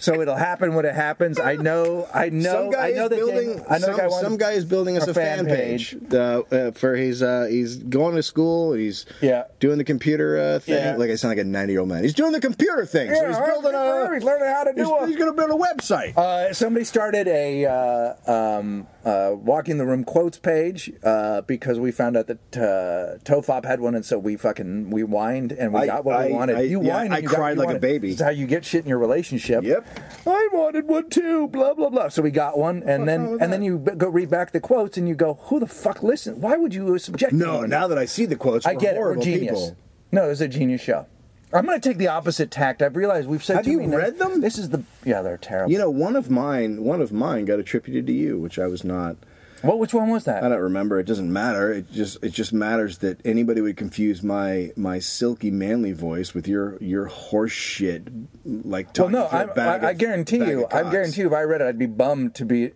So 0.01 0.21
it'll 0.21 0.35
happen 0.35 0.75
when 0.75 0.85
it 0.85 0.95
happens. 0.95 1.39
I 1.39 1.57
know. 1.57 2.09
I 2.13 2.31
know. 2.31 2.51
some 2.53 2.71
guy 2.71 2.89
I 2.89 2.93
know 2.93 3.05
is 3.07 3.09
building. 3.11 3.63
I 3.71 3.79
know 3.79 3.79
some, 3.87 3.93
the 3.93 3.99
guy 3.99 4.07
wanted- 4.09 4.25
some 4.25 4.37
guy 4.39 4.51
is 4.53 4.65
building 4.65 4.97
us 4.97 5.07
a 5.07 5.15
fan 5.15 5.45
fan 5.45 5.47
page, 5.47 5.97
uh, 6.13 6.17
uh, 6.51 6.71
for 6.73 6.97
his. 6.97 7.23
Uh, 7.23 7.47
he's 7.51 7.77
going 7.77 8.17
to 8.17 8.23
school. 8.23 8.73
He's 8.73 9.07
Yeah. 9.21 9.45
doing 9.61 9.79
the 9.79 9.85
computer 9.85 10.39
uh, 10.39 10.59
thing. 10.59 10.75
Yeah. 10.83 10.97
Like 10.97 11.11
I 11.11 11.15
sound 11.15 11.31
like 11.37 11.45
a 11.45 11.49
ninety 11.49 11.73
year 11.75 11.81
old 11.81 11.89
man. 11.91 12.03
He's 12.03 12.15
doing 12.15 12.33
the 12.33 12.41
computer 12.41 12.85
thing. 12.87 13.15
so 13.15 13.27
he's 13.29 13.37
building 13.39 13.75
a. 13.75 14.15
he's 14.15 14.25
learning 14.25 14.49
how 14.49 14.65
to 14.65 14.73
do 14.73 14.81
He's, 14.83 14.91
a- 14.91 15.07
he's 15.07 15.17
going 15.17 15.31
to 15.31 15.37
build 15.37 15.51
a 15.51 15.63
website. 15.63 16.17
Uh, 16.17 16.53
somebody 16.55 16.85
started 16.85 17.29
a 17.29 17.67
uh, 17.67 18.33
um, 18.59 18.87
uh, 19.05 19.33
walking 19.35 19.79
the 19.79 19.87
room 19.87 20.05
quotes 20.05 20.39
page 20.39 20.93
uh, 21.03 21.41
because 21.43 21.79
we 21.79 21.91
found 21.91 22.17
out 22.17 22.27
that 22.27 22.39
uh, 22.57 23.19
Tofop 23.25 23.65
had 23.65 23.81
one, 23.81 23.95
and 23.95 24.05
so 24.05 24.19
we 24.19 24.37
fucking 24.37 24.91
we 24.91 25.03
whined 25.03 25.53
and 25.53 25.73
we 25.73 25.81
I- 25.81 25.87
got 25.87 26.05
what 26.05 26.17
I- 26.17 26.27
we 26.27 26.33
wanted. 26.33 26.57
I- 26.57 26.61
you 26.63 26.83
yeah, 26.83 26.93
whined, 26.95 27.07
and 27.07 27.15
I 27.15 27.19
you 27.19 27.29
cried 27.29 27.57
you 27.57 27.65
like 27.65 27.77
a 27.77 27.81
baby. 27.81 28.11
That's 28.11 28.23
how 28.23 28.29
you 28.31 28.47
get 28.47 28.65
shit 28.65 28.83
in 28.83 28.89
your 28.89 28.99
relationship. 28.99 29.65
Yep. 29.65 29.87
I 30.27 30.49
wanted 30.53 30.87
one 30.87 31.09
too. 31.09 31.49
Blah 31.49 31.75
blah 31.75 31.89
blah. 31.89 32.09
So 32.09 32.21
we 32.23 32.31
got 32.31 32.59
one, 32.59 32.83
and 32.85 33.09
then 33.09 33.39
and 33.41 33.53
then 33.53 33.63
you 33.63 33.79
b- 33.79 33.93
go 33.97 34.09
read 34.09 34.29
back 34.31 34.53
the 34.53 34.61
quotes, 34.61 34.97
and 34.99 35.09
you 35.09 35.15
go, 35.15 35.35
"Who 35.45 35.61
the 35.61 35.67
fuck 35.67 36.03
listen? 36.03 36.41
Why 36.41 36.57
would 36.57 36.75
you 36.75 36.99
subject?" 36.99 37.33
no, 37.33 37.51
anyone?" 37.53 37.71
now 37.71 37.87
that 37.89 37.99
I 37.99 38.05
see 38.05 38.27
the 38.27 38.37
quotes, 38.37 38.67
I 38.67 38.75
get 38.75 38.97
it. 38.97 39.01
We're 39.01 39.17
genius. 39.17 39.53
people. 39.61 39.77
No, 40.13 40.29
it's 40.29 40.41
a 40.41 40.49
genius 40.49 40.81
show. 40.81 41.07
I'm 41.53 41.67
going 41.67 41.81
to 41.81 41.89
take 41.89 41.99
the 41.99 42.09
opposite 42.09 42.51
tact. 42.51 42.81
I've 42.83 42.97
realized 42.97 43.29
we've 43.29 43.43
said 43.45 43.57
Have 43.57 43.67
you 43.67 43.83
read 43.87 44.19
them? 44.19 44.41
This 44.41 44.59
is 44.59 44.71
the 44.71 44.85
yeah, 45.05 45.23
they're 45.23 45.37
terrible. 45.37 45.73
You 45.73 45.79
know, 45.79 45.91
one 45.91 46.17
of 46.17 46.31
mine, 46.31 46.85
one 46.85 47.01
of 47.01 47.13
mine 47.13 47.45
got 47.45 47.59
attributed 47.59 48.07
to 48.07 48.13
you, 48.13 48.39
which 48.39 48.59
I 48.59 48.67
was 48.67 48.85
not. 48.85 49.17
what? 49.63 49.79
Which 49.79 49.93
one 49.93 50.09
was 50.11 50.25
that? 50.25 50.45
I 50.45 50.49
don't 50.49 50.61
remember. 50.61 51.01
It 51.01 51.07
doesn't 51.07 51.33
matter. 51.33 51.73
It 51.73 51.91
just 51.91 52.23
it 52.23 52.31
just 52.33 52.53
matters 52.53 52.99
that 52.99 53.21
anybody 53.27 53.61
would 53.61 53.77
confuse 53.77 54.23
my 54.23 54.71
my 54.77 55.01
silky 55.01 55.51
manly 55.51 55.93
voice 55.93 56.35
with 56.35 56.47
your 56.47 56.79
your 56.81 57.07
horse 57.07 57.53
shit 57.53 58.09
like 58.45 58.97
Well, 58.97 59.09
no, 59.09 59.27
through 59.29 59.39
a 59.39 59.43
I'm, 59.43 59.55
bag 59.55 59.85
I, 59.85 59.89
I 59.89 59.93
guarantee 59.95 60.39
you. 60.39 60.67
I 60.71 60.89
guarantee 60.91 61.23
you, 61.23 61.27
if 61.27 61.33
I 61.33 61.43
read 61.43 61.61
it, 61.63 61.67
I'd 61.67 61.79
be 61.79 61.87
bummed 61.87 62.35
to 62.37 62.45
be. 62.45 62.71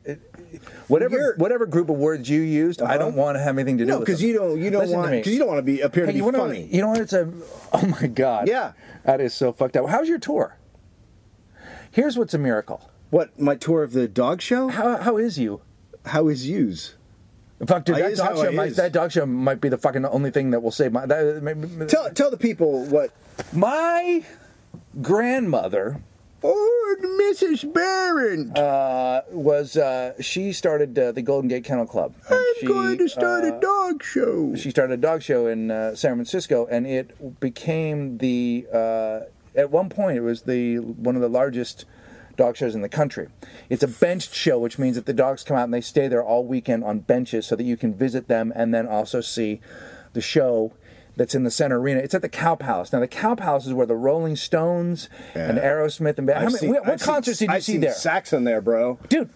Whatever, 0.89 1.17
You're- 1.17 1.35
whatever 1.37 1.67
group 1.67 1.89
of 1.91 1.97
words 1.97 2.29
you 2.29 2.41
used, 2.41 2.81
I 2.83 2.85
Uh-huh. 2.85 2.99
don't 2.99 3.15
want 3.17 3.37
to 3.37 3.43
have 3.43 3.57
anything 3.59 3.79
to 3.79 3.85
do 3.85 3.89
No, 3.91 3.99
with. 3.99 4.07
because 4.07 4.23
you 4.23 4.35
don't 4.35 4.59
you 4.61 4.71
don't 4.71 4.83
Listen 4.83 4.97
to 4.97 4.99
want 5.01 5.11
because 5.13 5.33
you 5.33 5.39
don't 5.39 5.49
want 5.49 5.59
to 5.59 5.63
be 5.63 5.81
appear 5.81 6.05
to 6.07 6.13
Hey, 6.13 6.13
be 6.15 6.19
you 6.19 6.25
wanna- 6.25 6.39
funny. 6.39 6.69
You 6.71 6.81
know 6.83 6.89
what? 6.89 7.01
It's 7.01 7.13
a. 7.13 7.29
Oh 7.73 7.87
my 8.01 8.07
god. 8.07 8.49
Yeah. 8.49 8.73
That 9.05 9.21
is 9.21 9.35
so 9.35 9.53
fucked 9.53 9.77
up. 9.77 9.89
How's 9.89 10.09
your 10.09 10.19
tour? 10.19 10.57
Here's 11.91 12.17
what's 12.19 12.35
a 12.35 12.39
miracle. 12.39 12.91
What 13.11 13.39
my 13.39 13.55
tour 13.55 13.83
of 13.83 13.93
the 13.93 14.09
dog 14.09 14.41
show? 14.43 14.69
How 14.69 14.97
how 14.99 15.17
is 15.17 15.39
you? 15.39 15.61
How 16.07 16.29
is 16.29 16.49
yous? 16.49 16.95
Fuck, 17.67 17.85
dude, 17.85 17.97
I 17.97 18.01
that 18.11 18.17
dog 18.17 18.37
show. 18.37 18.53
Might, 18.53 18.75
that 18.77 18.93
dog 18.93 19.13
show 19.13 19.25
might 19.25 19.61
be 19.61 19.69
the 19.69 19.79
fucking 19.79 20.05
only 20.05 20.31
thing 20.31 20.51
that 20.51 20.61
will 20.61 20.73
save 20.73 20.93
my. 20.93 21.07
That, 21.07 21.87
Tell 21.89 22.11
tell 22.11 22.31
the 22.31 22.37
people 22.37 22.85
what. 22.87 23.11
my 23.53 24.23
grandmother 25.01 26.01
Oh, 26.47 26.97
Mrs. 27.01 27.73
Barron. 27.73 28.53
uh, 28.55 29.23
was 29.31 29.77
uh, 29.79 30.13
she 30.21 30.53
started 30.53 30.97
uh, 30.99 31.11
the 31.13 31.23
Golden 31.23 31.49
Gate 31.49 31.65
Kennel 31.65 31.87
Club. 31.87 32.15
and 32.29 32.39
I'm 32.39 32.45
she, 32.61 32.67
going 32.67 32.99
to 32.99 33.09
start 33.09 33.45
uh, 33.45 33.57
a 33.57 33.61
dog 33.61 34.03
show. 34.03 34.55
she 34.55 34.69
started 34.71 34.95
a 34.95 35.03
dog 35.03 35.23
show 35.23 35.47
in 35.47 35.71
uh, 35.71 35.95
San 35.95 36.15
Francisco, 36.17 36.67
and 36.71 36.87
it 36.87 37.41
became 37.41 38.19
the 38.19 38.67
uh, 38.73 39.21
at 39.57 39.71
one 39.71 39.89
point 39.89 40.19
it 40.19 40.21
was 40.21 40.43
the 40.43 40.79
one 40.81 41.17
of 41.17 41.23
the 41.23 41.29
largest 41.31 41.87
dog 42.37 42.57
shows 42.57 42.75
in 42.75 42.83
the 42.83 42.89
country. 42.91 43.29
It's 43.71 43.83
a 43.83 43.89
benched 43.89 44.35
show, 44.35 44.59
which 44.59 44.79
means 44.79 44.97
that 44.97 45.07
the 45.07 45.13
dogs 45.15 45.45
come 45.45 45.57
out 45.57 45.65
and 45.65 45.73
they 45.75 45.81
stay 45.81 46.09
there 46.09 46.23
all 46.23 46.45
weekend 46.45 46.85
on 46.85 46.99
benches, 47.01 47.47
so 47.47 47.57
that 47.57 47.65
you 47.65 47.77
can 47.79 47.95
visit 47.95 48.29
them 48.29 48.53
and 48.55 48.75
then 48.75 48.87
also 48.87 49.21
see 49.23 49.61
the 50.13 50.21
show. 50.21 50.75
That's 51.17 51.35
in 51.35 51.45
the 51.45 51.51
center 51.51 51.79
arena. 51.79 52.01
It's 52.01 52.15
at 52.15 52.23
the 52.23 52.29
Cow 52.29 52.57
Palace. 52.57 52.93
Now, 52.93 52.99
the 53.01 53.07
Cow 53.07 53.35
Palace 53.37 53.67
is 53.67 53.73
where 53.73 53.87
the 53.87 53.95
Rolling 53.95 54.35
Stones 54.37 55.09
and 55.35 55.59
Yeah. 55.59 55.65
Aerosmith 55.65 56.19
and 56.19 56.27
many, 56.27 56.51
seen- 56.51 56.71
what 56.71 56.89
I've 56.89 57.01
seen- 57.01 57.07
concerts 57.07 57.39
did 57.39 57.49
you 57.49 57.55
I've 57.55 57.63
see 57.65 57.73
seen 57.73 57.81
there? 57.83 57.93
Saxon 57.93 58.43
there, 58.45 58.61
bro. 58.61 58.99
dude. 59.09 59.29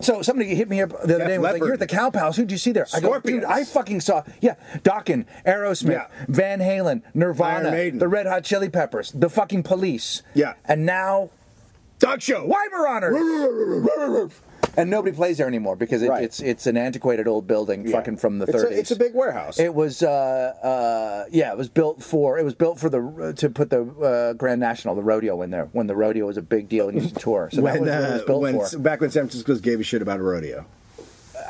So 0.00 0.22
somebody 0.22 0.54
hit 0.56 0.68
me 0.68 0.82
up 0.82 0.90
the 0.90 0.96
other 0.98 1.18
Def 1.18 1.26
day 1.28 1.34
and 1.34 1.42
was 1.42 1.52
like, 1.52 1.60
"You're 1.62 1.74
at 1.74 1.78
the 1.78 1.86
Cow 1.86 2.10
Palace. 2.10 2.36
Who'd 2.36 2.50
you 2.50 2.58
see 2.58 2.72
there?" 2.72 2.86
I 2.92 2.98
go, 3.00 3.18
"Dude, 3.20 3.44
I 3.44 3.62
fucking 3.64 4.00
saw 4.00 4.24
yeah, 4.40 4.54
Dokken, 4.82 5.24
Aerosmith, 5.46 5.90
Yeah. 5.92 6.06
Van 6.26 6.58
Halen, 6.58 7.02
Nirvana, 7.14 7.90
the 7.92 8.08
Red 8.08 8.26
Hot 8.26 8.42
Chili 8.42 8.68
Peppers, 8.68 9.12
the 9.12 9.30
fucking 9.30 9.62
Police, 9.62 10.22
Yeah. 10.34 10.54
and 10.64 10.84
now 10.84 11.30
Dog 12.00 12.20
show. 12.22 12.44
Weimaraner. 12.46 14.30
And 14.76 14.90
nobody 14.90 15.14
plays 15.14 15.38
there 15.38 15.46
anymore 15.46 15.76
because 15.76 16.02
it, 16.02 16.08
Right. 16.10 16.22
it's 16.24 16.40
it's 16.40 16.66
an 16.66 16.76
antiquated 16.76 17.26
old 17.28 17.46
building, 17.46 17.86
Yeah. 17.86 17.96
fucking 17.96 18.16
from 18.16 18.38
the 18.38 18.46
It's 18.46 18.62
a- 18.62 18.66
30s. 18.66 18.78
it's 18.78 18.90
a 18.90 18.96
big 18.96 19.14
warehouse. 19.14 19.58
It 19.58 19.74
was, 19.74 20.02
uh, 20.02 20.08
uh, 20.62 21.24
yeah, 21.30 21.50
it 21.52 21.58
was 21.58 21.68
built 21.68 22.02
for 22.02 22.38
it 22.38 22.44
was 22.44 22.54
built 22.54 22.78
for 22.78 22.88
the 22.88 23.34
to 23.36 23.50
put 23.50 23.70
the 23.70 23.82
uh, 23.82 24.32
Grand 24.34 24.60
National, 24.60 24.94
the 24.94 25.02
rodeo 25.02 25.40
in 25.42 25.50
there 25.50 25.68
when 25.72 25.86
the 25.86 25.96
rodeo 25.96 26.26
was 26.26 26.36
a 26.36 26.42
big 26.42 26.68
deal 26.68 26.88
and 26.88 27.00
used 27.00 27.14
to 27.14 27.20
tour. 27.20 27.48
So 27.52 27.60
that 27.60 27.62
when, 27.62 27.80
was 27.82 27.90
what 27.90 27.98
it 27.98 28.12
was 28.12 28.22
uh, 28.22 28.26
built 28.26 28.42
when 28.42 28.60
for. 28.60 28.78
back 28.78 29.00
when 29.00 29.10
San 29.10 29.22
Francisco 29.24 29.54
gave 29.56 29.80
a 29.80 29.82
shit 29.84 30.02
about 30.02 30.20
a 30.20 30.22
rodeo. 30.22 30.66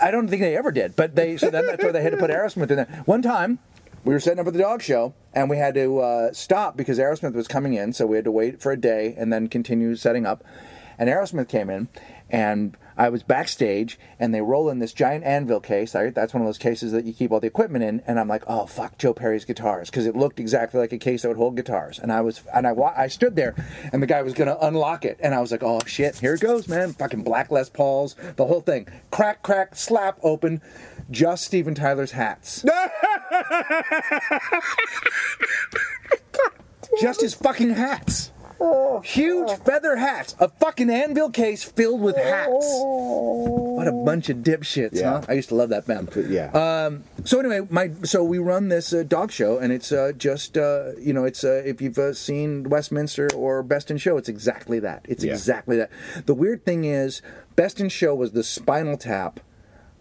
I 0.03 0.11
don't 0.11 0.29
think 0.29 0.43
they 0.43 0.57
ever 0.57 0.71
did, 0.73 0.97
but 0.97 1.15
they 1.15 1.37
so 1.37 1.51
then 1.51 1.67
that's 1.67 1.83
why 1.85 1.93
they 1.93 2.03
had 2.03 2.13
to 2.13 2.19
put 2.19 2.31
Aerosmith 2.31 2.71
in 2.71 2.77
there. 2.77 3.03
One 3.05 3.23
time, 3.23 3.59
we 4.05 4.13
were 4.13 4.21
setting 4.21 4.41
up 4.41 4.47
at 4.47 4.53
the 4.53 4.59
dog 4.59 4.83
show, 4.83 5.15
and 5.33 5.49
we 5.49 5.57
had 5.57 5.75
to 5.75 6.01
uh, 6.01 6.33
stop 6.33 6.77
because 6.77 6.99
Aerosmith 6.99 7.33
was 7.35 7.47
coming 7.49 7.75
in, 7.75 7.93
so 7.93 8.05
we 8.07 8.17
had 8.17 8.25
to 8.25 8.33
wait 8.33 8.61
for 8.61 8.73
a 8.73 8.77
day 8.81 9.15
and 9.17 9.33
then 9.33 9.47
continue 9.49 9.95
setting 9.95 10.27
up. 10.27 10.43
And 10.99 11.09
Aerosmith 11.09 11.49
came 11.49 11.71
in, 11.71 11.89
and 12.29 12.77
I 12.97 13.09
was 13.09 13.23
backstage, 13.23 13.99
and 14.19 14.35
they 14.35 14.41
roll 14.41 14.69
in 14.69 14.79
this 14.79 14.93
giant 14.93 15.25
anvil 15.25 15.61
case. 15.61 15.95
Right? 15.95 16.15
That's 16.15 16.33
one 16.35 16.43
of 16.43 16.49
those 16.49 16.59
cases 16.59 16.93
that 16.93 17.05
you 17.05 17.13
keep 17.13 17.33
all 17.33 17.41
the 17.41 17.47
equipment 17.47 17.85
in. 17.85 18.03
And 18.07 18.19
I'm 18.21 18.29
like, 18.29 18.45
oh 18.47 18.67
fuck, 18.67 18.99
Joe 18.99 19.13
Perry's 19.15 19.45
guitars, 19.45 19.91
because 19.91 20.07
it 20.07 20.17
looked 20.17 20.41
exactly 20.41 20.81
like 20.81 20.93
a 20.93 20.99
case 20.99 21.23
that 21.23 21.29
would 21.29 21.37
hold 21.37 21.57
guitars. 21.57 21.99
And 21.99 22.13
I 22.13 22.21
was, 22.21 22.43
and 22.55 22.67
I, 22.67 22.73
wa- 22.73 22.95
I 22.97 23.09
stood 23.09 23.37
there, 23.37 23.55
and 23.93 24.03
the 24.03 24.07
guy 24.07 24.23
was 24.23 24.35
gonna 24.35 24.57
unlock 24.61 25.05
it, 25.05 25.19
and 25.21 25.35
I 25.35 25.41
was 25.41 25.51
like, 25.53 25.63
oh 25.63 25.81
shit, 25.87 26.19
here 26.19 26.35
it 26.35 26.41
goes, 26.41 26.69
man, 26.69 26.93
fucking 26.93 27.23
black 27.25 27.51
Les 27.51 27.69
Pauls, 27.69 28.15
the 28.37 28.47
whole 28.47 28.61
thing, 28.61 28.87
crack, 29.11 29.43
crack, 29.43 29.75
slap, 29.77 30.19
open, 30.23 30.61
just 31.11 31.45
Steven 31.45 31.75
Tyler's 31.75 32.13
hats. 32.13 32.65
just 37.01 37.21
his 37.21 37.35
fucking 37.35 37.71
hats. 37.71 38.31
Huge 39.05 39.51
feather 39.65 39.97
hats. 39.97 40.35
A 40.41 40.49
fucking 40.49 40.89
anvil 40.91 41.31
case 41.31 41.63
filled 41.65 42.01
with 42.01 42.17
hats. 42.17 42.67
What 42.79 43.89
a 43.89 43.93
bunch 43.93 44.29
of 44.31 44.39
dipshits, 44.39 44.95
Yeah. 44.95 45.21
huh? 45.21 45.27
I 45.29 45.33
used 45.35 45.49
to 45.51 45.55
love 45.55 45.69
that 45.71 45.87
band. 45.87 46.11
Yeah. 46.29 46.51
Um, 46.53 47.05
so 47.25 47.41
anyway, 47.41 47.67
my 47.71 47.91
so 48.05 48.23
we 48.25 48.39
run 48.39 48.69
this 48.69 48.93
uh, 48.93 49.03
dog 49.07 49.31
show, 49.33 49.59
and 49.59 49.73
it's 49.73 49.93
uh, 49.93 50.13
just 50.17 50.57
uh, 50.57 50.93
you 50.99 51.13
know, 51.13 51.25
it's 51.25 51.45
uh, 51.45 51.63
if 51.65 51.83
you've 51.83 51.99
uh, 51.99 52.15
seen 52.15 52.65
Westminster 52.65 53.29
or 53.35 53.63
Best 53.63 53.91
in 53.91 53.99
Show, 53.99 54.17
it's 54.17 54.29
exactly 54.29 54.79
that. 54.81 55.05
It's 55.09 55.25
Yeah. 55.25 55.33
exactly 55.33 55.77
that. 55.77 55.91
The 56.27 56.35
weird 56.35 56.65
thing 56.65 56.85
is, 56.85 57.21
Best 57.57 57.81
in 57.81 57.89
Show 57.89 58.15
was 58.15 58.33
the 58.33 58.43
Spinal 58.45 58.97
Tap. 58.97 59.41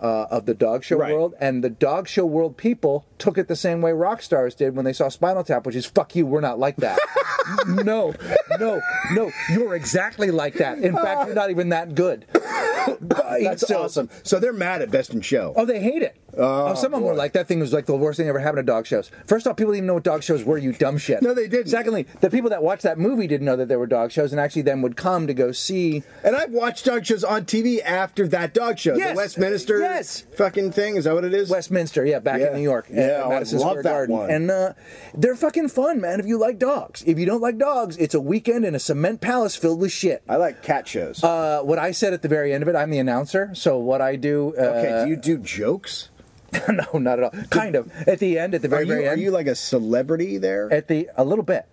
Uh, 0.03 0.27
of 0.29 0.45
the 0.45 0.53
dog 0.53 0.83
show 0.83 0.97
Right. 0.97 1.13
world, 1.13 1.33
and 1.39 1.63
the 1.63 1.69
dog 1.69 2.09
show 2.09 2.25
world 2.25 2.57
people 2.57 3.05
took 3.17 3.37
it 3.37 3.47
the 3.47 3.55
same 3.55 3.81
way 3.81 3.93
rock 3.93 4.21
stars 4.21 4.53
did 4.53 4.75
when 4.75 4.83
they 4.83 4.91
saw 4.91 5.07
Spinal 5.07 5.45
Tap, 5.45 5.65
which 5.65 5.77
is 5.77 5.85
"fuck 5.85 6.13
you, 6.13 6.25
we're 6.25 6.41
not 6.41 6.59
like 6.59 6.75
that." 6.75 6.99
no, 7.67 8.13
no, 8.59 8.81
no, 9.13 9.31
you're 9.49 9.75
exactly 9.75 10.29
like 10.29 10.55
that. 10.55 10.79
In 10.79 10.93
fact, 10.93 11.27
you're 11.27 11.35
not 11.35 11.51
even 11.51 11.69
that 11.69 11.95
good. 11.95 12.25
That's 12.99 13.65
So- 13.65 13.83
awesome. 13.83 14.09
So 14.23 14.39
they're 14.39 14.51
mad 14.53 14.81
at 14.81 14.91
Best 14.91 15.13
in 15.13 15.21
Show. 15.21 15.53
Oh, 15.55 15.65
they 15.65 15.79
hate 15.79 16.01
it. 16.03 16.17
Oh, 16.35 16.73
some 16.73 16.95
of 16.95 16.99
them 16.99 17.03
were 17.03 17.13
like, 17.13 17.33
that 17.33 17.47
thing 17.47 17.59
was 17.59 17.71
like 17.73 17.85
the 17.85 17.95
worst 17.95 18.17
thing 18.17 18.25
that 18.25 18.29
ever 18.31 18.39
happened 18.39 18.57
at 18.59 18.65
dog 18.65 18.87
shows. 18.87 19.11
First 19.27 19.45
off, 19.45 19.55
people 19.55 19.71
didn't 19.71 19.83
even 19.83 19.87
know 19.87 19.93
what 19.93 20.03
dog 20.03 20.23
shows 20.23 20.43
were, 20.43 20.57
you 20.57 20.73
dumb 20.73 20.97
shit. 20.97 21.21
No, 21.21 21.31
they 21.35 21.47
didn't. 21.47 21.67
Secondly, 21.67 22.07
the 22.21 22.29
people 22.31 22.49
that 22.49 22.63
watched 22.63 22.81
that 22.83 22.97
movie 22.97 23.27
didn't 23.27 23.45
know 23.45 23.55
that 23.55 23.67
there 23.67 23.77
were 23.77 23.85
dog 23.85 24.11
shows 24.11 24.31
and 24.31 24.39
actually 24.41 24.63
then 24.63 24.81
would 24.81 24.97
come 24.97 25.27
to 25.27 25.33
go 25.35 25.51
see. 25.51 26.01
And 26.23 26.35
I've 26.35 26.49
watched 26.49 26.85
dog 26.85 27.05
shows 27.05 27.23
on 27.23 27.45
TV 27.45 27.83
after 27.83 28.27
that 28.29 28.55
dog 28.55 28.79
show. 28.79 28.95
Yes. 28.95 29.11
The 29.11 29.15
Westminster 29.15 29.79
Yes. 29.79 29.92
Fucking 30.01 30.71
thing. 30.71 30.95
Is 30.95 31.03
that 31.05 31.13
what 31.13 31.23
it 31.25 31.33
is? 31.33 31.49
Westminster, 31.49 32.05
yeah, 32.05 32.19
back 32.19 32.39
Yeah. 32.39 32.47
in 32.51 32.55
New 32.57 32.61
York, 32.63 32.87
Yeah, 32.89 33.21
oh, 33.23 33.27
I 33.27 33.29
Madison 33.29 33.59
love 33.59 33.69
Square 33.71 33.83
that 33.83 33.89
Garden, 33.89 34.15
one. 34.15 34.29
and 34.29 34.51
uh, 34.51 34.73
they're 35.13 35.35
fucking 35.35 35.69
fun, 35.69 35.99
man. 36.01 36.19
If 36.19 36.25
you 36.25 36.37
like 36.37 36.59
dogs, 36.59 37.03
if 37.05 37.17
you 37.19 37.25
don't 37.25 37.41
like 37.41 37.57
dogs, 37.57 37.97
it's 37.97 38.13
a 38.15 38.19
weekend 38.21 38.65
in 38.65 38.75
a 38.75 38.79
cement 38.79 39.21
palace 39.21 39.55
filled 39.55 39.79
with 39.79 39.91
shit. 39.91 40.23
I 40.27 40.35
like 40.37 40.63
cat 40.63 40.87
shows. 40.87 41.23
Uh, 41.23 41.61
what 41.63 41.79
I 41.79 41.91
said 41.91 42.13
at 42.13 42.21
the 42.21 42.27
very 42.27 42.53
end 42.53 42.63
of 42.63 42.69
it, 42.69 42.75
I'm 42.75 42.89
the 42.89 42.99
announcer, 42.99 43.51
so 43.53 43.77
what 43.77 44.01
I 44.01 44.15
do. 44.15 44.53
Uh, 44.57 44.61
okay, 44.61 45.03
do 45.05 45.09
you 45.09 45.15
do 45.15 45.37
jokes? 45.37 46.09
no, 46.69 46.99
not 46.99 47.19
at 47.19 47.23
all. 47.23 47.43
Kind 47.49 47.75
of 47.75 47.91
at 48.07 48.19
the 48.19 48.37
end, 48.37 48.53
at 48.53 48.61
the 48.61 48.67
very 48.67 48.83
you, 48.85 48.93
very 48.93 49.07
are 49.07 49.17
you 49.17 49.31
like 49.31 49.47
a 49.47 49.55
celebrity 49.55 50.37
there? 50.37 50.71
at 50.71 50.87
the 50.87 51.09
a 51.17 51.23
little 51.23 51.43
bit. 51.43 51.65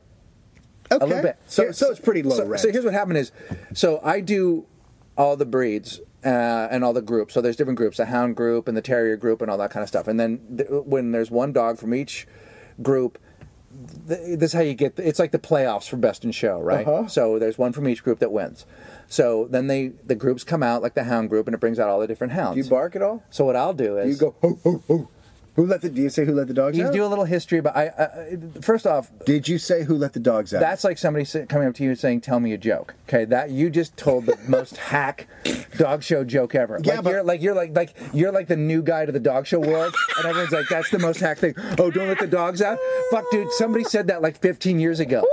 okay. 0.90 1.04
a 1.04 1.06
little 1.06 1.22
bit. 1.22 1.36
So, 1.46 1.64
Here- 1.64 1.72
so 1.74 1.90
it's 1.90 2.00
pretty 2.00 2.22
low 2.22 2.36
so, 2.36 2.46
rent. 2.46 2.60
So 2.62 2.72
here's 2.72 2.84
what 2.84 2.94
happened 2.94 3.18
is, 3.18 3.30
so 3.74 4.00
I 4.02 4.20
do 4.20 4.66
all 5.18 5.36
the 5.36 5.44
breeds 5.44 6.00
uh, 6.24 6.68
and 6.70 6.84
all 6.84 6.92
the 6.92 7.02
groups. 7.02 7.34
So 7.34 7.40
there's 7.40 7.56
different 7.56 7.76
groups, 7.78 7.96
the 7.96 8.06
hound 8.06 8.36
group 8.36 8.68
and 8.68 8.76
the 8.76 8.82
terrier 8.82 9.16
group 9.16 9.40
and 9.42 9.50
all 9.50 9.58
that 9.58 9.70
kind 9.70 9.82
of 9.82 9.88
stuff. 9.88 10.06
And 10.08 10.18
then 10.20 10.40
th- 10.56 10.68
when 10.70 11.12
there's 11.12 11.30
one 11.30 11.52
dog 11.52 11.78
from 11.78 11.94
each 11.94 12.26
group, 12.82 13.18
th- 14.08 14.38
this 14.38 14.50
is 14.50 14.52
how 14.52 14.60
you 14.60 14.74
get. 14.74 14.98
It's 14.98 15.18
like 15.18 15.32
the 15.32 15.38
playoffs 15.38 15.88
for 15.88 15.96
best 15.96 16.24
in 16.24 16.32
show, 16.32 16.60
right? 16.60 16.86
Uh-huh. 16.86 17.08
So 17.08 17.38
there's 17.38 17.56
one 17.58 17.72
from 17.72 17.88
each 17.88 18.02
group 18.04 18.18
that 18.18 18.32
wins. 18.32 18.66
So 19.08 19.46
then 19.50 19.66
they 19.66 19.88
the 20.04 20.14
groups 20.14 20.44
come 20.44 20.62
out 20.62 20.82
like 20.82 20.94
the 20.94 21.04
hound 21.04 21.30
group, 21.30 21.46
and 21.48 21.54
it 21.54 21.58
brings 21.60 21.78
out 21.78 21.88
all 21.88 22.00
the 22.00 22.06
different 22.06 22.32
hounds. 22.32 22.56
do 22.56 22.62
you 22.62 22.68
bark 22.70 22.94
at 22.96 23.02
all? 23.02 23.22
so 23.30 23.44
what 23.44 23.56
I'll 23.56 23.74
do 23.74 23.96
is 23.98 24.18
Do 24.18 24.26
you 24.26 24.32
go 24.32 24.36
ho 24.42 24.58
ho 24.62 24.82
ho? 24.86 25.08
Who 25.60 25.66
let 25.66 25.82
the? 25.82 25.90
Do 25.90 26.00
you 26.00 26.08
say 26.08 26.24
who 26.24 26.32
let 26.32 26.48
the 26.48 26.54
dogs 26.54 26.78
out? 26.78 26.80
you 26.80 26.86
out? 26.86 26.92
do 26.94 27.04
a 27.04 27.06
little 27.06 27.26
history, 27.26 27.60
but 27.60 27.76
I, 27.76 27.88
I 27.88 28.38
first 28.62 28.86
off, 28.86 29.10
Did 29.26 29.46
you 29.46 29.58
say 29.58 29.84
who 29.84 29.94
let 29.94 30.14
the 30.14 30.18
dogs 30.18 30.54
out? 30.54 30.60
That's 30.60 30.84
like 30.84 30.96
somebody 30.96 31.26
sa- 31.26 31.44
coming 31.44 31.68
up 31.68 31.74
to 31.74 31.82
you 31.82 31.90
and 31.90 31.98
saying, 31.98 32.22
"Tell 32.22 32.40
me 32.40 32.54
a 32.54 32.56
joke." 32.56 32.94
Okay, 33.06 33.26
that 33.26 33.50
you 33.50 33.68
just 33.68 33.94
told 33.98 34.24
the 34.24 34.38
most 34.48 34.78
hack 34.78 35.26
dog 35.76 36.02
show 36.02 36.24
joke 36.24 36.54
ever. 36.54 36.80
Yeah, 36.82 36.94
like 36.94 37.04
but- 37.04 37.10
you're 37.12 37.22
like 37.22 37.42
you're 37.42 37.54
like 37.54 37.76
like 37.76 37.94
you're 38.14 38.32
like 38.32 38.48
the 38.48 38.56
new 38.56 38.80
guy 38.80 39.04
to 39.04 39.12
the 39.12 39.20
dog 39.20 39.46
show 39.46 39.60
world, 39.60 39.94
and 40.16 40.24
everyone's 40.24 40.50
like, 40.52 40.68
"That's 40.70 40.88
the 40.88 40.98
most 40.98 41.20
hack 41.20 41.36
thing." 41.36 41.52
Oh, 41.78 41.90
don't 41.90 42.08
let 42.08 42.20
the 42.20 42.26
dogs 42.26 42.62
out. 42.62 42.78
Fuck, 43.10 43.26
dude. 43.30 43.52
Somebody 43.52 43.84
said 43.84 44.06
that 44.06 44.22
like 44.22 44.40
15 44.40 44.80
years 44.80 44.98
ago. 44.98 45.26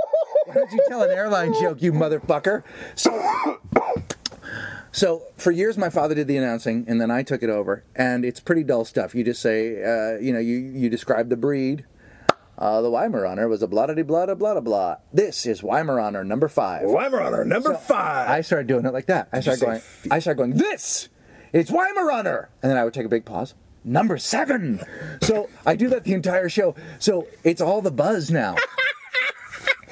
Why 0.44 0.52
don't 0.56 0.70
you 0.72 0.84
tell 0.88 1.04
an 1.04 1.10
airline 1.10 1.54
joke, 1.54 1.80
you 1.80 1.90
motherfucker? 1.94 2.64
So. 2.96 3.58
So 4.92 5.22
for 5.36 5.50
years, 5.50 5.76
my 5.76 5.90
father 5.90 6.14
did 6.14 6.26
the 6.28 6.36
announcing, 6.36 6.84
and 6.88 7.00
then 7.00 7.10
I 7.10 7.22
took 7.22 7.42
it 7.42 7.50
over, 7.50 7.84
and 7.94 8.24
it's 8.24 8.40
pretty 8.40 8.64
dull 8.64 8.84
stuff. 8.84 9.14
You 9.14 9.22
just 9.24 9.40
say, 9.42 9.82
uh, 9.82 10.18
you 10.18 10.32
know, 10.32 10.38
you 10.38 10.56
you 10.56 10.88
describe 10.88 11.28
the 11.28 11.36
breed. 11.36 11.84
Uh, 12.56 12.80
the 12.80 12.88
Weimaraner 12.90 13.48
was 13.48 13.62
a 13.62 13.68
blah 13.68 13.86
blah 13.86 14.02
blah 14.02 14.26
blah 14.34 14.60
blah. 14.60 14.96
This 15.12 15.46
is 15.46 15.60
Weimaraner 15.60 16.26
number 16.26 16.48
five. 16.48 16.82
Weimaraner 16.82 17.46
number 17.46 17.74
five. 17.74 18.28
I 18.30 18.40
started 18.40 18.66
doing 18.66 18.84
it 18.86 18.92
like 18.92 19.06
that. 19.06 19.28
I 19.32 19.40
started 19.40 19.64
going. 19.64 19.78
fe- 19.80 20.08
I 20.10 20.18
started 20.18 20.38
going. 20.38 20.50
This, 20.54 21.08
it's 21.52 21.70
Weimaraner, 21.70 22.48
and 22.62 22.70
then 22.70 22.76
I 22.76 22.84
would 22.84 22.94
take 22.94 23.06
a 23.06 23.10
big 23.10 23.24
pause. 23.24 23.54
Number 23.84 24.18
seven. 24.18 24.80
So 25.22 25.48
I 25.64 25.76
do 25.76 25.88
that 25.90 26.04
the 26.04 26.12
entire 26.14 26.48
show. 26.48 26.74
So 26.98 27.28
it's 27.44 27.60
all 27.60 27.80
the 27.80 27.92
buzz 27.92 28.30
now. 28.30 28.56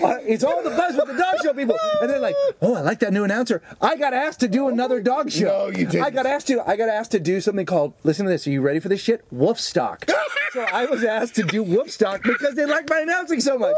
Uh, 0.02 0.18
it's 0.22 0.44
all 0.44 0.62
the 0.62 0.70
buzz 0.70 0.94
with 0.96 1.06
the 1.06 1.14
dog 1.14 1.36
show 1.42 1.52
people, 1.54 1.78
and 2.00 2.10
they're 2.10 2.18
like, 2.18 2.34
"Oh, 2.60 2.74
I 2.74 2.80
like 2.80 2.98
that 3.00 3.12
new 3.12 3.24
announcer." 3.24 3.62
I 3.80 3.96
got 3.96 4.12
asked 4.14 4.40
to 4.40 4.48
do 4.48 4.68
another 4.68 5.00
dog 5.00 5.30
show. 5.30 5.46
No, 5.46 5.66
you 5.68 5.86
didn't. 5.86 6.04
I 6.04 6.10
got 6.10 6.26
asked 6.26 6.48
to. 6.48 6.62
I 6.68 6.76
got 6.76 6.88
asked 6.88 7.12
to 7.12 7.20
do 7.20 7.40
something 7.40 7.66
called. 7.66 7.94
Listen 8.04 8.26
to 8.26 8.30
this. 8.30 8.46
Are 8.46 8.50
you 8.50 8.60
ready 8.60 8.80
for 8.80 8.88
this 8.88 9.00
shit? 9.00 9.24
Wolfstock. 9.34 10.10
so 10.52 10.66
I 10.72 10.86
was 10.86 11.04
asked 11.04 11.34
to 11.36 11.42
do 11.42 11.64
Wolfstock 11.64 12.22
because 12.22 12.54
they 12.54 12.66
like 12.66 12.88
my 12.88 13.00
announcing 13.00 13.40
so 13.40 13.58
much. 13.58 13.74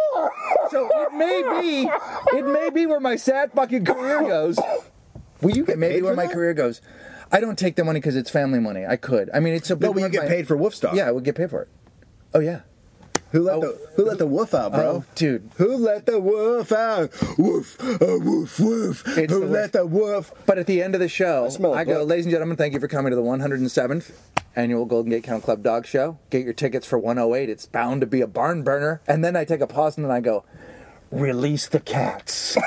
So 0.70 0.88
it 0.92 1.12
may 1.14 1.60
be, 1.60 1.90
it 2.36 2.46
may 2.46 2.70
be 2.70 2.86
where 2.86 3.00
my 3.00 3.16
sad 3.16 3.52
fucking 3.52 3.84
career 3.84 4.22
goes. 4.22 4.58
Will 5.40 5.56
you 5.56 5.64
get 5.64 5.78
maybe 5.78 6.02
where 6.02 6.14
my 6.14 6.26
that? 6.26 6.34
career 6.34 6.54
goes? 6.54 6.80
I 7.30 7.40
don't 7.40 7.58
take 7.58 7.76
the 7.76 7.84
money 7.84 8.00
because 8.00 8.16
it's 8.16 8.30
family 8.30 8.58
money. 8.58 8.86
I 8.86 8.96
could. 8.96 9.30
I 9.34 9.40
mean, 9.40 9.54
it's 9.54 9.70
a 9.70 9.76
big 9.76 9.88
no, 9.88 9.92
but 9.94 10.02
you 10.02 10.08
get 10.08 10.22
by- 10.22 10.28
paid 10.28 10.48
for 10.48 10.56
wolf 10.56 10.74
stock. 10.74 10.94
Yeah, 10.94 11.08
I 11.08 11.12
would 11.12 11.24
get 11.24 11.34
paid 11.36 11.50
for 11.50 11.62
it. 11.62 11.68
Oh 12.34 12.40
yeah. 12.40 12.60
Who 13.32 13.42
let 13.42 13.56
Oh. 13.56 13.60
the 13.60 13.78
Who 13.96 14.04
let 14.04 14.18
the 14.18 14.26
wolf 14.26 14.54
out, 14.54 14.72
bro? 14.72 14.82
Oh, 14.82 15.04
dude. 15.14 15.50
Who 15.56 15.76
let 15.76 16.06
the 16.06 16.18
wolf 16.20 16.72
out? 16.72 17.10
Woof, 17.36 17.78
uh, 17.80 18.18
woof, 18.20 18.58
woof. 18.58 19.18
It's 19.18 19.32
Who 19.32 19.40
the 19.40 19.46
let 19.46 19.72
the 19.72 19.86
wolf? 19.86 20.32
But 20.46 20.58
at 20.58 20.66
the 20.66 20.82
end 20.82 20.94
of 20.94 21.00
the 21.00 21.08
show, 21.08 21.44
a 21.46 21.70
I 21.72 21.84
go, 21.84 22.02
ladies 22.04 22.24
and 22.26 22.32
gentlemen, 22.32 22.56
thank 22.56 22.74
you 22.74 22.80
for 22.80 22.88
coming 22.88 23.10
to 23.10 23.16
the 23.16 23.22
107th 23.22 24.12
annual 24.56 24.84
Golden 24.86 25.10
Gate 25.10 25.22
Kennel 25.24 25.40
Club 25.40 25.62
Dog 25.62 25.86
Show. 25.86 26.18
Get 26.30 26.44
your 26.44 26.52
tickets 26.54 26.86
for 26.86 26.98
108. 26.98 27.48
It's 27.50 27.66
bound 27.66 28.00
to 28.00 28.06
be 28.06 28.20
a 28.20 28.26
barn 28.26 28.62
burner. 28.62 29.00
And 29.06 29.24
then 29.24 29.36
I 29.36 29.44
take 29.44 29.60
a 29.60 29.66
pause 29.66 29.96
and 29.96 30.04
then 30.06 30.12
I 30.12 30.20
go, 30.20 30.44
release 31.10 31.68
the 31.68 31.80
cats. 31.80 32.56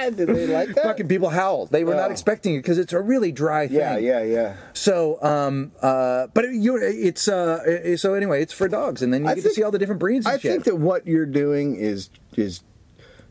Did 0.00 0.28
they 0.28 0.46
like 0.46 0.74
that? 0.74 0.84
Fucking 0.84 1.08
people 1.08 1.28
howled. 1.28 1.70
They 1.70 1.84
were 1.84 1.94
not 1.94 2.08
Oh. 2.08 2.12
expecting 2.12 2.54
it 2.54 2.58
because 2.60 2.78
it's 2.78 2.92
a 2.94 3.00
really 3.00 3.32
dry 3.32 3.66
thing. 3.68 3.76
yeah, 3.76 3.98
yeah, 3.98 4.22
yeah. 4.22 4.56
So, 4.72 5.22
um, 5.22 5.72
uh, 5.82 6.28
but 6.32 6.46
it, 6.46 6.54
you're, 6.54 6.82
it's 6.82 7.28
uh, 7.28 7.60
it- 7.66 7.98
so 8.00 8.14
anyway, 8.14 8.40
it's 8.42 8.52
for 8.52 8.66
dogs, 8.66 9.02
and 9.02 9.12
then 9.12 9.24
you 9.24 9.28
I 9.30 9.34
get 9.34 9.42
think- 9.42 9.54
to 9.54 9.60
see 9.60 9.62
all 9.62 9.70
the 9.70 9.78
different 9.78 10.00
breeds. 10.00 10.24
And 10.26 10.34
I 10.34 10.38
shit. 10.38 10.50
think 10.52 10.64
that 10.64 10.76
what 10.78 11.06
you're 11.06 11.26
doing 11.26 11.76
is 11.76 12.08
is 12.36 12.62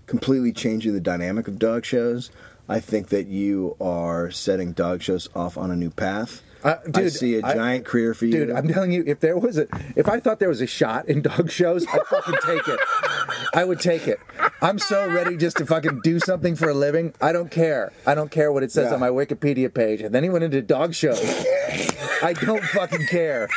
completely 0.06 0.52
changing 0.54 0.94
the 0.94 1.00
dynamic 1.02 1.48
of 1.48 1.58
dog 1.58 1.86
shows. 1.86 2.30
I 2.68 2.80
think 2.80 3.10
that 3.10 3.26
you 3.26 3.76
are 3.82 4.30
setting 4.30 4.74
dog 4.74 5.02
shows 5.02 5.28
off 5.36 5.58
on 5.58 5.72
a 5.72 5.76
new 5.76 5.90
path. 5.90 6.44
Uh, 6.64 6.76
I 6.86 6.90
dude, 6.92 7.14
see 7.14 7.36
a 7.36 7.42
giant 7.42 7.86
career 7.86 8.14
for 8.14 8.26
you. 8.26 8.32
Dude, 8.34 8.52
I'm 8.52 8.68
telling 8.68 8.92
you, 8.92 9.04
if 9.08 9.20
there 9.22 9.38
was 9.38 9.58
a, 9.58 9.68
if 9.96 10.10
I 10.10 10.20
thought 10.20 10.40
there 10.40 10.50
was 10.50 10.60
a 10.62 10.68
shot 10.68 11.08
in 11.08 11.22
dog 11.22 11.50
shows, 11.50 11.88
I'd 11.88 12.02
fucking 12.08 12.36
take 12.46 12.68
it. 12.68 12.80
I 13.54 13.64
would 13.64 13.80
take 13.80 14.08
it. 14.08 14.20
I'm 14.62 14.78
so 14.78 15.08
ready 15.10 15.38
just 15.38 15.58
to 15.58 15.66
fucking 15.66 16.02
do 16.04 16.20
something 16.20 16.56
for 16.56 16.70
a 16.70 16.74
living. 16.74 17.14
I 17.22 17.32
don't 17.32 17.50
care. 17.50 17.94
I 18.06 18.14
don't 18.14 18.30
care 18.30 18.52
what 18.52 18.64
it 18.64 18.72
says 18.72 18.88
Yeah. 18.90 18.96
on 18.96 19.00
my 19.00 19.10
Wikipedia 19.10 19.74
page. 19.74 20.02
And 20.02 20.14
then 20.14 20.24
he 20.24 20.30
went 20.30 20.44
into 20.44 20.62
dog 20.62 20.94
shows. 20.94 21.20
I 22.22 22.34
don't 22.34 22.64
fucking 22.64 23.06
care. 23.08 23.48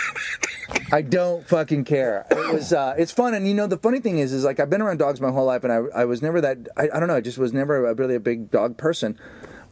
I 0.92 1.02
don't 1.02 1.46
fucking 1.48 1.84
care. 1.84 2.26
It 2.30 2.52
was, 2.54 2.72
uh, 2.72 2.94
it's 2.96 3.10
fun, 3.12 3.34
and 3.34 3.48
you 3.48 3.54
know 3.54 3.66
the 3.66 3.78
funny 3.78 3.98
thing 3.98 4.18
is, 4.18 4.32
is 4.32 4.44
like 4.44 4.60
I've 4.60 4.70
been 4.70 4.80
around 4.82 4.98
dogs 4.98 5.20
my 5.20 5.30
whole 5.30 5.46
life, 5.46 5.64
and 5.64 5.72
I, 5.72 6.02
I 6.02 6.04
was 6.04 6.22
never 6.22 6.40
that. 6.40 6.68
I, 6.76 6.84
I 6.94 7.00
don't 7.00 7.08
know. 7.08 7.16
I 7.16 7.20
just 7.20 7.38
was 7.38 7.52
never 7.52 7.92
really 7.94 8.14
a 8.14 8.20
big 8.20 8.50
dog 8.50 8.76
person, 8.76 9.18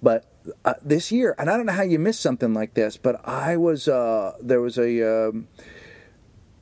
but 0.02 0.24
uh, 0.64 0.74
this 0.82 1.10
year, 1.12 1.34
and 1.38 1.48
I 1.50 1.56
don't 1.56 1.66
know 1.66 1.72
how 1.72 1.82
you 1.82 1.98
miss 1.98 2.18
something 2.18 2.54
like 2.54 2.74
this, 2.74 2.96
but 2.96 3.20
I 3.26 3.56
was. 3.56 3.88
Uh, 3.88 4.34
there 4.40 4.60
was 4.60 4.78
a 4.78 5.28
um, 5.28 5.48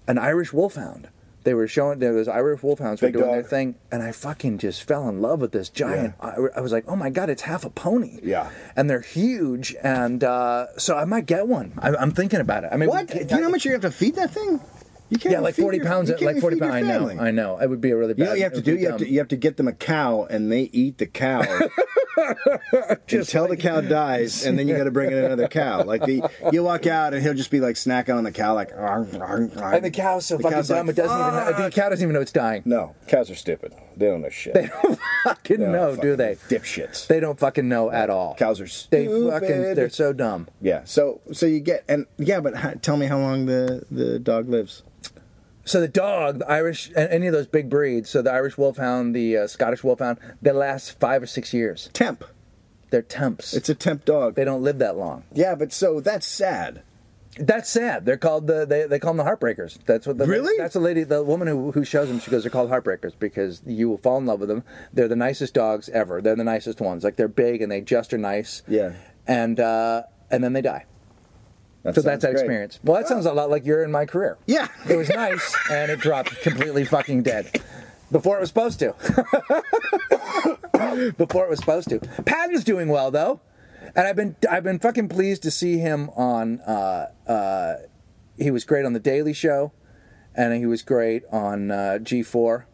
an 0.06 0.18
Irish 0.18 0.52
wolfhound. 0.52 1.08
They 1.44 1.54
were 1.54 1.68
showing 1.68 1.98
there 2.00 2.12
was 2.12 2.28
Irish 2.28 2.62
wolfhounds 2.62 3.00
were 3.00 3.08
Big 3.08 3.14
doing 3.14 3.30
their 3.30 3.42
thing, 3.42 3.76
and 3.90 4.02
I 4.02 4.12
fucking 4.12 4.58
just 4.58 4.82
fell 4.82 5.08
in 5.08 5.22
love 5.22 5.40
with 5.40 5.52
this 5.52 5.68
giant. 5.70 6.14
I, 6.20 6.34
I 6.56 6.60
was 6.60 6.72
like, 6.72 6.84
oh 6.88 6.96
my 6.96 7.08
god, 7.10 7.30
it's 7.30 7.42
half 7.42 7.64
a 7.64 7.70
pony. 7.70 8.18
Yeah. 8.22 8.50
and 8.76 8.90
they're 8.90 9.00
huge, 9.00 9.74
and 9.82 10.22
uh, 10.22 10.66
so 10.76 10.96
I 10.96 11.04
might 11.06 11.26
get 11.26 11.46
one. 11.46 11.72
I, 11.78 11.94
I'm 11.94 12.10
thinking 12.10 12.40
about 12.40 12.64
it. 12.64 12.70
I 12.72 12.76
mean, 12.76 12.88
what? 12.90 13.06
Do 13.06 13.18
you 13.18 13.24
know 13.24 13.44
how 13.44 13.48
much 13.48 13.64
you're 13.64 13.72
have 13.74 13.82
to 13.82 13.90
feed 13.90 14.16
that 14.16 14.30
thing? 14.32 14.60
You 15.08 15.18
can't. 15.18 15.32
Yeah, 15.32 15.40
like 15.40 15.54
forty 15.54 15.78
your- 15.78 15.86
pounds. 15.86 16.10
you 16.10 16.26
Like 16.26 16.38
forty 16.38 16.58
pounds. 16.58 16.74
I 16.74 16.80
know. 16.82 17.08
I 17.08 17.30
know. 17.30 17.58
It 17.58 17.70
would 17.70 17.80
be 17.80 17.92
a 17.92 17.96
really 17.96 18.12
bad. 18.12 18.18
You 18.18 18.24
know 18.24 18.30
what 18.32 18.38
you 18.38 18.44
have 18.44 18.52
to 18.54 18.60
do? 18.60 18.76
You 18.76 18.90
have 18.90 18.98
to, 18.98 19.08
you 19.08 19.18
have 19.20 19.28
to 19.28 19.36
get 19.36 19.56
them 19.56 19.68
a 19.68 19.72
cow, 19.72 20.26
and 20.28 20.52
they 20.52 20.62
eat 20.64 20.98
the 20.98 21.06
cow 21.06 21.40
until 23.10 23.48
the 23.48 23.56
cow 23.56 23.80
dies, 23.80 24.44
and 24.44 24.58
then 24.58 24.68
you 24.68 24.76
got 24.76 24.84
to 24.84 24.90
bring 24.90 25.10
in 25.12 25.18
another 25.18 25.48
cow. 25.48 25.82
Like 25.84 26.04
the, 26.04 26.22
you 26.52 26.62
walk 26.62 26.86
out, 26.86 27.14
and 27.14 27.22
he'll 27.22 27.34
just 27.34 27.50
be 27.50 27.60
like 27.60 27.76
snacking 27.76 28.14
on 28.16 28.24
the 28.24 28.32
cow, 28.32 28.54
like. 28.54 28.72
"Arr, 28.72 29.06
arr, 29.20 29.50
arr." 29.56 29.74
And 29.74 29.84
the 29.84 29.90
cow's 29.90 30.26
so 30.26 30.36
The 30.36 30.42
fucking 30.44 30.56
cow's 30.58 30.68
dumb. 30.68 30.86
like, 30.86 30.96
it 30.98 31.02
doesn't 31.02 31.18
even. 31.20 31.34
Know, 31.34 31.64
the 31.64 31.70
cow 31.70 31.88
doesn't 31.88 32.02
even 32.02 32.14
know 32.14 32.20
it's 32.20 32.32
dying. 32.32 32.62
No, 32.64 32.94
cows 33.06 33.30
are 33.30 33.34
stupid. 33.34 33.74
They 33.96 34.06
don't 34.06 34.20
know 34.22 34.28
shit. 34.28 34.54
They 34.54 34.66
don't 34.68 34.98
fucking 35.24 35.58
They're 35.60 35.68
know, 35.70 35.90
do 35.96 36.16
fucking 36.16 36.16
they? 36.16 36.36
Dipshits. 36.48 37.06
They 37.08 37.20
don't 37.20 37.38
fucking 37.38 37.68
know 37.68 37.90
at 37.90 38.10
all. 38.10 38.34
Cows 38.36 38.60
are 38.60 38.64
They 38.90 39.06
stupid. 39.06 39.30
fucking. 39.32 39.74
They're 39.74 39.90
so 39.90 40.12
dumb. 40.12 40.48
yeah. 40.60 40.84
So 40.84 41.20
so 41.32 41.46
you 41.46 41.60
get 41.60 41.84
and 41.88 42.06
yeah, 42.16 42.40
but 42.40 42.82
tell 42.82 42.96
me 42.96 43.06
how 43.06 43.18
long 43.18 43.46
the 43.46 43.84
the 43.90 44.18
dog 44.18 44.48
lives. 44.48 44.82
So 45.68 45.80
the 45.82 45.88
dog, 45.88 46.38
the 46.38 46.50
Irish, 46.50 46.90
and 46.96 47.10
any 47.10 47.26
of 47.26 47.34
those 47.34 47.46
big 47.46 47.68
breeds, 47.68 48.08
so 48.08 48.22
the 48.22 48.32
Irish 48.32 48.56
Wolfhound, 48.56 49.14
the 49.14 49.36
uh, 49.36 49.46
Scottish 49.46 49.84
Wolfhound, 49.84 50.18
they 50.40 50.50
last 50.50 50.98
five 50.98 51.22
or 51.22 51.26
six 51.26 51.52
years. 51.52 51.90
Temp. 51.92 52.24
They're 52.88 53.02
temps. 53.02 53.52
It's 53.52 53.68
a 53.68 53.74
temp 53.74 54.06
dog. 54.06 54.34
they 54.34 54.46
don't 54.46 54.62
live 54.62 54.78
that 54.78 54.96
long. 54.96 55.24
Yeah, 55.30 55.54
but 55.54 55.74
so 55.74 56.00
that's 56.00 56.26
sad. 56.26 56.82
That's 57.38 57.68
sad. 57.68 58.06
They're 58.06 58.16
called 58.16 58.46
the 58.46 58.64
they, 58.64 58.86
they 58.86 58.98
call 58.98 59.12
them 59.12 59.24
the 59.24 59.30
heartbreakers. 59.30 59.78
That's 59.84 60.06
what 60.06 60.16
the 60.16 60.26
Really? 60.26 60.56
That's 60.56 60.72
the 60.72 60.80
lady, 60.80 61.04
the 61.04 61.22
woman 61.22 61.46
who 61.46 61.72
who 61.72 61.84
shows 61.84 62.08
them. 62.08 62.18
She 62.18 62.30
goes, 62.30 62.44
they're 62.44 62.50
called 62.50 62.70
heartbreakers 62.70 63.12
because 63.18 63.60
you 63.66 63.90
will 63.90 63.98
fall 63.98 64.16
in 64.16 64.24
love 64.24 64.40
with 64.40 64.48
them. 64.48 64.64
They're 64.94 65.06
the 65.06 65.16
nicest 65.16 65.52
dogs 65.52 65.90
ever. 65.90 66.22
They're 66.22 66.34
the 66.34 66.44
nicest 66.44 66.80
ones. 66.80 67.04
Like 67.04 67.16
they're 67.16 67.28
big 67.28 67.60
and 67.60 67.70
they 67.70 67.82
just 67.82 68.14
are 68.14 68.18
nice. 68.18 68.62
Yeah. 68.66 68.94
And 69.26 69.60
uh, 69.60 70.04
and 70.30 70.42
then 70.42 70.54
they 70.54 70.62
die. 70.62 70.86
That 71.84 71.94
So 71.94 72.02
that's 72.02 72.22
that 72.22 72.32
great. 72.32 72.40
experience. 72.42 72.80
Well, 72.82 72.96
that 72.96 73.08
sounds 73.08 73.24
a 73.26 73.32
lot 73.32 73.50
like 73.50 73.64
you're 73.64 73.84
in 73.84 73.92
my 73.92 74.04
career. 74.04 74.36
Yeah. 74.46 74.68
It 74.88 74.96
was 74.96 75.08
nice 75.08 75.54
and 75.70 75.90
it 75.90 76.00
dropped 76.00 76.40
completely 76.42 76.84
fucking 76.84 77.22
dead. 77.22 77.60
Before 78.10 78.36
it 78.36 78.40
was 78.40 78.48
supposed 78.48 78.78
to. 78.80 78.94
Before 81.16 81.44
it 81.44 81.50
was 81.50 81.58
supposed 81.58 81.88
to. 81.90 82.00
Patton's 82.24 82.64
doing 82.64 82.88
well 82.88 83.10
though. 83.10 83.40
and 83.94 84.06
I've 84.06 84.16
been 84.16 84.36
I've 84.50 84.64
been 84.64 84.78
fucking 84.78 85.08
pleased 85.08 85.42
to 85.42 85.50
see 85.50 85.78
him 85.78 86.10
on. 86.10 86.60
Uh, 86.60 87.06
uh, 87.26 87.74
he 88.38 88.50
was 88.50 88.64
great 88.64 88.84
on 88.84 88.92
the 88.92 89.00
Daily 89.00 89.32
Show, 89.32 89.72
and 90.34 90.54
he 90.54 90.66
was 90.66 90.82
great 90.82 91.24
on 91.30 91.70
uh, 91.70 91.98
G4. 92.00 92.64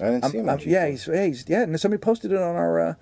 I 0.00 0.04
didn't 0.04 0.24
see 0.26 0.38
Um, 0.38 0.44
him. 0.44 0.48
on 0.50 0.58
yeah, 0.60 0.86
G4. 0.86 0.90
he's, 0.90 1.06
yeah, 1.08 1.26
he's 1.26 1.44
yeah. 1.48 1.62
And 1.62 1.80
somebody 1.80 2.00
posted 2.00 2.32
it 2.32 2.38
on 2.38 2.56
our 2.56 2.80
uh, 2.80 2.94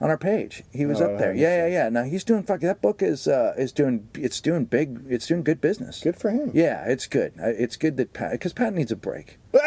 on 0.00 0.08
our 0.10 0.16
page. 0.18 0.62
He 0.72 0.86
was 0.86 1.00
Oh, 1.00 1.12
up 1.12 1.18
there. 1.18 1.34
Yeah, 1.34 1.66
yeah, 1.66 1.72
yeah. 1.84 1.88
Now 1.90 2.04
he's 2.04 2.24
doing 2.24 2.42
fuck. 2.42 2.60
That 2.60 2.80
book 2.80 3.02
is 3.02 3.28
uh, 3.28 3.54
is 3.58 3.72
doing 3.72 4.08
it's 4.14 4.40
doing 4.40 4.64
big. 4.64 5.04
It's 5.08 5.26
doing 5.26 5.42
good 5.42 5.60
business. 5.60 6.00
good 6.00 6.16
for 6.16 6.30
him. 6.30 6.50
Yeah, 6.54 6.84
it's 6.86 7.06
good. 7.06 7.32
Uh, 7.40 7.48
It's 7.48 7.76
good 7.76 7.96
that 7.98 8.12
Pat 8.12 8.32
because 8.32 8.52
Pat 8.52 8.72
needs 8.74 8.90
a 8.92 8.96
break. 8.96 9.38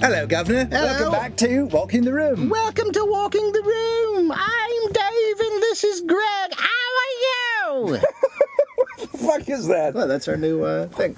Hello, 0.00 0.26
Governor. 0.26 0.66
Hello. 0.70 0.84
Welcome 0.86 1.12
back 1.12 1.36
to 1.38 1.64
Walking 1.66 2.02
the 2.04 2.12
Room. 2.12 2.48
Welcome 2.50 2.92
to 2.92 3.04
Walking 3.04 3.50
the 3.52 3.62
Room. 3.62 4.32
I'm 4.32 4.63
Dave, 4.94 5.40
and 5.40 5.62
this 5.62 5.84
is 5.84 6.00
Greg. 6.00 6.54
How 6.56 6.68
are 7.02 7.84
you? 7.90 7.98
What 8.76 9.12
the 9.12 9.18
fuck 9.18 9.48
is 9.48 9.66
that? 9.68 9.94
well, 9.94 10.08
that's 10.08 10.26
our 10.28 10.36
new 10.36 10.64
uh, 10.64 10.86
thing. 10.88 11.16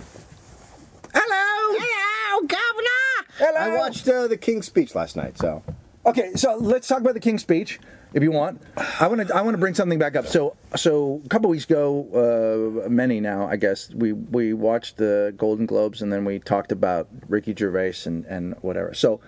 Hello. 1.14 1.78
Hello, 1.80 2.46
Governor. 2.46 3.28
Hello. 3.38 3.60
I 3.60 3.76
watched 3.78 4.08
uh, 4.08 4.26
the 4.26 4.36
King's 4.36 4.66
Speech 4.66 4.94
last 4.94 5.16
night, 5.16 5.38
so 5.38 5.62
Okay, 6.06 6.34
so 6.36 6.56
let's 6.56 6.86
talk 6.86 7.00
about 7.00 7.14
the 7.14 7.20
King's 7.20 7.42
Speech, 7.42 7.80
if 8.14 8.22
you 8.22 8.30
want. 8.30 8.62
I 9.00 9.08
want 9.08 9.26
to. 9.26 9.34
I 9.34 9.40
want 9.42 9.54
to 9.54 9.58
bring 9.58 9.74
something 9.74 9.98
back 9.98 10.14
up. 10.14 10.26
So, 10.26 10.56
so 10.76 11.20
a 11.24 11.28
couple 11.28 11.50
weeks 11.50 11.64
ago, 11.64 12.82
uh, 12.84 12.88
many 12.88 13.18
now, 13.18 13.48
I 13.48 13.56
guess 13.56 13.90
we 13.92 14.12
we 14.12 14.52
watched 14.52 14.98
the 14.98 15.34
Golden 15.36 15.66
Globes, 15.66 16.02
and 16.02 16.12
then 16.12 16.24
we 16.24 16.38
talked 16.38 16.70
about 16.70 17.08
Ricky 17.28 17.54
Gervais 17.56 18.06
and 18.06 18.24
and 18.26 18.54
whatever. 18.60 18.94
So. 18.94 19.20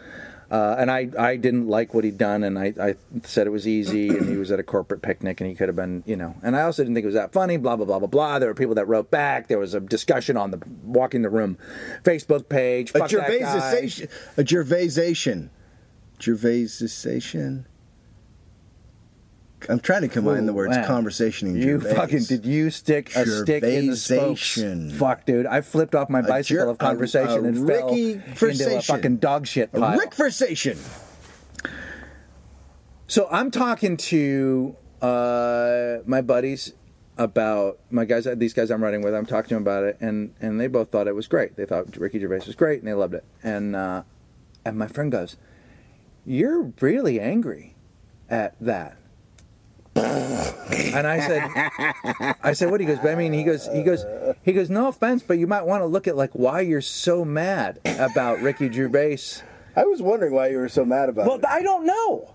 Uh, 0.51 0.77
and 0.79 0.91
I, 0.91 1.11
I 1.19 1.37
didn't 1.37 1.69
like 1.69 1.93
what 1.93 2.05
he'd 2.05 2.17
done, 2.17 2.43
and 2.43 2.59
I, 2.59 2.73
I 2.81 2.95
said 3.25 3.47
it 3.47 3.51
was 3.51 3.69
easy, 3.69 4.09
and 4.09 4.27
he 4.27 4.37
was 4.37 4.51
at 4.51 4.59
a 4.59 4.63
corporate 4.63 5.03
picnic, 5.03 5.43
and 5.43 5.51
he 5.51 5.55
could 5.55 5.69
have 5.69 5.77
been, 5.77 6.03
you 6.07 6.17
know. 6.17 6.37
And 6.43 6.57
I 6.57 6.63
also 6.63 6.83
didn't 6.83 6.95
think 6.95 7.05
it 7.05 7.09
was 7.09 7.15
that 7.17 7.33
funny. 7.33 7.59
Blah 7.59 7.77
blah 7.77 7.85
blah 7.85 7.99
blah 7.99 8.09
blah. 8.09 8.39
There 8.39 8.49
were 8.49 8.55
people 8.55 8.75
that 8.77 8.89
wrote 8.89 9.11
back. 9.11 9.49
There 9.49 9.59
was 9.59 9.75
a 9.75 9.81
discussion 9.81 10.39
on 10.39 10.51
the 10.51 10.63
Walking 10.83 11.21
the 11.21 11.29
Room 11.29 11.59
Facebook 12.03 12.49
page. 12.49 12.93
a. 12.95 13.01
Gervaisization. 13.01 14.11
A 14.39 14.43
Gervaisation. 14.43 15.51
Gervaisization. 16.19 17.65
I'm 19.69 19.81
trying 19.81 20.03
to 20.03 20.09
combine 20.09 20.47
the 20.47 20.53
words 20.53 20.75
man. 20.77 20.85
conversation 20.87 21.49
and 21.49 21.57
You 21.57 21.81
Gervais. 21.81 21.95
fucking 21.95 22.25
did 22.25 22.47
you 22.47 22.71
stick 22.71 23.15
a 23.17 23.27
stick 23.27 23.63
in 23.65 23.89
the 23.89 23.97
spokes? 23.97 24.61
Fuck, 24.97 25.25
dude! 25.27 25.47
I 25.47 25.61
flipped 25.63 25.95
off 25.95 26.09
my 26.09 26.23
bicycle 26.23 26.65
Ger- 26.67 26.71
of 26.71 26.79
conversation 26.79 27.31
a- 27.41 27.43
a 27.43 27.45
and 27.49 27.67
fell 27.67 27.89
Ricky 27.89 28.13
into 28.13 28.77
a 28.77 28.83
fucking 28.83 29.17
dog 29.17 29.47
shit 29.47 29.71
A 29.73 29.81
pile. 29.81 29.99
Rickversation. 29.99 30.77
So 33.07 33.27
I'm 33.31 33.51
talking 33.51 33.97
to 33.97 34.77
uh, 35.01 35.99
my 36.05 36.21
buddies 36.21 36.75
about 37.17 37.79
my 37.91 38.05
guys. 38.05 38.29
These 38.37 38.53
guys 38.53 38.71
I'm 38.71 38.83
running 38.85 39.03
with. 39.03 39.15
I'm 39.15 39.27
talking 39.27 39.49
to 39.49 39.55
them 39.55 39.63
about 39.63 39.85
it, 39.85 39.97
and 40.01 40.35
and 40.41 40.61
they 40.61 40.67
both 40.67 40.91
thought 40.91 41.09
it 41.09 41.15
was 41.15 41.27
great. 41.27 41.57
They 41.57 41.65
thought 41.65 41.97
Ricky 41.97 42.21
Gervais 42.21 42.43
was 42.47 42.55
great, 42.55 42.81
and 42.81 42.87
they 42.89 42.93
loved 42.95 43.15
it. 43.15 43.25
And 43.43 43.75
uh, 43.75 44.03
and 44.65 44.79
my 44.79 44.87
friend 44.89 45.11
goes, 45.11 45.37
"You're 46.27 46.73
really 46.81 47.19
angry 47.19 47.75
at 48.29 48.55
that." 48.61 48.98
And 49.99 51.07
I 51.07 51.21
said, 51.21 52.37
I 52.43 52.53
said, 52.53 52.71
what? 52.71 52.81
He 52.81 52.87
goes, 52.87 52.99
but 52.99 53.11
I 53.11 53.15
mean, 53.15 53.33
he 53.33 53.45
goes, 53.45 53.69
he 53.73 53.83
goes, 53.83 54.05
he 54.43 54.53
goes, 54.53 54.71
no 54.71 54.89
offense, 54.89 55.23
but 55.23 55.39
you 55.39 55.47
might 55.47 55.63
want 55.63 55.83
to 55.83 55.87
look 55.87 56.07
at 56.07 56.17
like 56.17 56.31
why 56.33 56.61
you're 56.61 56.81
so 56.81 57.25
mad 57.25 57.81
about 57.85 58.41
Ricky 58.41 58.71
Gervais. 58.71 59.43
I 59.77 59.85
was 59.85 60.03
wondering 60.03 60.35
why 60.35 60.49
you 60.49 60.59
were 60.59 60.69
so 60.69 60.85
mad 60.85 61.09
about 61.09 61.27
Well, 61.27 61.39
it. 61.39 61.45
I 61.47 61.63
don't 61.63 61.87
know. 61.87 62.35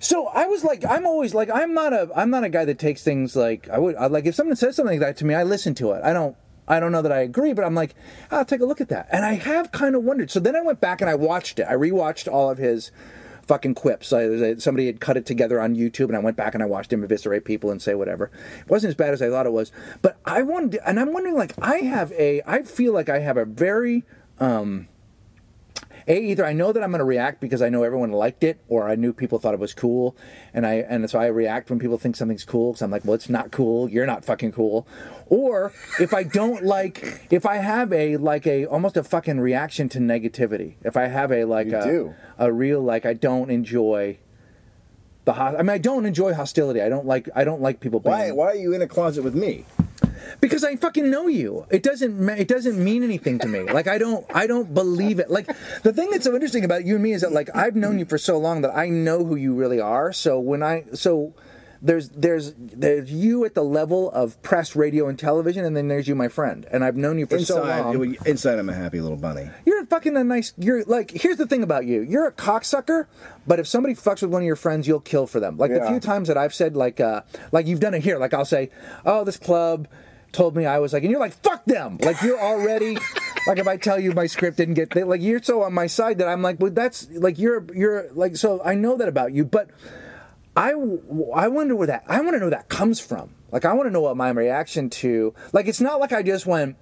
So 0.00 0.26
I 0.28 0.46
was 0.46 0.62
like, 0.62 0.84
I'm 0.88 1.06
always 1.06 1.34
like, 1.34 1.50
I'm 1.50 1.74
not 1.74 1.92
a, 1.92 2.08
I'm 2.14 2.30
not 2.30 2.44
a 2.44 2.48
guy 2.48 2.64
that 2.64 2.78
takes 2.78 3.02
things 3.02 3.34
like 3.34 3.68
I 3.68 3.78
would, 3.78 3.96
I, 3.96 4.06
like 4.06 4.26
if 4.26 4.34
someone 4.34 4.56
says 4.56 4.76
something 4.76 4.98
like 4.98 5.06
that 5.06 5.16
to 5.18 5.24
me, 5.24 5.34
I 5.34 5.42
listen 5.42 5.74
to 5.76 5.92
it. 5.92 6.02
I 6.04 6.12
don't, 6.12 6.36
I 6.68 6.80
don't 6.80 6.92
know 6.92 7.02
that 7.02 7.12
I 7.12 7.20
agree, 7.20 7.52
but 7.52 7.64
I'm 7.64 7.74
like, 7.74 7.94
I'll 8.30 8.44
take 8.44 8.60
a 8.60 8.66
look 8.66 8.80
at 8.80 8.90
that. 8.90 9.08
And 9.10 9.24
I 9.24 9.32
have 9.34 9.72
kind 9.72 9.96
of 9.96 10.04
wondered. 10.04 10.30
So 10.30 10.38
then 10.38 10.54
I 10.54 10.60
went 10.60 10.80
back 10.80 11.00
and 11.00 11.08
I 11.10 11.14
watched 11.14 11.58
it. 11.58 11.66
I 11.68 11.72
rewatched 11.72 12.30
all 12.30 12.50
of 12.50 12.58
his 12.58 12.92
fucking 13.48 13.74
quips. 13.74 14.12
I, 14.12 14.54
somebody 14.56 14.86
had 14.86 15.00
cut 15.00 15.16
it 15.16 15.26
together 15.26 15.60
on 15.60 15.74
YouTube, 15.74 16.06
and 16.06 16.16
I 16.16 16.20
went 16.20 16.36
back 16.36 16.54
and 16.54 16.62
I 16.62 16.66
watched 16.66 16.92
him 16.92 17.02
eviscerate 17.02 17.44
people 17.44 17.70
and 17.70 17.82
say 17.82 17.94
whatever. 17.94 18.30
It 18.60 18.70
wasn't 18.70 18.90
as 18.90 18.94
bad 18.94 19.12
as 19.12 19.20
I 19.20 19.30
thought 19.30 19.46
it 19.46 19.52
was, 19.52 19.72
but 20.02 20.18
I 20.24 20.42
wanted, 20.42 20.78
and 20.86 21.00
I'm 21.00 21.12
wondering, 21.12 21.34
like, 21.34 21.54
I 21.60 21.78
have 21.78 22.12
a, 22.12 22.42
I 22.46 22.62
feel 22.62 22.92
like 22.92 23.08
I 23.08 23.18
have 23.18 23.36
a 23.36 23.44
very. 23.44 24.04
um 24.38 24.86
a 26.08 26.18
either 26.18 26.44
I 26.44 26.54
know 26.54 26.72
that 26.72 26.82
I'm 26.82 26.90
going 26.90 27.00
to 27.00 27.04
react 27.04 27.40
because 27.40 27.60
I 27.60 27.68
know 27.68 27.82
everyone 27.82 28.10
liked 28.10 28.42
it, 28.42 28.58
or 28.66 28.88
I 28.88 28.94
knew 28.94 29.12
people 29.12 29.38
thought 29.38 29.54
it 29.54 29.60
was 29.60 29.74
cool, 29.74 30.16
and 30.54 30.66
I 30.66 30.76
and 30.76 31.08
so 31.08 31.18
I 31.18 31.26
react 31.26 31.68
when 31.70 31.78
people 31.78 31.98
think 31.98 32.16
something's 32.16 32.44
cool 32.44 32.72
because 32.72 32.82
I'm 32.82 32.90
like, 32.90 33.04
well, 33.04 33.14
it's 33.14 33.28
not 33.28 33.52
cool. 33.52 33.88
You're 33.88 34.06
not 34.06 34.24
fucking 34.24 34.52
cool. 34.52 34.88
Or 35.26 35.72
if 36.00 36.14
I 36.14 36.22
don't 36.22 36.64
like, 36.64 37.26
if 37.30 37.44
I 37.44 37.56
have 37.56 37.92
a 37.92 38.16
like 38.16 38.46
a 38.46 38.64
almost 38.64 38.96
a 38.96 39.04
fucking 39.04 39.38
reaction 39.38 39.88
to 39.90 39.98
negativity. 39.98 40.74
If 40.82 40.96
I 40.96 41.06
have 41.08 41.30
a 41.30 41.44
like 41.44 41.68
a 41.68 41.82
a 42.38 42.52
real 42.52 42.80
like 42.80 43.04
I 43.04 43.12
don't 43.12 43.50
enjoy 43.50 44.18
the 45.26 45.34
ho- 45.34 45.56
I 45.58 45.62
mean 45.62 45.70
I 45.70 45.78
don't 45.78 46.06
enjoy 46.06 46.32
hostility. 46.32 46.80
I 46.80 46.88
don't 46.88 47.06
like 47.06 47.28
I 47.34 47.44
don't 47.44 47.60
like 47.60 47.80
people 47.80 48.00
being 48.00 48.16
Why? 48.16 48.30
Why 48.32 48.46
are 48.46 48.56
you 48.56 48.72
in 48.72 48.80
a 48.80 48.88
closet 48.88 49.22
with 49.22 49.34
me? 49.34 49.66
Because 50.40 50.64
I 50.64 50.76
fucking 50.76 51.10
know 51.10 51.26
you. 51.26 51.66
It 51.70 51.82
doesn't 51.82 52.18
ma- 52.18 52.32
it 52.32 52.48
doesn't 52.48 52.82
mean 52.82 53.02
anything 53.02 53.38
to 53.40 53.48
me. 53.48 53.60
Like 53.60 53.86
I 53.88 53.98
don't 53.98 54.24
I 54.34 54.46
don't 54.46 54.72
believe 54.74 55.18
it. 55.18 55.30
Like 55.30 55.46
the 55.82 55.92
thing 55.92 56.10
that's 56.10 56.24
so 56.24 56.34
interesting 56.34 56.64
about 56.64 56.84
you 56.84 56.94
and 56.94 57.02
me 57.02 57.12
is 57.12 57.22
that 57.22 57.32
like 57.32 57.48
I've 57.54 57.76
known 57.76 57.98
you 57.98 58.04
for 58.04 58.18
so 58.18 58.38
long 58.38 58.62
that 58.62 58.76
I 58.76 58.88
know 58.88 59.24
who 59.24 59.36
you 59.36 59.54
really 59.54 59.80
are. 59.80 60.12
So 60.12 60.38
when 60.38 60.62
I 60.62 60.84
so 60.94 61.34
there's 61.80 62.08
there's 62.08 62.54
there's 62.58 63.10
you 63.12 63.44
at 63.44 63.54
the 63.54 63.62
level 63.62 64.10
of 64.10 64.40
press, 64.42 64.74
radio, 64.74 65.08
and 65.08 65.16
television, 65.16 65.64
and 65.64 65.76
then 65.76 65.86
there's 65.86 66.08
you, 66.08 66.16
my 66.16 66.26
friend. 66.26 66.66
And 66.72 66.84
I've 66.84 66.96
known 66.96 67.18
you 67.20 67.26
for 67.26 67.38
so 67.38 67.62
Inside, 67.62 67.80
long. 67.94 68.16
inside, 68.26 68.58
I'm 68.58 68.68
a 68.68 68.74
happy 68.74 69.00
little 69.00 69.16
bunny. 69.16 69.48
You're 69.64 69.86
fucking 69.86 70.16
a 70.16 70.24
nice. 70.24 70.52
You're 70.58 70.82
like. 70.84 71.12
Here's 71.12 71.36
the 71.36 71.46
thing 71.46 71.62
about 71.62 71.86
you. 71.86 72.00
You're 72.00 72.26
a 72.26 72.32
cocksucker. 72.32 73.06
But 73.46 73.60
if 73.60 73.68
somebody 73.68 73.94
fucks 73.94 74.22
with 74.22 74.32
one 74.32 74.42
of 74.42 74.46
your 74.46 74.56
friends, 74.56 74.88
you'll 74.88 74.98
kill 74.98 75.28
for 75.28 75.38
them. 75.38 75.56
Like 75.56 75.72
the 75.72 75.86
few 75.86 76.00
times 76.00 76.26
that 76.26 76.36
I've 76.36 76.52
said, 76.52 76.76
like, 76.76 76.98
uh, 76.98 77.22
like 77.52 77.68
you've 77.68 77.78
done 77.80 77.94
it 77.94 78.02
here. 78.02 78.18
Like 78.18 78.34
I'll 78.34 78.44
say, 78.44 78.70
"Oh, 79.06 79.22
this 79.22 79.36
club 79.36 79.86
told 80.32 80.56
me 80.56 80.66
I 80.66 80.78
was 80.78 80.92
like," 80.92 81.02
and 81.02 81.10
you're 81.10 81.20
like, 81.20 81.34
"Fuck 81.42 81.64
them." 81.64 81.98
Like 82.00 82.22
you're 82.22 82.40
already. 82.40 82.96
like 83.46 83.58
if 83.58 83.66
I 83.66 83.76
tell 83.76 83.98
you 83.98 84.12
my 84.12 84.26
script 84.26 84.56
didn't 84.56 84.74
get, 84.74 84.90
they, 84.90 85.04
like 85.04 85.22
you're 85.22 85.42
so 85.42 85.62
on 85.62 85.72
my 85.74 85.86
side 85.86 86.18
that 86.18 86.28
I'm 86.28 86.42
like, 86.42 86.60
well, 86.60 86.70
that's 86.70 87.08
like 87.10 87.38
you're 87.38 87.64
you're 87.74 88.12
like 88.12 88.36
so 88.36 88.62
I 88.64 88.74
know 88.74 88.96
that 88.96 89.08
about 89.08 89.32
you, 89.32 89.44
but. 89.44 89.70
I, 90.56 90.70
I 91.36 91.46
wonder 91.46 91.76
where 91.76 91.86
that 91.86 92.02
I 92.08 92.20
want 92.20 92.32
to 92.32 92.40
know 92.40 92.50
that 92.50 92.68
comes 92.68 92.98
from. 92.98 93.30
Like 93.52 93.64
I 93.64 93.74
want 93.74 93.86
to 93.86 93.92
know 93.92 94.00
what 94.00 94.16
my 94.16 94.30
reaction 94.30 94.90
to 94.90 95.32
like 95.52 95.68
it's 95.68 95.80
not 95.80 96.00
like 96.00 96.10
I 96.10 96.24
just 96.24 96.46
went. 96.46 96.74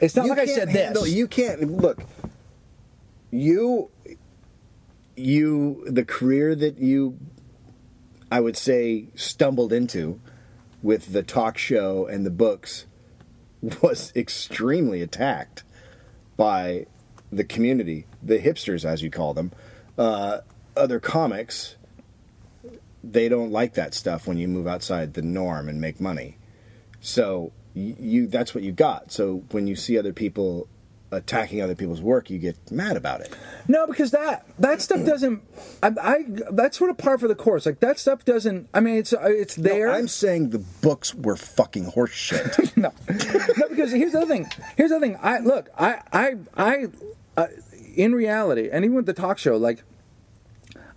It's 0.00 0.16
not 0.16 0.26
you 0.26 0.30
like 0.30 0.38
I 0.38 0.46
said 0.46 0.68
handle, 0.68 1.02
this. 1.02 1.12
You 1.12 1.26
can't 1.26 1.62
look. 1.62 2.02
You, 3.30 3.90
you, 5.16 5.84
the 5.88 6.04
career 6.04 6.54
that 6.54 6.78
you, 6.78 7.18
I 8.30 8.40
would 8.40 8.56
say, 8.56 9.08
stumbled 9.14 9.72
into, 9.72 10.20
with 10.82 11.12
the 11.12 11.22
talk 11.22 11.58
show 11.58 12.06
and 12.06 12.26
the 12.26 12.30
books, 12.30 12.86
was 13.82 14.12
extremely 14.14 15.02
attacked 15.02 15.62
by 16.36 16.86
the 17.32 17.44
community, 17.44 18.06
the 18.22 18.38
hipsters, 18.38 18.84
as 18.84 19.02
you 19.02 19.10
call 19.10 19.34
them, 19.34 19.52
uh, 19.98 20.38
other 20.76 21.00
comics. 21.00 21.76
They 23.02 23.28
don't 23.28 23.50
like 23.50 23.74
that 23.74 23.94
stuff 23.94 24.26
when 24.26 24.38
you 24.38 24.48
move 24.48 24.66
outside 24.66 25.14
the 25.14 25.22
norm 25.22 25.68
and 25.68 25.80
make 25.80 26.00
money. 26.00 26.38
So 27.00 27.52
you 27.74 28.26
that's 28.26 28.54
what 28.54 28.64
you 28.64 28.72
got. 28.72 29.12
So 29.12 29.44
when 29.50 29.66
you 29.66 29.76
see 29.76 29.98
other 29.98 30.12
people 30.12 30.68
attacking 31.10 31.60
other 31.60 31.74
people's 31.74 32.02
work, 32.02 32.30
you 32.30 32.38
get 32.38 32.70
mad 32.70 32.96
about 32.96 33.20
it. 33.20 33.34
No, 33.68 33.86
because 33.86 34.10
that 34.10 34.46
that 34.58 34.82
stuff 34.82 35.04
doesn't. 35.06 35.42
I, 35.82 35.92
I 36.00 36.24
that's 36.50 36.78
sort 36.78 36.90
of 36.90 36.98
par 36.98 37.18
for 37.18 37.28
the 37.28 37.34
course. 37.34 37.66
Like 37.66 37.80
that 37.80 37.98
stuff 37.98 38.24
doesn't. 38.24 38.68
I 38.74 38.80
mean, 38.80 38.96
it's 38.96 39.12
uh, 39.12 39.20
it's 39.24 39.54
there. 39.56 39.88
No, 39.88 39.94
I'm 39.94 40.08
saying 40.08 40.50
the 40.50 40.58
books 40.58 41.14
were 41.14 41.36
fucking 41.36 41.92
horseshit. 41.92 42.76
no, 42.76 42.92
no, 43.58 43.68
because 43.68 43.92
here's 43.92 44.12
the 44.12 44.18
other 44.18 44.26
thing. 44.26 44.50
Here's 44.76 44.90
the 44.90 44.96
other 44.96 45.06
thing. 45.06 45.18
I 45.22 45.38
look. 45.38 45.70
I 45.78 46.00
I 46.12 46.34
I. 46.56 46.86
Uh, 47.36 47.48
in 47.96 48.12
reality, 48.12 48.70
and 48.72 48.84
even 48.84 48.96
with 48.96 49.06
the 49.06 49.12
talk 49.14 49.38
show, 49.38 49.56
like. 49.56 49.82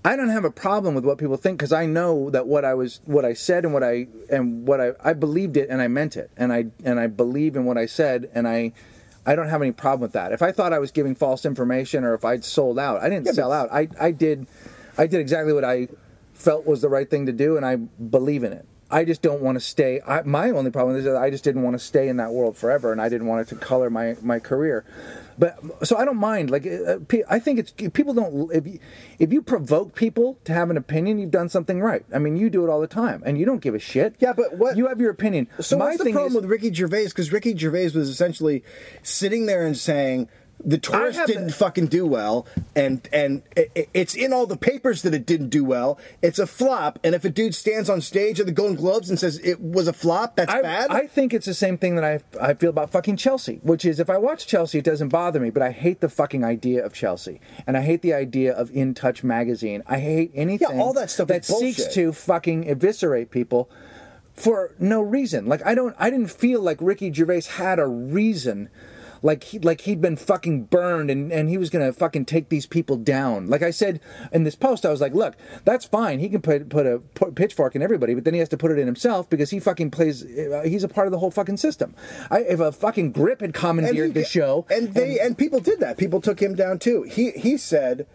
I 0.05 0.15
don't 0.15 0.29
have 0.29 0.45
a 0.45 0.51
problem 0.51 0.95
with 0.95 1.03
what 1.03 1.17
people 1.17 1.35
think 1.35 1.57
because 1.57 1.73
I 1.73 1.85
know 1.85 2.29
that 2.29 2.47
what 2.47 2.63
I 2.63 2.75
was, 2.75 3.01
what 3.03 3.25
I 3.25 3.33
said, 3.33 3.65
and 3.65 3.73
what 3.73 3.83
I 3.83 4.07
and 4.29 4.65
what 4.65 4.79
I, 4.79 4.91
I 5.03 5.11
believed 5.11 5.57
it, 5.57 5.69
and 5.69 5.81
I 5.81 5.89
meant 5.89 6.15
it, 6.15 6.31
and 6.37 6.53
I 6.53 6.67
and 6.85 6.97
I 6.97 7.07
believe 7.07 7.57
in 7.57 7.65
what 7.65 7.77
I 7.77 7.87
said, 7.87 8.29
and 8.33 8.47
I, 8.47 8.71
I 9.27 9.35
don't 9.35 9.49
have 9.49 9.61
any 9.61 9.73
problem 9.73 10.01
with 10.01 10.13
that. 10.13 10.31
If 10.31 10.41
I 10.41 10.51
thought 10.53 10.71
I 10.73 10.79
was 10.79 10.89
giving 10.91 11.13
false 11.13 11.45
information 11.45 12.03
or 12.05 12.13
if 12.13 12.23
I'd 12.25 12.43
sold 12.45 12.79
out, 12.79 13.01
I 13.03 13.09
didn't 13.09 13.27
Yeah, 13.27 13.33
sell 13.33 13.51
out. 13.51 13.69
I 13.71 13.89
I 13.99 14.11
did, 14.11 14.47
I 14.97 15.05
did 15.05 15.19
exactly 15.19 15.53
what 15.53 15.65
I 15.65 15.89
felt 16.33 16.65
was 16.65 16.81
the 16.81 16.89
right 16.89 17.09
thing 17.09 17.25
to 17.25 17.31
do, 17.33 17.57
and 17.57 17.65
I 17.65 17.75
believe 17.75 18.43
in 18.43 18.53
it. 18.53 18.65
I 18.89 19.03
just 19.03 19.21
don't 19.21 19.41
want 19.41 19.57
to 19.57 19.59
stay. 19.59 19.99
I, 20.07 20.21
my 20.21 20.49
only 20.51 20.71
problem 20.71 20.95
is 20.95 21.03
that 21.03 21.17
I 21.17 21.29
just 21.29 21.43
didn't 21.43 21.63
want 21.63 21.73
to 21.73 21.79
stay 21.79 22.07
in 22.07 22.17
that 22.17 22.31
world 22.31 22.55
forever, 22.55 22.93
and 22.93 23.01
I 23.01 23.09
didn't 23.09 23.27
want 23.27 23.41
it 23.41 23.49
to 23.49 23.55
color 23.55 23.89
my 23.89 24.15
my 24.21 24.39
career. 24.39 24.85
But 25.37 25.85
so 25.85 25.97
I 25.97 26.05
don't 26.05 26.17
mind. 26.17 26.49
Like 26.49 26.65
uh, 26.65 26.97
I 27.29 27.39
think 27.39 27.59
it's 27.59 27.71
people 27.71 28.13
don't. 28.13 28.51
If 28.53 28.65
you, 28.65 28.79
if 29.19 29.31
you 29.31 29.41
provoke 29.41 29.93
people 29.95 30.39
to 30.45 30.53
have 30.53 30.69
an 30.69 30.77
opinion, 30.77 31.19
you've 31.19 31.31
done 31.31 31.49
something 31.49 31.79
right. 31.79 32.03
I 32.13 32.17
mean, 32.19 32.37
you 32.37 32.49
do 32.49 32.65
it 32.65 32.69
all 32.69 32.81
the 32.81 32.87
time, 32.87 33.21
and 33.25 33.37
you 33.37 33.45
don't 33.45 33.61
give 33.61 33.75
a 33.75 33.79
shit. 33.79 34.15
Yeah, 34.19 34.33
but 34.33 34.57
what- 34.57 34.77
you 34.77 34.87
have 34.87 34.99
your 34.99 35.11
opinion. 35.11 35.47
So 35.59 35.77
my 35.77 35.85
what's 35.85 36.03
the 36.03 36.11
problem 36.11 36.31
is, 36.31 36.35
with 36.35 36.45
Ricky 36.45 36.73
Gervais? 36.73 37.05
Because 37.05 37.31
Ricky 37.31 37.55
Gervais 37.55 37.91
was 37.91 38.09
essentially 38.09 38.63
sitting 39.03 39.45
there 39.45 39.65
and 39.65 39.77
saying 39.77 40.27
the 40.63 40.77
tourist 40.77 41.19
didn't 41.27 41.51
fucking 41.51 41.85
do 41.87 42.05
well, 42.05 42.45
and 42.75 43.07
and 43.13 43.43
it- 43.55 43.89
it's 43.93 44.15
in 44.15 44.33
all 44.33 44.45
the 44.47 44.57
papers 44.57 45.03
that 45.03 45.13
it 45.13 45.25
didn't 45.25 45.49
do 45.49 45.63
well. 45.63 45.99
It's 46.21 46.39
a 46.39 46.47
flop, 46.47 46.97
and 47.03 47.13
if 47.13 47.23
a 47.23 47.29
dude 47.29 47.53
stands 47.53 47.89
on 47.89 48.01
stage 48.01 48.39
at 48.39 48.47
the 48.47 48.51
Golden 48.51 48.75
Globes 48.75 49.09
and 49.09 49.19
says 49.19 49.39
it 49.43 49.61
was 49.61 49.87
a 49.87 49.93
flop, 49.93 50.35
that's 50.35 50.51
I, 50.51 50.61
bad. 50.61 50.89
I 50.89 51.05
think 51.07 51.33
it's 51.33 51.45
the 51.45 51.53
same 51.53 51.77
thing 51.77 51.95
that 51.95 52.03
I 52.03 52.19
I 52.41 52.53
feel 52.55 52.71
about 52.71 52.91
fucking 52.91 53.17
Chelsea, 53.17 53.59
which 53.61 53.85
is 53.85 53.99
if 53.99 54.09
I 54.09 54.17
watch 54.17 54.47
Chelsea, 54.47 54.79
it 54.79 54.85
doesn't 54.85 55.09
bother 55.09 55.39
me, 55.39 55.51
but 55.51 55.61
I 55.61 55.71
hate 55.71 56.01
the 56.01 56.09
fucking 56.09 56.43
idea 56.43 56.83
of 56.83 56.91
Chelsea, 56.91 57.39
and 57.67 57.77
I 57.77 57.81
hate 57.81 58.01
the 58.01 58.13
idea 58.13 58.51
of 58.53 58.71
In 58.75 58.93
Touch 58.95 59.23
magazine. 59.23 59.83
I 59.85 59.99
hate 59.99 60.31
anything 60.33 60.67
Yeah, 60.71 60.81
all 60.81 60.93
that 60.93 61.11
stuff 61.11 61.27
that 61.27 61.45
seeks 61.45 61.85
to 61.93 62.11
fucking 62.11 62.67
eviscerate 62.67 63.29
people 63.31 63.69
for 64.33 64.71
no 64.79 65.01
reason. 65.01 65.45
Like 65.45 65.65
I 65.65 65.75
don't, 65.75 65.95
I 65.99 66.09
didn't 66.09 66.31
feel 66.31 66.61
like 66.61 66.77
Ricky 66.81 67.13
Gervais 67.13 67.43
had 67.57 67.79
a 67.79 67.87
reason. 67.87 68.69
Like 69.21 69.43
he, 69.43 69.59
like 69.59 69.81
he'd 69.81 70.01
been 70.01 70.15
fucking 70.15 70.65
burned 70.65 71.09
and, 71.09 71.31
and 71.31 71.49
he 71.49 71.57
was 71.57 71.69
gonna 71.69 71.93
fucking 71.93 72.25
take 72.25 72.49
these 72.49 72.65
people 72.65 72.97
down. 72.97 73.47
Like 73.47 73.63
I 73.63 73.71
said 73.71 73.99
in 74.31 74.43
this 74.43 74.55
post, 74.55 74.85
I 74.85 74.89
was 74.89 75.01
like, 75.01 75.13
look, 75.13 75.35
that's 75.65 75.85
fine. 75.85 76.19
He 76.19 76.29
can 76.29 76.41
put 76.41 76.69
put 76.69 76.85
a 76.85 76.99
put 76.99 77.35
pitchfork 77.35 77.75
in 77.75 77.81
everybody, 77.81 78.13
but 78.13 78.23
then 78.23 78.33
he 78.33 78.39
has 78.39 78.49
to 78.49 78.57
put 78.57 78.71
it 78.71 78.79
in 78.79 78.85
himself 78.85 79.29
because 79.29 79.49
he 79.49 79.59
fucking 79.59 79.91
plays. 79.91 80.23
Uh, 80.23 80.63
he's 80.65 80.83
a 80.83 80.87
part 80.87 81.07
of 81.07 81.11
the 81.11 81.19
whole 81.19 81.31
fucking 81.31 81.57
system. 81.57 81.95
I, 82.29 82.39
if 82.41 82.59
a 82.59 82.71
fucking 82.71 83.11
grip 83.11 83.41
had 83.41 83.53
commandeered 83.53 84.13
the 84.13 84.23
show, 84.23 84.65
and 84.69 84.93
they 84.93 85.19
and, 85.19 85.37
people 85.37 85.59
did 85.59 85.79
that. 85.79 85.97
People 85.97 86.21
took 86.21 86.41
him 86.41 86.55
down 86.55 86.79
too. 86.79 87.03
He 87.03 87.31
he 87.31 87.57
said 87.57 88.07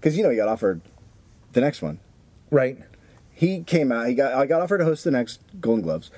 because 0.00 0.16
you 0.16 0.22
know 0.22 0.30
he 0.30 0.36
got 0.36 0.48
offered 0.48 0.80
the 1.52 1.60
next 1.60 1.82
one. 1.82 2.00
right? 2.50 2.78
He 3.32 3.62
came 3.62 3.92
out. 3.92 4.08
He 4.08 4.14
got 4.14 4.34
I 4.34 4.46
got 4.46 4.60
offered 4.60 4.78
to 4.78 4.84
host 4.84 5.04
the 5.04 5.10
next 5.10 5.40
Golden 5.60 5.82
Globes. 5.82 6.10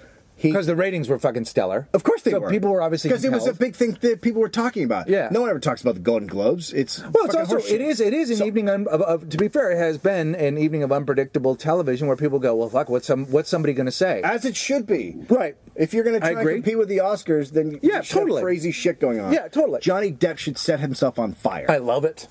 Because 0.42 0.66
the 0.66 0.76
ratings 0.76 1.08
were 1.08 1.18
fucking 1.18 1.44
stellar. 1.44 1.88
Of 1.92 2.02
course 2.02 2.22
they 2.22 2.30
so 2.30 2.40
were. 2.40 2.50
People 2.50 2.70
were 2.70 2.82
obviously 2.82 3.08
because 3.10 3.24
it 3.24 3.32
was 3.32 3.46
a 3.46 3.54
big 3.54 3.74
thing 3.76 3.96
that 4.00 4.22
people 4.22 4.40
were 4.40 4.48
talking 4.48 4.84
about. 4.84 5.08
Yeah. 5.08 5.28
No 5.30 5.40
one 5.42 5.50
ever 5.50 5.58
talks 5.60 5.82
about 5.82 5.94
the 5.94 6.00
Golden 6.00 6.28
Globes. 6.28 6.72
It's 6.72 7.00
Well, 7.02 7.24
it's 7.26 7.34
also 7.34 7.58
horseshit. 7.58 7.72
it 7.72 7.80
is 7.80 8.00
it 8.00 8.14
is 8.14 8.30
an 8.30 8.36
So- 8.36 8.44
evening 8.46 8.68
of, 8.68 8.86
of 8.86 9.28
to 9.28 9.36
be 9.36 9.48
fair, 9.48 9.70
it 9.72 9.78
has 9.78 9.98
been 9.98 10.34
an 10.34 10.56
evening 10.58 10.82
of 10.82 10.92
unpredictable 10.92 11.56
television 11.56 12.06
where 12.08 12.16
people 12.16 12.38
go, 12.38 12.54
well, 12.54 12.68
fuck, 12.68 12.88
what's 12.88 13.06
some 13.06 13.26
what's 13.26 13.48
somebody 13.50 13.72
going 13.74 13.86
to 13.86 13.92
say? 13.92 14.22
as 14.22 14.44
it 14.44 14.56
should 14.56 14.86
be. 14.86 15.16
Right. 15.28 15.56
If 15.76 15.92
you're 15.94 16.04
going 16.04 16.20
to 16.20 16.20
try 16.20 16.40
and 16.40 16.48
compete 16.48 16.78
with 16.78 16.88
the 16.88 16.98
Oscars, 16.98 17.50
then 17.50 17.78
Yeah, 17.82 18.00
totally. 18.00 18.42
crazy 18.42 18.72
shit 18.72 19.00
going 19.00 19.20
on. 19.20 19.32
Yeah, 19.32 19.48
totally. 19.48 19.80
Johnny 19.80 20.10
Depp 20.12 20.38
should 20.38 20.58
set 20.58 20.80
himself 20.80 21.18
on 21.18 21.32
fire. 21.32 21.66
I 21.68 21.78
love 21.78 22.04
it. 22.04 22.28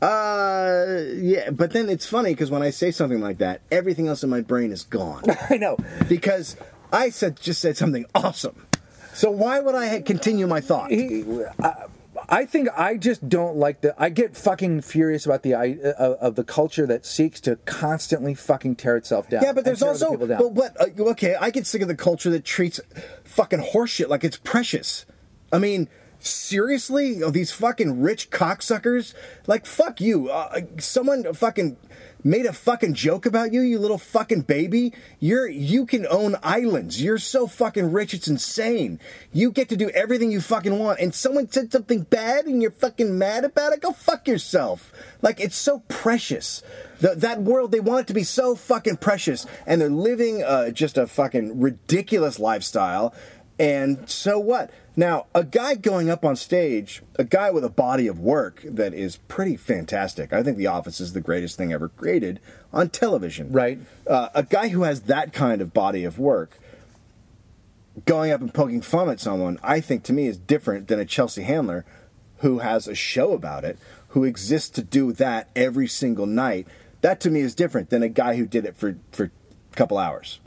Uh, 0.00 1.02
yeah, 1.16 1.50
but 1.50 1.72
then 1.72 1.88
it's 1.88 2.06
funny 2.06 2.30
because 2.32 2.50
when 2.50 2.62
I 2.62 2.70
say 2.70 2.90
something 2.92 3.20
like 3.20 3.38
that, 3.38 3.60
everything 3.70 4.06
else 4.06 4.22
in 4.22 4.30
my 4.30 4.40
brain 4.40 4.70
is 4.70 4.84
gone 4.84 5.24
I 5.50 5.56
know. 5.56 5.76
because 6.08 6.56
I 6.92 7.10
said 7.10 7.40
just 7.40 7.60
said 7.60 7.76
something 7.76 8.06
awesome. 8.14 8.66
So 9.14 9.30
why 9.30 9.60
would 9.60 9.74
I 9.74 10.00
continue 10.00 10.46
my 10.46 10.60
thought? 10.60 10.90
He, 10.90 11.24
I, 11.60 11.86
I 12.28 12.44
think 12.46 12.68
I 12.76 12.96
just 12.96 13.28
don't 13.28 13.56
like 13.56 13.80
the. 13.80 13.94
I 14.00 14.10
get 14.10 14.36
fucking 14.36 14.82
furious 14.82 15.24
about 15.26 15.42
the 15.42 15.54
i- 15.54 15.78
uh, 15.82 16.16
of 16.20 16.34
the 16.36 16.44
culture 16.44 16.86
that 16.86 17.04
seeks 17.06 17.40
to 17.42 17.56
constantly 17.64 18.34
fucking 18.34 18.76
tear 18.76 18.96
itself 18.96 19.28
down. 19.28 19.42
Yeah, 19.42 19.52
but 19.52 19.64
there's 19.64 19.82
also, 19.82 20.16
but 20.38 20.52
what? 20.52 20.76
Uh, 20.80 21.10
okay, 21.10 21.34
I 21.40 21.50
get 21.50 21.66
sick 21.66 21.82
of 21.82 21.88
the 21.88 21.94
culture 21.96 22.30
that 22.30 22.44
treats 22.44 22.80
fucking 23.24 23.60
horseshit 23.72 24.08
like 24.08 24.24
it's 24.24 24.36
precious. 24.36 25.04
I 25.52 25.58
mean, 25.58 25.88
seriously, 26.20 27.22
oh, 27.22 27.30
these 27.30 27.50
fucking 27.52 28.00
rich 28.02 28.30
cocksuckers. 28.30 29.14
Like, 29.46 29.66
fuck 29.66 30.00
you. 30.00 30.28
Uh, 30.30 30.60
someone 30.78 31.32
fucking 31.34 31.76
made 32.24 32.46
a 32.46 32.52
fucking 32.52 32.94
joke 32.94 33.26
about 33.26 33.52
you, 33.52 33.60
you 33.60 33.78
little 33.78 33.98
fucking 33.98 34.42
baby. 34.42 34.92
You're 35.20 35.48
you 35.48 35.86
can 35.86 36.06
own 36.10 36.36
islands. 36.42 37.02
You're 37.02 37.18
so 37.18 37.46
fucking 37.46 37.92
rich, 37.92 38.14
it's 38.14 38.28
insane. 38.28 39.00
You 39.32 39.50
get 39.50 39.68
to 39.68 39.76
do 39.76 39.90
everything 39.90 40.30
you 40.30 40.40
fucking 40.40 40.78
want, 40.78 41.00
and 41.00 41.14
someone 41.14 41.50
said 41.50 41.72
something 41.72 42.02
bad, 42.02 42.46
and 42.46 42.60
you're 42.60 42.70
fucking 42.70 43.18
mad 43.18 43.44
about 43.44 43.72
it. 43.72 43.80
Go 43.80 43.92
fuck 43.92 44.26
yourself. 44.26 44.92
Like 45.22 45.40
it's 45.40 45.56
so 45.56 45.80
precious. 45.88 46.62
The, 47.00 47.14
that 47.14 47.42
world, 47.42 47.70
they 47.70 47.80
want 47.80 48.00
it 48.00 48.06
to 48.08 48.14
be 48.14 48.24
so 48.24 48.56
fucking 48.56 48.96
precious, 48.96 49.46
and 49.66 49.80
they're 49.80 49.88
living 49.88 50.42
uh, 50.42 50.70
just 50.70 50.98
a 50.98 51.06
fucking 51.06 51.60
ridiculous 51.60 52.40
lifestyle. 52.40 53.14
And 53.58 54.08
so 54.08 54.38
what? 54.38 54.70
Now, 54.96 55.26
a 55.34 55.44
guy 55.44 55.74
going 55.74 56.10
up 56.10 56.24
on 56.24 56.36
stage, 56.36 57.02
a 57.16 57.24
guy 57.24 57.50
with 57.50 57.64
a 57.64 57.68
body 57.68 58.06
of 58.06 58.18
work 58.18 58.62
that 58.64 58.94
is 58.94 59.16
pretty 59.28 59.56
fantastic. 59.56 60.32
I 60.32 60.42
think 60.42 60.56
The 60.56 60.66
Office 60.66 61.00
is 61.00 61.12
the 61.12 61.20
greatest 61.20 61.56
thing 61.56 61.72
ever 61.72 61.88
created 61.88 62.40
on 62.72 62.88
television. 62.90 63.52
Right. 63.52 63.78
Uh, 64.06 64.28
a 64.34 64.42
guy 64.42 64.68
who 64.68 64.82
has 64.82 65.02
that 65.02 65.32
kind 65.32 65.60
of 65.60 65.72
body 65.72 66.04
of 66.04 66.18
work 66.18 66.58
going 68.04 68.30
up 68.30 68.40
and 68.40 68.52
poking 68.52 68.80
fun 68.80 69.08
at 69.08 69.20
someone, 69.20 69.58
I 69.62 69.80
think 69.80 70.04
to 70.04 70.12
me 70.12 70.26
is 70.26 70.36
different 70.36 70.88
than 70.88 71.00
a 71.00 71.04
Chelsea 71.04 71.42
Handler 71.42 71.84
who 72.38 72.58
has 72.60 72.86
a 72.86 72.94
show 72.94 73.32
about 73.32 73.64
it, 73.64 73.78
who 74.08 74.24
exists 74.24 74.70
to 74.70 74.82
do 74.82 75.12
that 75.12 75.48
every 75.56 75.88
single 75.88 76.26
night. 76.26 76.66
That 77.00 77.20
to 77.20 77.30
me 77.30 77.40
is 77.40 77.54
different 77.54 77.90
than 77.90 78.02
a 78.02 78.08
guy 78.08 78.36
who 78.36 78.46
did 78.46 78.64
it 78.64 78.76
for, 78.76 78.96
for 79.12 79.24
a 79.72 79.76
couple 79.76 79.98
hours. 79.98 80.40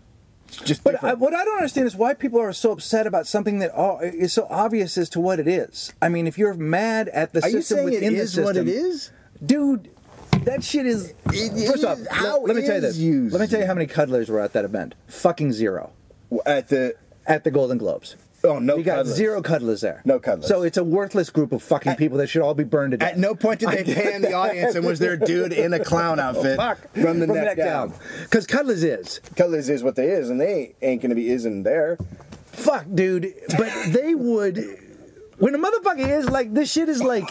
Just 0.52 0.84
But 0.84 1.04
uh, 1.04 1.08
I, 1.08 1.14
what 1.14 1.34
I 1.34 1.43
don't 1.43 1.58
understand 1.58 1.88
is 1.88 1.95
why 1.95 2.14
people 2.14 2.39
are 2.39 2.54
so 2.54 2.72
upset 2.72 3.08
about 3.08 3.28
something 3.28 3.60
that 3.60 3.72
all, 3.72 3.99
is 3.99 4.34
so 4.34 4.47
obvious 4.49 4.97
as 4.97 5.10
to 5.10 5.20
what 5.20 5.39
it 5.39 5.47
is. 5.47 5.93
I 6.02 6.10
mean, 6.10 6.28
if 6.28 6.38
you're 6.38 6.54
mad 6.54 7.08
at 7.10 7.34
the 7.34 7.39
Are 7.43 7.49
system 7.49 7.86
within 7.86 8.14
the 8.14 8.20
system, 8.28 8.43
what 8.43 8.58
it 8.58 8.68
is? 8.68 9.12
dude. 9.43 9.89
That 10.45 10.64
shit 10.64 10.88
is. 10.88 11.14
It 11.26 11.68
first 11.70 11.84
off, 11.84 11.99
is- 11.99 12.08
how 12.10 12.39
let, 12.39 12.47
let 12.47 12.56
me 12.56 12.62
tell 12.66 12.76
you 12.76 12.82
this. 12.82 12.97
used? 12.97 13.34
Let 13.34 13.41
me 13.41 13.47
tell 13.47 13.60
you 13.60 13.68
how 13.68 13.74
many 13.76 13.86
cuddlers 13.86 14.28
were 14.30 14.39
at 14.39 14.54
that 14.54 14.66
event. 14.66 14.95
Fucking 15.08 15.52
zero 15.52 15.91
At 16.45 16.70
the 16.70 16.95
at 17.28 17.43
the 17.43 17.52
Golden 17.52 17.78
Globes. 17.78 18.16
Oh 18.44 18.60
no, 18.60 18.76
we 18.78 18.84
got 18.84 18.98
cuddlers. 18.98 19.16
zero 19.16 19.42
cuddlers 19.42 19.82
there. 19.82 20.02
No 20.06 20.20
cuddlers. 20.20 20.48
So 20.48 20.64
it's 20.64 20.78
a 20.78 20.84
worthless 20.84 21.30
group 21.30 21.52
of 21.52 21.62
fucking 21.64 21.96
people 21.96 22.18
that 22.20 22.28
should 22.28 22.42
all 22.42 22.54
be 22.54 22.64
burned 22.64 22.92
to 22.92 22.98
death. 22.98 23.14
At 23.14 23.18
no 23.18 23.36
point 23.36 23.60
did 23.60 23.70
they 23.70 23.84
pan 23.84 24.22
the 24.22 24.34
audience 24.34 24.76
and 24.76 24.86
was 24.86 25.00
there 25.00 25.14
a 25.14 25.20
dude 25.26 25.54
in 25.54 25.74
a 25.74 25.80
clown 25.84 26.20
oh, 26.20 26.24
outfit 26.24 26.58
Fuck 26.58 26.80
from 26.94 27.20
the 27.20 27.28
neck, 27.28 27.58
down. 27.58 27.94
Because 28.24 28.48
cuddlers 28.48 28.84
is. 28.84 29.20
Cuddlers 29.36 29.70
is 29.70 29.84
what 29.84 29.96
they 29.96 30.08
is, 30.08 30.30
and 30.30 30.39
they 30.39 30.76
ain't 30.82 31.02
gonna 31.02 31.16
be 31.16 31.30
isn't 31.30 31.64
there. 31.64 31.98
Fuck, 32.48 32.86
dude. 32.94 33.34
But 33.58 33.72
they 33.88 34.16
would. 34.16 34.58
When 35.38 35.56
a 35.56 35.58
motherfucker 35.58 36.08
is 36.20 36.30
like 36.30 36.54
this 36.54 36.72
shit 36.72 36.88
is 36.88 37.02
like 37.02 37.24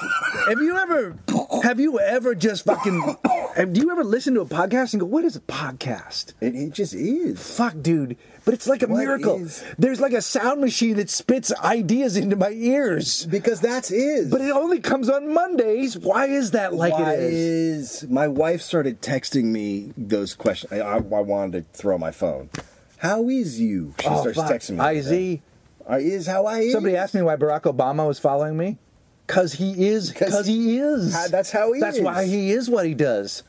have 0.48 0.58
you 0.58 0.76
ever 0.76 1.16
have 1.62 1.78
you 1.78 2.00
ever 2.00 2.34
just 2.34 2.64
fucking 2.64 3.16
have 3.54 3.72
do 3.72 3.80
you 3.80 3.90
ever 3.90 4.02
listen 4.02 4.34
to 4.34 4.40
a 4.40 4.46
podcast 4.46 4.94
and 4.94 5.00
go, 5.00 5.06
what 5.06 5.24
is 5.24 5.36
a 5.36 5.40
podcast? 5.40 6.34
It, 6.40 6.56
it 6.56 6.72
just 6.72 6.92
is. 6.94 7.56
Fuck, 7.56 7.74
dude. 7.80 8.16
But 8.44 8.54
it's 8.54 8.66
like 8.66 8.82
a 8.82 8.86
What 8.86 8.98
miracle. 8.98 9.36
is- 9.42 9.62
There's 9.78 10.00
like 10.00 10.12
a 10.12 10.22
sound 10.22 10.60
machine 10.60 10.96
that 10.96 11.10
spits 11.10 11.52
ideas 11.62 12.16
into 12.16 12.36
my 12.36 12.50
ears. 12.50 13.26
Because 13.26 13.60
that's 13.60 13.90
is. 13.90 14.30
But 14.30 14.40
it 14.40 14.50
only 14.50 14.80
comes 14.80 15.08
on 15.08 15.32
Mondays. 15.32 15.96
Why 15.98 16.26
is 16.26 16.52
that 16.52 16.74
like 16.74 16.94
Why 16.94 17.14
it 17.14 17.20
is? 17.20 18.02
is 18.02 18.08
my 18.10 18.28
wife 18.28 18.62
started 18.62 19.02
texting 19.02 19.44
me 19.44 19.92
those 19.96 20.34
questions? 20.34 20.72
I, 20.72 20.80
I, 20.80 20.96
I 20.96 20.98
wanted 21.00 21.72
to 21.72 21.78
throw 21.78 21.98
my 21.98 22.10
phone. 22.10 22.50
How 22.98 23.28
is 23.28 23.60
you? 23.60 23.94
She 24.00 24.06
Oh, 24.08 24.20
starts 24.20 24.38
fuck. 24.38 24.50
texting 24.50 24.76
me. 24.76 24.98
IZ. 24.98 25.40
I 25.88 25.98
is 25.98 26.26
how 26.26 26.46
I 26.46 26.58
is. 26.60 26.72
Somebody 26.72 26.96
asked 26.96 27.14
me 27.14 27.22
why 27.22 27.36
Barack 27.36 27.62
Obama 27.62 28.06
was 28.06 28.18
following 28.18 28.56
me. 28.56 28.78
Cause 29.26 29.52
he 29.52 29.86
is. 29.88 30.12
'Cause 30.12 30.30
Cause 30.30 30.46
he 30.46 30.78
is. 30.78 31.14
How- 31.14 31.28
that's 31.28 31.50
how 31.50 31.72
he 31.72 31.80
That's 31.80 31.96
is. 31.98 32.02
That's 32.04 32.16
why 32.16 32.24
he 32.26 32.50
is 32.52 32.68
what 32.68 32.84
he 32.86 32.94
does. 32.94 33.42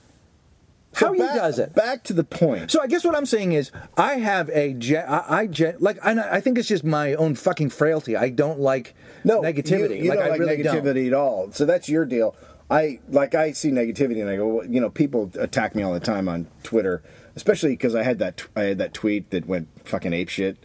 So 0.93 1.07
how 1.07 1.17
back, 1.17 1.31
he 1.31 1.37
does 1.37 1.59
it. 1.59 1.73
Back 1.73 2.03
to 2.05 2.13
the 2.13 2.23
point. 2.23 2.69
So 2.71 2.81
I 2.81 2.87
guess 2.87 3.03
what 3.03 3.15
I'm 3.15 3.25
saying 3.25 3.53
is, 3.53 3.71
I 3.97 4.15
have 4.15 4.49
a 4.49 4.73
gen, 4.73 5.05
I, 5.07 5.23
I 5.41 5.47
gen, 5.47 5.77
like, 5.79 5.97
and 6.03 6.19
I 6.19 6.41
think 6.41 6.57
it's 6.57 6.67
just 6.67 6.83
my 6.83 7.13
own 7.13 7.35
fucking 7.35 7.69
frailty. 7.69 8.17
I 8.17 8.29
don't 8.29 8.59
like 8.59 8.93
no 9.23 9.41
negativity. 9.41 9.97
You, 9.97 10.03
you 10.03 10.09
like 10.09 10.19
don't 10.19 10.27
I 10.27 10.29
like 10.31 10.39
really 10.39 10.57
negativity 10.57 11.07
at 11.07 11.13
all. 11.13 11.51
So 11.51 11.65
that's 11.65 11.87
your 11.87 12.05
deal. 12.05 12.35
I 12.69 12.99
like 13.09 13.35
I 13.35 13.51
see 13.51 13.69
negativity 13.69 14.21
and 14.21 14.29
I 14.29 14.37
go, 14.37 14.47
well, 14.47 14.65
you 14.65 14.79
know, 14.79 14.89
people 14.89 15.29
attack 15.37 15.75
me 15.75 15.83
all 15.83 15.93
the 15.93 15.99
time 15.99 16.29
on 16.29 16.47
Twitter, 16.63 17.03
especially 17.35 17.71
because 17.71 17.95
I 17.95 18.03
had 18.03 18.19
that 18.19 18.45
I 18.55 18.63
had 18.63 18.77
that 18.77 18.93
tweet 18.93 19.29
that 19.31 19.45
went 19.45 19.67
fucking 19.85 20.13
ape 20.13 20.29
shit, 20.29 20.57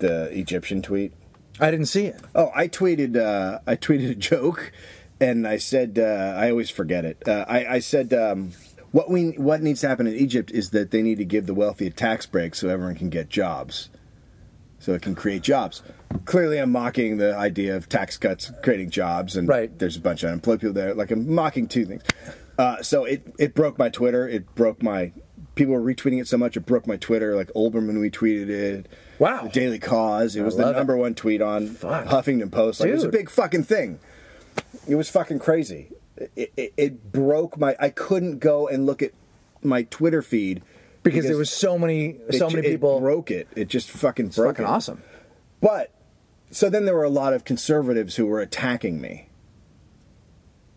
the 0.00 0.24
Egyptian 0.38 0.82
tweet. 0.82 1.12
I 1.60 1.70
didn't 1.70 1.86
see 1.86 2.06
it. 2.06 2.20
Oh, 2.34 2.50
I 2.54 2.68
tweeted. 2.68 3.16
Uh, 3.16 3.60
I 3.66 3.76
tweeted 3.76 4.10
a 4.10 4.14
joke, 4.14 4.72
and 5.18 5.46
I 5.46 5.56
said 5.56 5.98
uh, 5.98 6.34
I 6.36 6.50
always 6.50 6.68
forget 6.68 7.04
it. 7.04 7.26
Uh, 7.26 7.46
I, 7.48 7.66
I 7.66 7.78
said 7.78 8.12
um, 8.12 8.52
what 8.94 9.10
we 9.10 9.30
what 9.30 9.60
needs 9.60 9.80
to 9.80 9.88
happen 9.88 10.06
in 10.06 10.14
Egypt 10.14 10.52
is 10.52 10.70
that 10.70 10.92
they 10.92 11.02
need 11.02 11.18
to 11.18 11.24
give 11.24 11.46
the 11.46 11.54
wealthy 11.54 11.88
a 11.88 11.90
tax 11.90 12.26
break 12.26 12.54
so 12.54 12.68
everyone 12.68 12.94
can 12.94 13.10
get 13.10 13.28
jobs, 13.28 13.90
so 14.78 14.92
it 14.94 15.02
can 15.02 15.16
create 15.16 15.42
jobs. 15.42 15.82
Clearly, 16.26 16.58
I'm 16.58 16.70
mocking 16.70 17.16
the 17.16 17.36
idea 17.36 17.74
of 17.76 17.88
tax 17.88 18.16
cuts 18.16 18.52
creating 18.62 18.90
jobs, 18.90 19.34
and 19.36 19.48
Right. 19.48 19.76
there's 19.80 19.96
a 19.96 20.00
bunch 20.00 20.22
of 20.22 20.28
unemployed 20.28 20.60
people 20.60 20.74
there. 20.74 20.94
Like 20.94 21.10
I'm 21.10 21.34
mocking 21.34 21.66
two 21.66 21.84
things. 21.86 22.02
Uh, 22.56 22.82
so 22.82 23.04
it 23.04 23.26
it 23.36 23.52
broke 23.52 23.80
my 23.80 23.88
Twitter. 23.88 24.28
It 24.28 24.54
broke 24.54 24.80
my 24.80 25.10
people 25.56 25.74
were 25.74 25.80
retweeting 25.82 26.20
it 26.20 26.28
so 26.28 26.36
much 26.38 26.56
it 26.56 26.60
broke 26.64 26.86
my 26.86 26.96
Twitter. 26.96 27.34
Like 27.34 27.48
Olbermann 27.56 27.96
retweeted 27.98 28.48
it. 28.48 28.88
Wow. 29.18 29.42
The 29.42 29.48
Daily 29.48 29.80
Kos. 29.80 30.36
It 30.36 30.42
was 30.42 30.54
the 30.56 30.62
love 30.66 30.76
it. 30.76 30.78
number 30.78 30.96
one 30.96 31.16
tweet 31.16 31.42
on 31.42 31.66
Fuck. 31.66 32.06
Huffington 32.06 32.52
Post. 32.52 32.78
Like, 32.78 32.90
it 32.90 32.92
was 32.92 33.02
a 33.02 33.06
Dude. 33.06 33.12
big 33.12 33.28
fucking 33.30 33.64
thing. 33.64 33.98
It 34.86 34.94
was 34.94 35.10
fucking 35.10 35.40
crazy. 35.40 35.88
It, 36.36 36.52
it, 36.56 36.72
it 36.76 37.12
broke 37.12 37.58
my. 37.58 37.74
I 37.80 37.88
couldn't 37.90 38.38
go 38.38 38.68
and 38.68 38.86
look 38.86 39.02
at 39.02 39.12
my 39.62 39.82
Twitter 39.84 40.22
feed 40.22 40.62
because 41.02 41.24
there 41.26 41.36
was 41.36 41.50
so 41.50 41.78
many 41.78 42.18
so 42.30 42.48
ju- 42.50 42.56
many 42.56 42.68
it 42.68 42.70
people. 42.72 43.00
broke 43.00 43.30
it. 43.30 43.48
It 43.56 43.68
just 43.68 43.90
fucking 43.90 44.26
it's 44.26 44.36
broke 44.36 44.56
fucking 44.56 44.64
it. 44.66 44.68
awesome. 44.68 45.02
But 45.60 45.90
so 46.50 46.70
then 46.70 46.84
there 46.84 46.94
were 46.94 47.04
a 47.04 47.08
lot 47.10 47.32
of 47.32 47.44
conservatives 47.44 48.16
who 48.16 48.26
were 48.26 48.40
attacking 48.40 49.00
me 49.00 49.28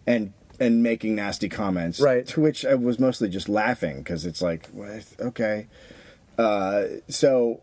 and 0.08 0.34
and 0.60 0.82
making 0.82 1.14
nasty 1.16 1.50
comments. 1.50 2.00
Right. 2.00 2.26
To 2.28 2.42
which 2.42 2.66
I 2.66 2.74
was 2.74 2.98
mostly 3.00 3.30
just 3.30 3.48
laughing 3.48 3.98
because 4.00 4.26
it's 4.26 4.42
like, 4.42 4.68
what? 4.70 5.06
okay. 5.20 5.68
Uh, 6.38 6.84
so 7.10 7.62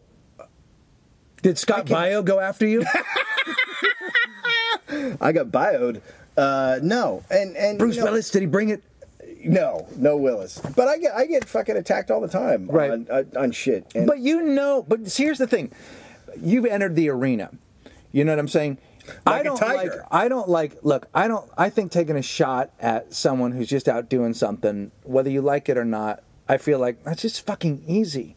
Did 1.43 1.59
Scott 1.59 1.87
Baio 1.87 2.25
go 2.25 2.39
after 2.41 2.67
you? 2.67 2.85
I 5.21 5.33
got 5.33 5.49
bioed. 5.49 6.01
Uh, 6.37 6.79
no, 6.83 7.23
and 7.31 7.57
and 7.57 7.79
Bruce 7.79 7.97
you 7.97 8.01
know, 8.03 8.11
Willis, 8.11 8.31
did 8.31 8.43
he 8.43 8.47
bring 8.47 8.69
it? 8.71 8.83
No, 9.45 9.87
no 9.97 10.17
Willis. 10.17 10.59
But 10.75 10.89
I 10.89 10.99
get 10.99 11.15
I 11.15 11.27
get 11.27 11.45
fucking 11.45 11.77
attacked 11.77 12.11
all 12.11 12.21
the 12.21 12.29
time 12.29 12.67
Right. 12.67 12.91
on, 12.91 13.07
on, 13.11 13.31
on 13.37 13.53
shit. 13.53 13.87
And 13.95 14.07
But 14.07 14.19
you 14.19 14.43
know, 14.43 14.85
but 14.89 15.01
here's 15.17 15.39
the 15.39 15.47
thing: 15.47 15.71
you've 16.41 16.65
entered 16.67 16.97
the 16.97 17.09
arena. 17.11 17.51
You 18.11 18.25
know 18.25 18.33
what 18.33 18.39
I'm 18.39 18.49
saying? 18.49 18.79
I 19.27 19.31
Like 19.33 19.41
a 19.41 19.45
don't 19.45 19.61
like. 19.61 19.93
I 20.11 20.29
don't 20.29 20.49
like. 20.49 20.77
Look, 20.83 21.09
I 21.15 21.29
don't. 21.29 21.49
I 21.59 21.69
think 21.71 21.93
taking 21.93 22.17
a 22.17 22.23
shot 22.23 22.71
at 22.81 23.13
someone 23.13 23.53
who's 23.53 23.69
just 23.69 23.87
out 23.89 24.09
doing 24.09 24.33
something, 24.35 24.91
whether 25.03 25.29
you 25.31 25.43
like 25.43 25.69
it 25.69 25.77
or 25.77 25.85
not, 25.85 26.23
I 26.49 26.57
feel 26.57 26.79
like 26.79 27.05
that's 27.05 27.21
just 27.23 27.45
fucking 27.45 27.85
easy. 27.87 28.35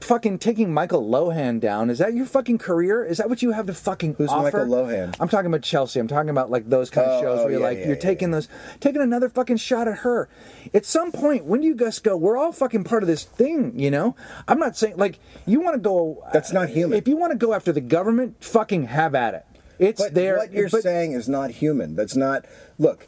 Fucking 0.00 0.40
taking 0.40 0.74
Michael 0.74 1.08
Lohan 1.08 1.60
down. 1.60 1.88
Is 1.88 1.98
that 1.98 2.12
your 2.12 2.26
fucking 2.26 2.58
career? 2.58 3.04
Is 3.04 3.18
that 3.18 3.28
what 3.28 3.42
you 3.42 3.52
have 3.52 3.66
to 3.66 3.74
fucking 3.74 4.14
Who's 4.14 4.28
offer? 4.28 4.42
Michael 4.42 4.66
Lohan? 4.66 5.14
I'm 5.20 5.28
talking 5.28 5.46
about 5.46 5.62
Chelsea. 5.62 6.00
I'm 6.00 6.08
talking 6.08 6.30
about 6.30 6.50
like 6.50 6.68
those 6.68 6.90
kind 6.90 7.06
of 7.06 7.18
Oh, 7.18 7.22
shows 7.22 7.38
oh, 7.38 7.42
where 7.44 7.52
you're 7.52 7.60
yeah, 7.60 7.66
like 7.66 7.78
yeah, 7.78 7.86
you're 7.86 7.94
yeah, 7.94 8.00
taking 8.00 8.32
those 8.32 8.48
taking 8.80 9.00
another 9.02 9.28
fucking 9.28 9.58
shot 9.58 9.86
at 9.86 9.98
her. 9.98 10.28
At 10.74 10.84
some 10.84 11.12
point, 11.12 11.44
when 11.44 11.60
do 11.60 11.68
you 11.68 11.76
just 11.76 12.02
go? 12.02 12.16
We're 12.16 12.36
all 12.36 12.50
fucking 12.50 12.82
part 12.82 13.04
of 13.04 13.06
this 13.06 13.22
thing, 13.22 13.78
you 13.78 13.90
know. 13.92 14.16
I'm 14.48 14.58
not 14.58 14.76
saying 14.76 14.96
like 14.96 15.20
you 15.46 15.60
want 15.60 15.74
to 15.74 15.80
go. 15.80 16.24
That's 16.32 16.52
not 16.52 16.70
human. 16.70 16.98
If 16.98 17.06
you 17.06 17.16
want 17.16 17.30
to 17.30 17.38
go 17.38 17.54
after 17.54 17.70
the 17.70 17.80
government, 17.80 18.42
fucking 18.42 18.84
have 18.86 19.14
at 19.14 19.34
it. 19.34 19.46
It's 19.78 20.02
But 20.02 20.14
there. 20.14 20.38
what 20.38 20.52
you're 20.52 20.68
but- 20.70 20.82
saying 20.82 21.12
is 21.12 21.28
not 21.28 21.50
human. 21.52 21.94
That's 21.94 22.16
not. 22.16 22.46
Look, 22.80 23.06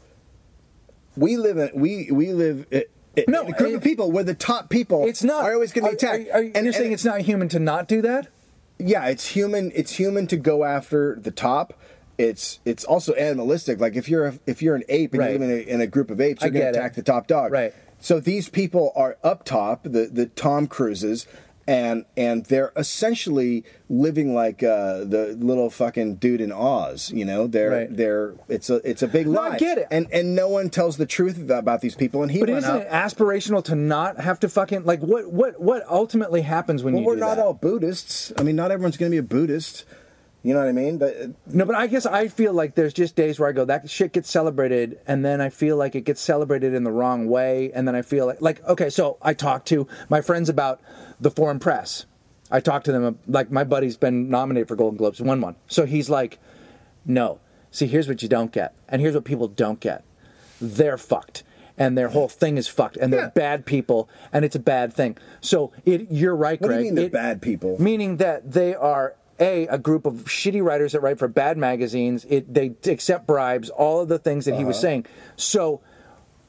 we 1.17 1.35
live 1.35 1.57
in 1.57 1.71
we 1.75 2.09
we 2.11 2.31
live. 2.31 2.65
i- 2.71 2.85
i- 3.17 3.25
No, 3.27 3.43
a 3.43 3.51
group 3.51 3.71
it- 3.71 3.75
of 3.75 3.83
people 3.83 4.11
where 4.11 4.23
the 4.23 4.33
top 4.33 4.69
people 4.69 5.05
It's 5.07 5.23
not. 5.23 5.43
are 5.45 5.53
always 5.53 5.71
going 5.71 5.83
to 5.85 5.89
be 5.97 6.07
are- 6.07 6.13
attacked. 6.15 6.29
Are, 6.29 6.37
are, 6.39 6.43
you're 6.43 6.51
And- 6.55 6.73
saying 6.73 6.85
and- 6.85 6.93
it's 6.93 7.05
not 7.05 7.21
human 7.21 7.49
to 7.49 7.59
not 7.59 7.87
do 7.87 8.01
that? 8.01 8.27
yeah, 8.79 9.07
it's 9.07 9.27
human. 9.27 9.71
It's 9.75 9.93
human 9.93 10.27
to 10.27 10.37
go 10.37 10.63
after 10.63 11.15
the 11.21 11.31
top. 11.31 11.73
It's 12.17 12.59
it's 12.65 12.83
also 12.83 13.13
animalistic. 13.13 13.79
Like 13.79 13.95
if 13.95 14.07
you're 14.09 14.27
a, 14.27 14.33
if 14.45 14.61
you're 14.61 14.75
an 14.75 14.83
ape 14.89 15.13
and 15.13 15.19
Right. 15.19 15.33
you 15.33 15.39
live 15.39 15.49
in 15.49 15.57
a, 15.57 15.61
in 15.75 15.81
a 15.81 15.87
group 15.87 16.11
of 16.11 16.19
apes, 16.21 16.41
you're 16.41 16.51
going 16.51 16.63
to 16.63 16.69
it. 16.69 16.75
attack 16.75 16.95
the 16.95 17.01
top 17.03 17.27
dog. 17.27 17.51
Right. 17.51 17.73
So 17.99 18.19
these 18.19 18.49
people 18.49 18.91
are 18.95 19.17
up 19.23 19.43
top, 19.45 19.83
the 19.83 20.09
the 20.11 20.25
Tom 20.27 20.67
Cruises, 20.67 21.25
and 21.67 22.05
and 22.17 22.45
they're 22.45 22.71
essentially 22.75 23.63
living 23.89 24.33
like 24.33 24.63
uh, 24.63 25.03
the 25.03 25.35
little 25.39 25.69
fucking 25.69 26.15
dude 26.15 26.41
in 26.41 26.51
Oz. 26.51 27.11
You 27.13 27.25
know, 27.25 27.47
they're 27.47 27.69
Right. 27.71 27.95
they're 27.97 28.33
it's 28.47 28.69
a 28.69 28.75
it's 28.89 29.01
a 29.03 29.07
big 29.07 29.27
No, 29.27 29.41
I 29.41 29.57
get 29.57 29.77
it. 29.77 29.87
And 29.91 30.07
and 30.11 30.35
no 30.35 30.47
one 30.47 30.69
tells 30.69 30.97
the 30.97 31.05
truth 31.05 31.49
about 31.49 31.81
these 31.81 31.95
people. 31.95 32.23
And 32.23 32.31
he 32.31 32.39
But 32.39 32.49
isn't 32.49 32.69
out. 32.69 32.81
it 32.81 32.89
aspirational 32.89 33.63
to 33.65 33.75
not 33.75 34.19
have 34.19 34.39
to 34.41 34.49
fucking 34.49 34.85
like 34.85 35.01
what 35.01 35.31
what 35.31 35.61
what 35.61 35.83
ultimately 35.89 36.41
happens 36.41 36.83
when 36.83 36.93
well, 36.93 37.01
you 37.01 37.07
we're 37.07 37.15
not 37.15 37.35
that? 37.35 37.45
all 37.45 37.53
Buddhists. 37.53 38.33
I 38.37 38.43
mean, 38.43 38.55
not 38.55 38.71
everyone's 38.71 38.97
going 38.97 39.09
to 39.11 39.13
be 39.13 39.19
a 39.19 39.23
Buddhist. 39.23 39.85
You 40.43 40.53
know 40.55 40.59
what 40.59 40.69
I 40.69 40.71
mean? 40.71 40.97
That- 40.97 41.21
uh, 41.21 41.27
No, 41.47 41.65
but 41.65 41.75
I 41.75 41.85
guess 41.87 42.05
I 42.07 42.27
feel 42.27 42.53
like 42.53 42.73
there's 42.75 42.93
just 42.93 43.15
days 43.15 43.39
where 43.39 43.47
I 43.47 43.51
go 43.51 43.63
that 43.65 43.89
shit 43.89 44.11
gets 44.13 44.29
celebrated, 44.29 44.99
and 45.05 45.23
then 45.23 45.39
I 45.39 45.49
feel 45.49 45.77
like 45.77 45.93
it 45.95 46.01
gets 46.01 46.19
celebrated 46.21 46.73
in 46.73 46.83
the 46.83 46.91
wrong 46.91 47.27
way, 47.27 47.71
and 47.73 47.87
then 47.87 47.95
I 47.95 48.01
feel 48.01 48.25
like 48.25 48.41
like 48.41 48.63
okay, 48.67 48.89
so 48.89 49.17
I 49.21 49.33
talked 49.35 49.67
to 49.67 49.87
my 50.09 50.21
friends 50.21 50.49
about 50.49 50.81
the 51.19 51.29
foreign 51.31 51.59
press. 51.59 52.05
I 52.49 52.59
talked 52.59 52.85
to 52.85 52.91
them 52.91 53.05
uh, 53.05 53.11
like 53.27 53.51
my 53.51 53.63
buddy's 53.63 53.97
been 53.97 54.29
nominated 54.29 54.67
for 54.67 54.75
Golden 54.75 54.97
Globes, 54.97 55.21
won 55.21 55.41
one, 55.41 55.55
so 55.67 55.85
he's 55.85 56.09
like, 56.09 56.39
no. 57.05 57.39
See, 57.73 57.87
here's 57.87 58.07
what 58.09 58.21
you 58.21 58.27
don't 58.27 58.51
get, 58.51 58.75
and 58.89 58.99
here's 59.01 59.15
what 59.15 59.23
people 59.23 59.47
don't 59.47 59.79
get. 59.79 60.03
They're 60.59 60.97
fucked. 60.97 61.43
And 61.77 61.97
their 61.97 62.09
whole 62.09 62.27
thing 62.27 62.57
is 62.57 62.67
fucked, 62.67 62.97
and 62.97 63.13
they're 63.13 63.21
Yeah. 63.21 63.29
bad 63.29 63.65
people, 63.65 64.09
and 64.33 64.43
it's 64.43 64.55
a 64.57 64.59
bad 64.59 64.91
thing. 64.93 65.17
So 65.39 65.71
it, 65.85 66.07
you're 66.11 66.35
right, 66.35 66.59
Greg. 66.61 66.69
What 66.69 66.77
do 66.77 66.79
you 66.79 66.85
mean 66.87 66.95
they're 66.95 67.05
It- 67.05 67.11
bad 67.13 67.41
people? 67.41 67.81
Meaning 67.81 68.17
that 68.17 68.51
they 68.51 68.75
are 68.75 69.15
a 69.41 69.67
a 69.67 69.77
group 69.77 70.05
of 70.05 70.25
shitty 70.25 70.63
writers 70.63 70.93
that 70.93 71.01
write 71.01 71.19
for 71.19 71.27
bad 71.27 71.57
magazines. 71.57 72.25
It 72.29 72.53
they 72.53 72.73
accept 72.85 73.27
bribes, 73.27 73.69
all 73.69 73.99
of 74.01 74.07
the 74.07 74.19
things 74.19 74.45
that 74.45 74.51
he 74.53 74.59
Uh-huh. 74.59 74.67
was 74.67 74.79
saying. 74.79 75.05
So 75.35 75.81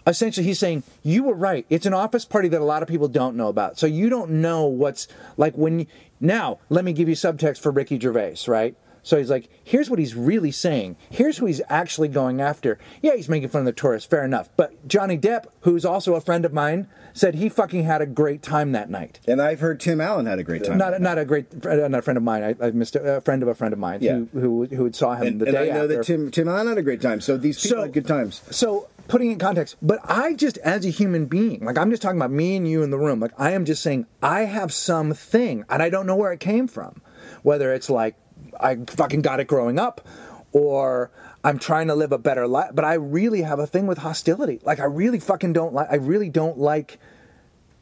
essentially 0.06 0.44
he's 0.44 0.58
saying 0.58 0.82
you 1.04 1.22
were 1.22 1.34
right 1.34 1.64
it's 1.70 1.86
an 1.86 1.94
office 1.94 2.24
party 2.24 2.48
that 2.48 2.60
a 2.60 2.64
lot 2.64 2.82
of 2.82 2.88
people 2.88 3.06
don't 3.06 3.36
know 3.36 3.46
about 3.46 3.78
so 3.78 3.86
you 3.86 4.08
don't 4.08 4.28
know 4.28 4.64
what's 4.64 5.06
like 5.36 5.54
when 5.54 5.78
you, 5.78 5.86
now 6.18 6.58
let 6.70 6.84
me 6.84 6.92
give 6.92 7.08
you 7.08 7.14
subtext 7.14 7.60
for 7.60 7.70
ricky 7.70 8.00
gervais 8.00 8.34
right 8.48 8.74
so 9.02 9.18
he's 9.18 9.30
like 9.30 9.48
here's 9.64 9.88
what 9.90 9.98
he's 9.98 10.14
really 10.14 10.50
saying 10.50 10.96
here's 11.10 11.38
who 11.38 11.46
he's 11.46 11.60
actually 11.68 12.08
going 12.08 12.40
after 12.40 12.78
yeah 13.00 13.14
he's 13.14 13.28
making 13.28 13.48
fun 13.48 13.60
of 13.60 13.66
the 13.66 13.72
tourists 13.72 14.08
fair 14.08 14.24
enough 14.24 14.48
but 14.56 14.86
johnny 14.88 15.18
depp 15.18 15.46
who's 15.62 15.84
also 15.84 16.14
a 16.14 16.20
friend 16.20 16.44
of 16.44 16.52
mine 16.52 16.86
said 17.12 17.34
he 17.34 17.48
fucking 17.48 17.82
had 17.84 18.00
a 18.00 18.06
great 18.06 18.42
time 18.42 18.72
that 18.72 18.88
night 18.88 19.20
And 19.26 19.40
I've 19.42 19.60
heard 19.60 19.80
Tim 19.80 20.00
Allen 20.00 20.26
had 20.26 20.38
a 20.38 20.42
great 20.44 20.64
time. 20.64 20.78
not 20.78 21.00
not 21.00 21.18
a 21.18 21.24
great 21.24 21.64
not 21.64 21.94
a 21.94 22.02
friend 22.02 22.16
of 22.16 22.22
mine. 22.22 22.42
I, 22.42 22.66
I 22.66 22.70
missed 22.70 22.96
a, 22.96 23.16
a 23.16 23.20
friend 23.20 23.42
of 23.42 23.48
a 23.48 23.54
friend 23.54 23.72
of 23.74 23.78
mine 23.78 23.98
Yeah. 24.00 24.20
who, 24.32 24.40
who 24.40 24.66
who 24.76 24.84
had 24.84 24.94
saw 24.96 25.14
him 25.14 25.26
and, 25.26 25.40
the 25.40 25.46
and 25.46 25.54
day 25.54 25.70
I 25.70 25.74
know 25.74 25.82
after. 25.82 25.96
that 25.98 26.04
Tim 26.06 26.30
Tim 26.30 26.48
Allen 26.48 26.68
had 26.68 26.78
a 26.78 26.82
great 26.82 27.02
time. 27.02 27.20
So 27.20 27.36
these 27.36 27.60
people 27.62 27.78
So- 27.78 27.82
had 27.82 27.92
good 27.92 28.06
times. 28.06 28.40
So 28.50 28.88
putting 29.08 29.28
it 29.28 29.34
in 29.34 29.38
context, 29.38 29.76
but 29.82 29.98
I 30.04 30.32
just 30.32 30.56
as 30.58 30.86
a 30.86 30.88
human 30.88 31.26
being, 31.26 31.62
like 31.66 31.76
I'm 31.76 31.90
just 31.90 32.00
talking 32.00 32.16
about 32.18 32.30
me 32.30 32.56
and 32.56 32.66
you 32.66 32.82
in 32.82 32.90
the 32.90 32.98
room. 32.98 33.20
Like 33.20 33.32
I 33.38 33.50
am 33.50 33.66
just 33.66 33.82
saying 33.82 34.06
I 34.22 34.42
have 34.46 34.72
something 34.72 35.64
and 35.68 35.82
I 35.82 35.90
don't 35.90 36.06
know 36.06 36.16
where 36.16 36.32
it 36.32 36.40
came 36.40 36.66
from. 36.66 37.02
Whether 37.42 37.74
it's 37.74 37.90
like 37.90 38.14
I 38.60 38.76
fucking 38.86 39.22
got 39.22 39.40
it 39.40 39.46
growing 39.46 39.78
up 39.78 40.06
or 40.52 41.10
I'm 41.44 41.58
trying 41.58 41.88
to 41.88 41.94
live 41.94 42.12
a 42.12 42.18
better 42.18 42.46
life, 42.46 42.70
but 42.74 42.84
I 42.84 42.94
really 42.94 43.42
have 43.42 43.58
a 43.58 43.66
thing 43.66 43.86
with 43.86 43.98
hostility. 43.98 44.60
Like 44.62 44.80
I 44.80 44.84
really 44.84 45.18
fucking 45.18 45.52
don't 45.52 45.74
like 45.74 45.88
I 45.90 45.96
really 45.96 46.28
don't 46.28 46.58
like 46.58 46.98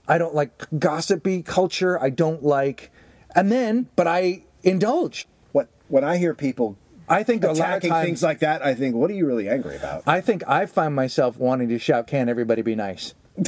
I 0.08 0.18
don't 0.18 0.34
like 0.34 0.66
gossipy 0.78 1.42
culture. 1.42 2.00
I 2.00 2.10
don't 2.10 2.42
like 2.42 2.90
and 3.34 3.50
then 3.50 3.88
but 3.96 4.06
I 4.06 4.44
indulge. 4.62 5.26
When 5.52 5.66
when 5.88 6.04
I 6.04 6.16
hear 6.18 6.34
people 6.34 6.78
I 7.10 7.24
think 7.24 7.42
a 7.42 7.48
lot 7.48 7.52
of 7.54 7.58
attacking 7.58 7.90
times 7.90 8.06
things 8.06 8.22
like 8.22 8.38
that, 8.38 8.64
I 8.64 8.74
think, 8.74 8.94
what 8.94 9.10
are 9.10 9.14
you 9.14 9.26
really 9.26 9.48
angry 9.48 9.74
about? 9.74 10.04
I 10.06 10.20
think 10.20 10.44
I 10.46 10.66
find 10.66 10.94
myself 10.94 11.36
wanting 11.36 11.68
to 11.70 11.78
shout, 11.78 12.06
"Can 12.06 12.28
everybody 12.28 12.62
be 12.62 12.76
nice?" 12.76 13.14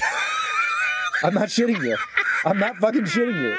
I'm 1.22 1.34
not 1.34 1.48
shitting 1.48 1.80
you. 1.80 1.96
I'm 2.44 2.58
not 2.58 2.78
fucking 2.78 3.04
shitting 3.04 3.40
you. 3.40 3.56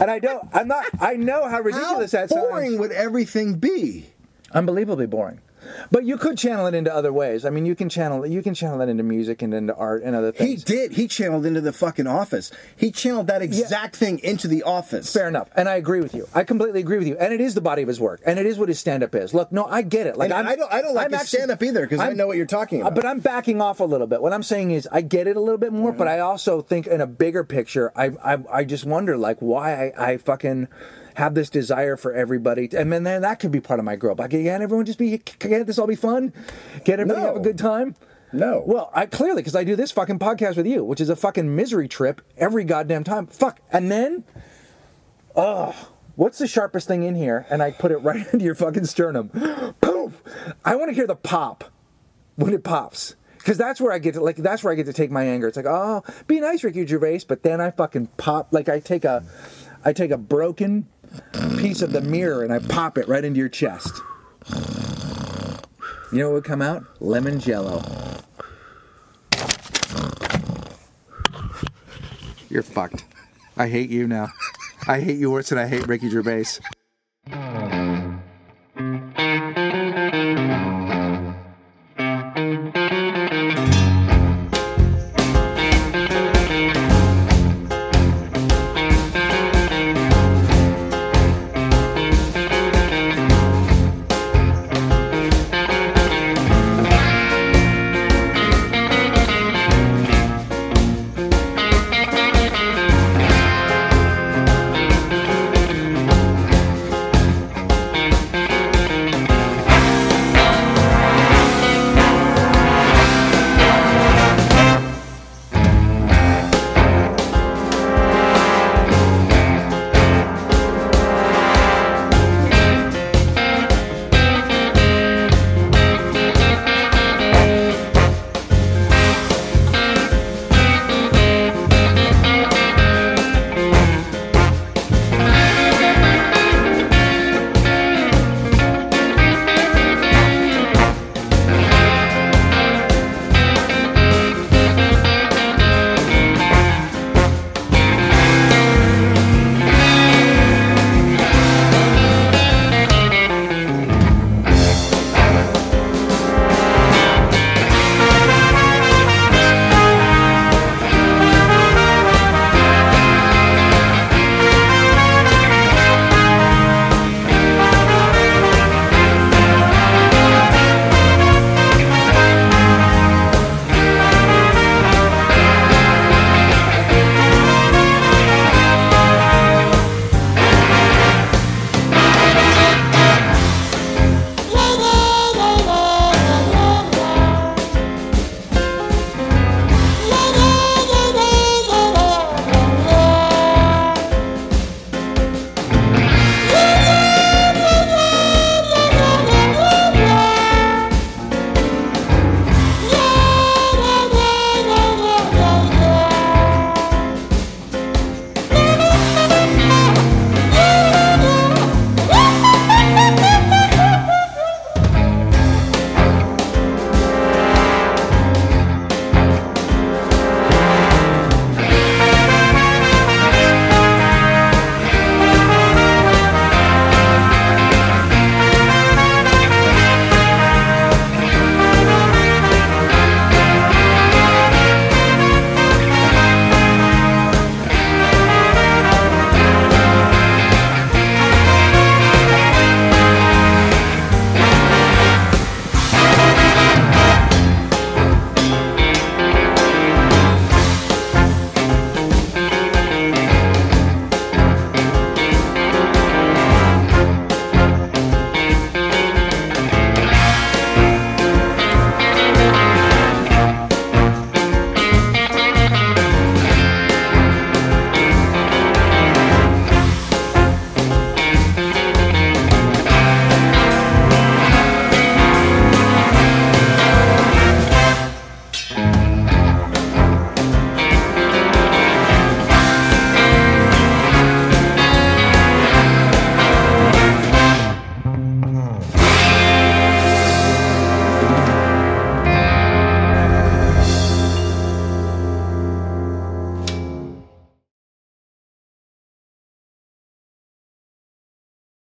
And 0.00 0.10
I 0.10 0.18
don't. 0.18 0.48
I'm 0.52 0.68
not. 0.68 0.86
I 1.00 1.14
know 1.14 1.42
how 1.44 1.50
How 1.50 1.60
ridiculous 1.60 2.10
that 2.12 2.30
sounds 2.30 2.42
boring 2.42 2.78
would 2.78 2.92
everything 2.92 3.58
be? 3.58 4.06
Unbelievably 4.52 5.06
boring. 5.06 5.40
But 5.90 6.04
you 6.04 6.16
could 6.16 6.38
channel 6.38 6.66
it 6.66 6.74
into 6.74 6.94
other 6.94 7.12
ways. 7.12 7.44
I 7.44 7.50
mean, 7.50 7.66
you 7.66 7.74
can 7.74 7.88
channel 7.88 8.26
you 8.26 8.42
can 8.42 8.54
channel 8.54 8.78
that 8.78 8.88
into 8.88 9.02
music 9.02 9.42
and 9.42 9.52
into 9.54 9.74
art 9.74 10.02
and 10.02 10.14
other 10.16 10.32
things. 10.32 10.64
He 10.64 10.74
did. 10.74 10.92
He 10.92 11.08
channeled 11.08 11.46
into 11.46 11.60
the 11.60 11.72
fucking 11.72 12.06
office. 12.06 12.50
He 12.76 12.90
channeled 12.90 13.26
that 13.28 13.42
exact 13.42 13.96
thing 13.96 14.18
into 14.20 14.48
the 14.48 14.62
office. 14.62 15.12
Fair 15.12 15.28
enough, 15.28 15.48
and 15.56 15.68
I 15.68 15.76
agree 15.76 16.00
with 16.00 16.14
you. 16.14 16.26
I 16.34 16.44
completely 16.44 16.80
agree 16.80 16.98
with 16.98 17.06
you, 17.08 17.16
and 17.18 17.32
it 17.32 17.40
is 17.40 17.54
the 17.54 17.60
body 17.60 17.82
of 17.82 17.88
his 17.88 18.00
work, 18.00 18.20
and 18.26 18.38
it 18.38 18.46
is 18.46 18.58
what 18.58 18.68
his 18.68 18.78
stand-up 18.78 19.14
is. 19.14 19.34
Look, 19.34 19.52
no, 19.52 19.64
I 19.64 19.82
get 19.82 20.06
it. 20.06 20.16
Like 20.16 20.30
And 20.30 20.38
I'm, 20.38 20.46
I 20.48 20.56
don't. 20.56 20.72
I 20.72 20.82
don't 20.82 20.94
like 20.94 21.12
I'm 21.12 21.18
his 21.18 21.28
stand-up 21.28 21.62
either 21.62 21.82
because 21.82 22.00
I 22.00 22.12
know 22.12 22.26
what 22.26 22.36
you're 22.36 22.46
talking 22.46 22.82
Uh, 22.82 22.86
about. 22.86 22.96
But 22.96 23.06
I'm 23.06 23.20
backing 23.20 23.60
off 23.60 23.80
a 23.80 23.84
little 23.84 24.06
bit. 24.06 24.22
What 24.22 24.32
I'm 24.32 24.42
saying 24.42 24.70
is, 24.70 24.88
I 24.90 25.00
get 25.00 25.26
it 25.26 25.36
a 25.36 25.40
little 25.40 25.58
bit 25.58 25.72
more, 25.72 25.92
but 25.92 26.08
I 26.08 26.20
also 26.20 26.60
think 26.62 26.86
in 26.86 27.00
a 27.00 27.06
bigger 27.06 27.44
picture, 27.44 27.92
I 27.96 28.10
I, 28.24 28.38
I 28.52 28.64
just 28.64 28.84
wonder 28.84 29.16
like 29.16 29.38
why 29.40 29.92
I, 29.96 30.12
I 30.12 30.16
fucking 30.16 30.68
have 31.20 31.34
this 31.34 31.50
desire 31.50 31.96
for 31.96 32.12
everybody, 32.12 32.68
and 32.76 32.92
then 32.92 33.04
then 33.04 33.22
that 33.22 33.38
could 33.40 33.52
be 33.52 33.60
part 33.60 33.78
of 33.78 33.84
my 33.84 33.94
growth. 33.94 34.18
Like, 34.18 34.30
can't 34.32 34.62
everyone 34.62 34.86
just 34.86 34.98
be? 34.98 35.18
Can't 35.18 35.66
this 35.66 35.78
all 35.78 35.86
be 35.86 35.94
fun? 35.94 36.32
Can't 36.84 37.00
everybody 37.00 37.20
No. 37.20 37.26
have 37.26 37.36
a 37.36 37.40
good 37.40 37.58
time? 37.58 37.94
No. 38.32 38.62
Well, 38.66 38.90
I 38.94 39.06
clearly 39.06 39.42
because 39.42 39.54
I 39.56 39.64
do 39.64 39.76
this 39.76 39.90
fucking 39.92 40.18
podcast 40.18 40.56
with 40.56 40.66
you, 40.66 40.82
which 40.84 41.00
is 41.00 41.08
a 41.08 41.16
fucking 41.16 41.54
misery 41.54 41.88
trip 41.88 42.20
every 42.36 42.64
goddamn 42.64 43.04
time. 43.04 43.26
Fuck, 43.26 43.60
and 43.72 43.90
then, 43.90 44.24
oh, 45.36 45.74
what's 46.16 46.38
the 46.38 46.46
sharpest 46.46 46.88
thing 46.88 47.02
in 47.02 47.14
here? 47.14 47.46
And 47.50 47.62
I 47.62 47.70
put 47.70 47.92
it 47.92 47.98
right 47.98 48.26
into 48.32 48.44
your 48.44 48.54
fucking 48.54 48.86
sternum. 48.86 49.28
Poof! 49.80 50.22
I 50.64 50.76
want 50.76 50.90
to 50.90 50.94
hear 50.94 51.06
the 51.06 51.16
pop 51.16 51.64
when 52.36 52.52
it 52.52 52.64
pops. 52.64 53.14
Because 53.38 53.56
that's 53.56 53.80
where 53.80 53.90
I 53.90 53.98
get 53.98 54.14
to 54.14 54.20
like 54.20 54.36
that's 54.36 54.62
where 54.62 54.70
I 54.72 54.76
get 54.76 54.84
to 54.86 54.92
take 54.92 55.10
my 55.10 55.24
anger. 55.24 55.48
It's 55.48 55.56
like, 55.56 55.66
oh, 55.66 56.02
be 56.26 56.40
nice, 56.40 56.62
Ricky 56.62 56.86
Gervais, 56.86 57.20
but 57.26 57.42
then 57.42 57.58
I 57.60 57.70
fucking 57.70 58.08
pop 58.18 58.48
like 58.52 58.68
I 58.68 58.80
take 58.80 59.04
a 59.06 59.24
I 59.82 59.94
take 59.94 60.10
a 60.10 60.18
broken 60.18 60.86
piece 61.58 61.82
of 61.82 61.92
the 61.92 62.00
mirror 62.00 62.42
and 62.42 62.52
I 62.52 62.58
pop 62.58 62.98
it 62.98 63.08
right 63.08 63.24
into 63.24 63.38
your 63.38 63.48
chest. 63.48 64.00
You 66.12 66.18
know 66.18 66.28
what 66.28 66.34
would 66.34 66.44
come 66.44 66.62
out? 66.62 66.84
Lemon 67.00 67.38
jello. 67.38 67.82
You're 72.48 72.62
fucked. 72.64 73.04
I 73.56 73.68
hate 73.68 73.90
you 73.90 74.08
now. 74.08 74.28
I 74.88 75.00
hate 75.00 75.18
you 75.18 75.30
worse 75.30 75.50
than 75.50 75.58
I 75.58 75.66
hate 75.66 75.86
Ricky 75.86 76.10
Gervais. 76.10 76.58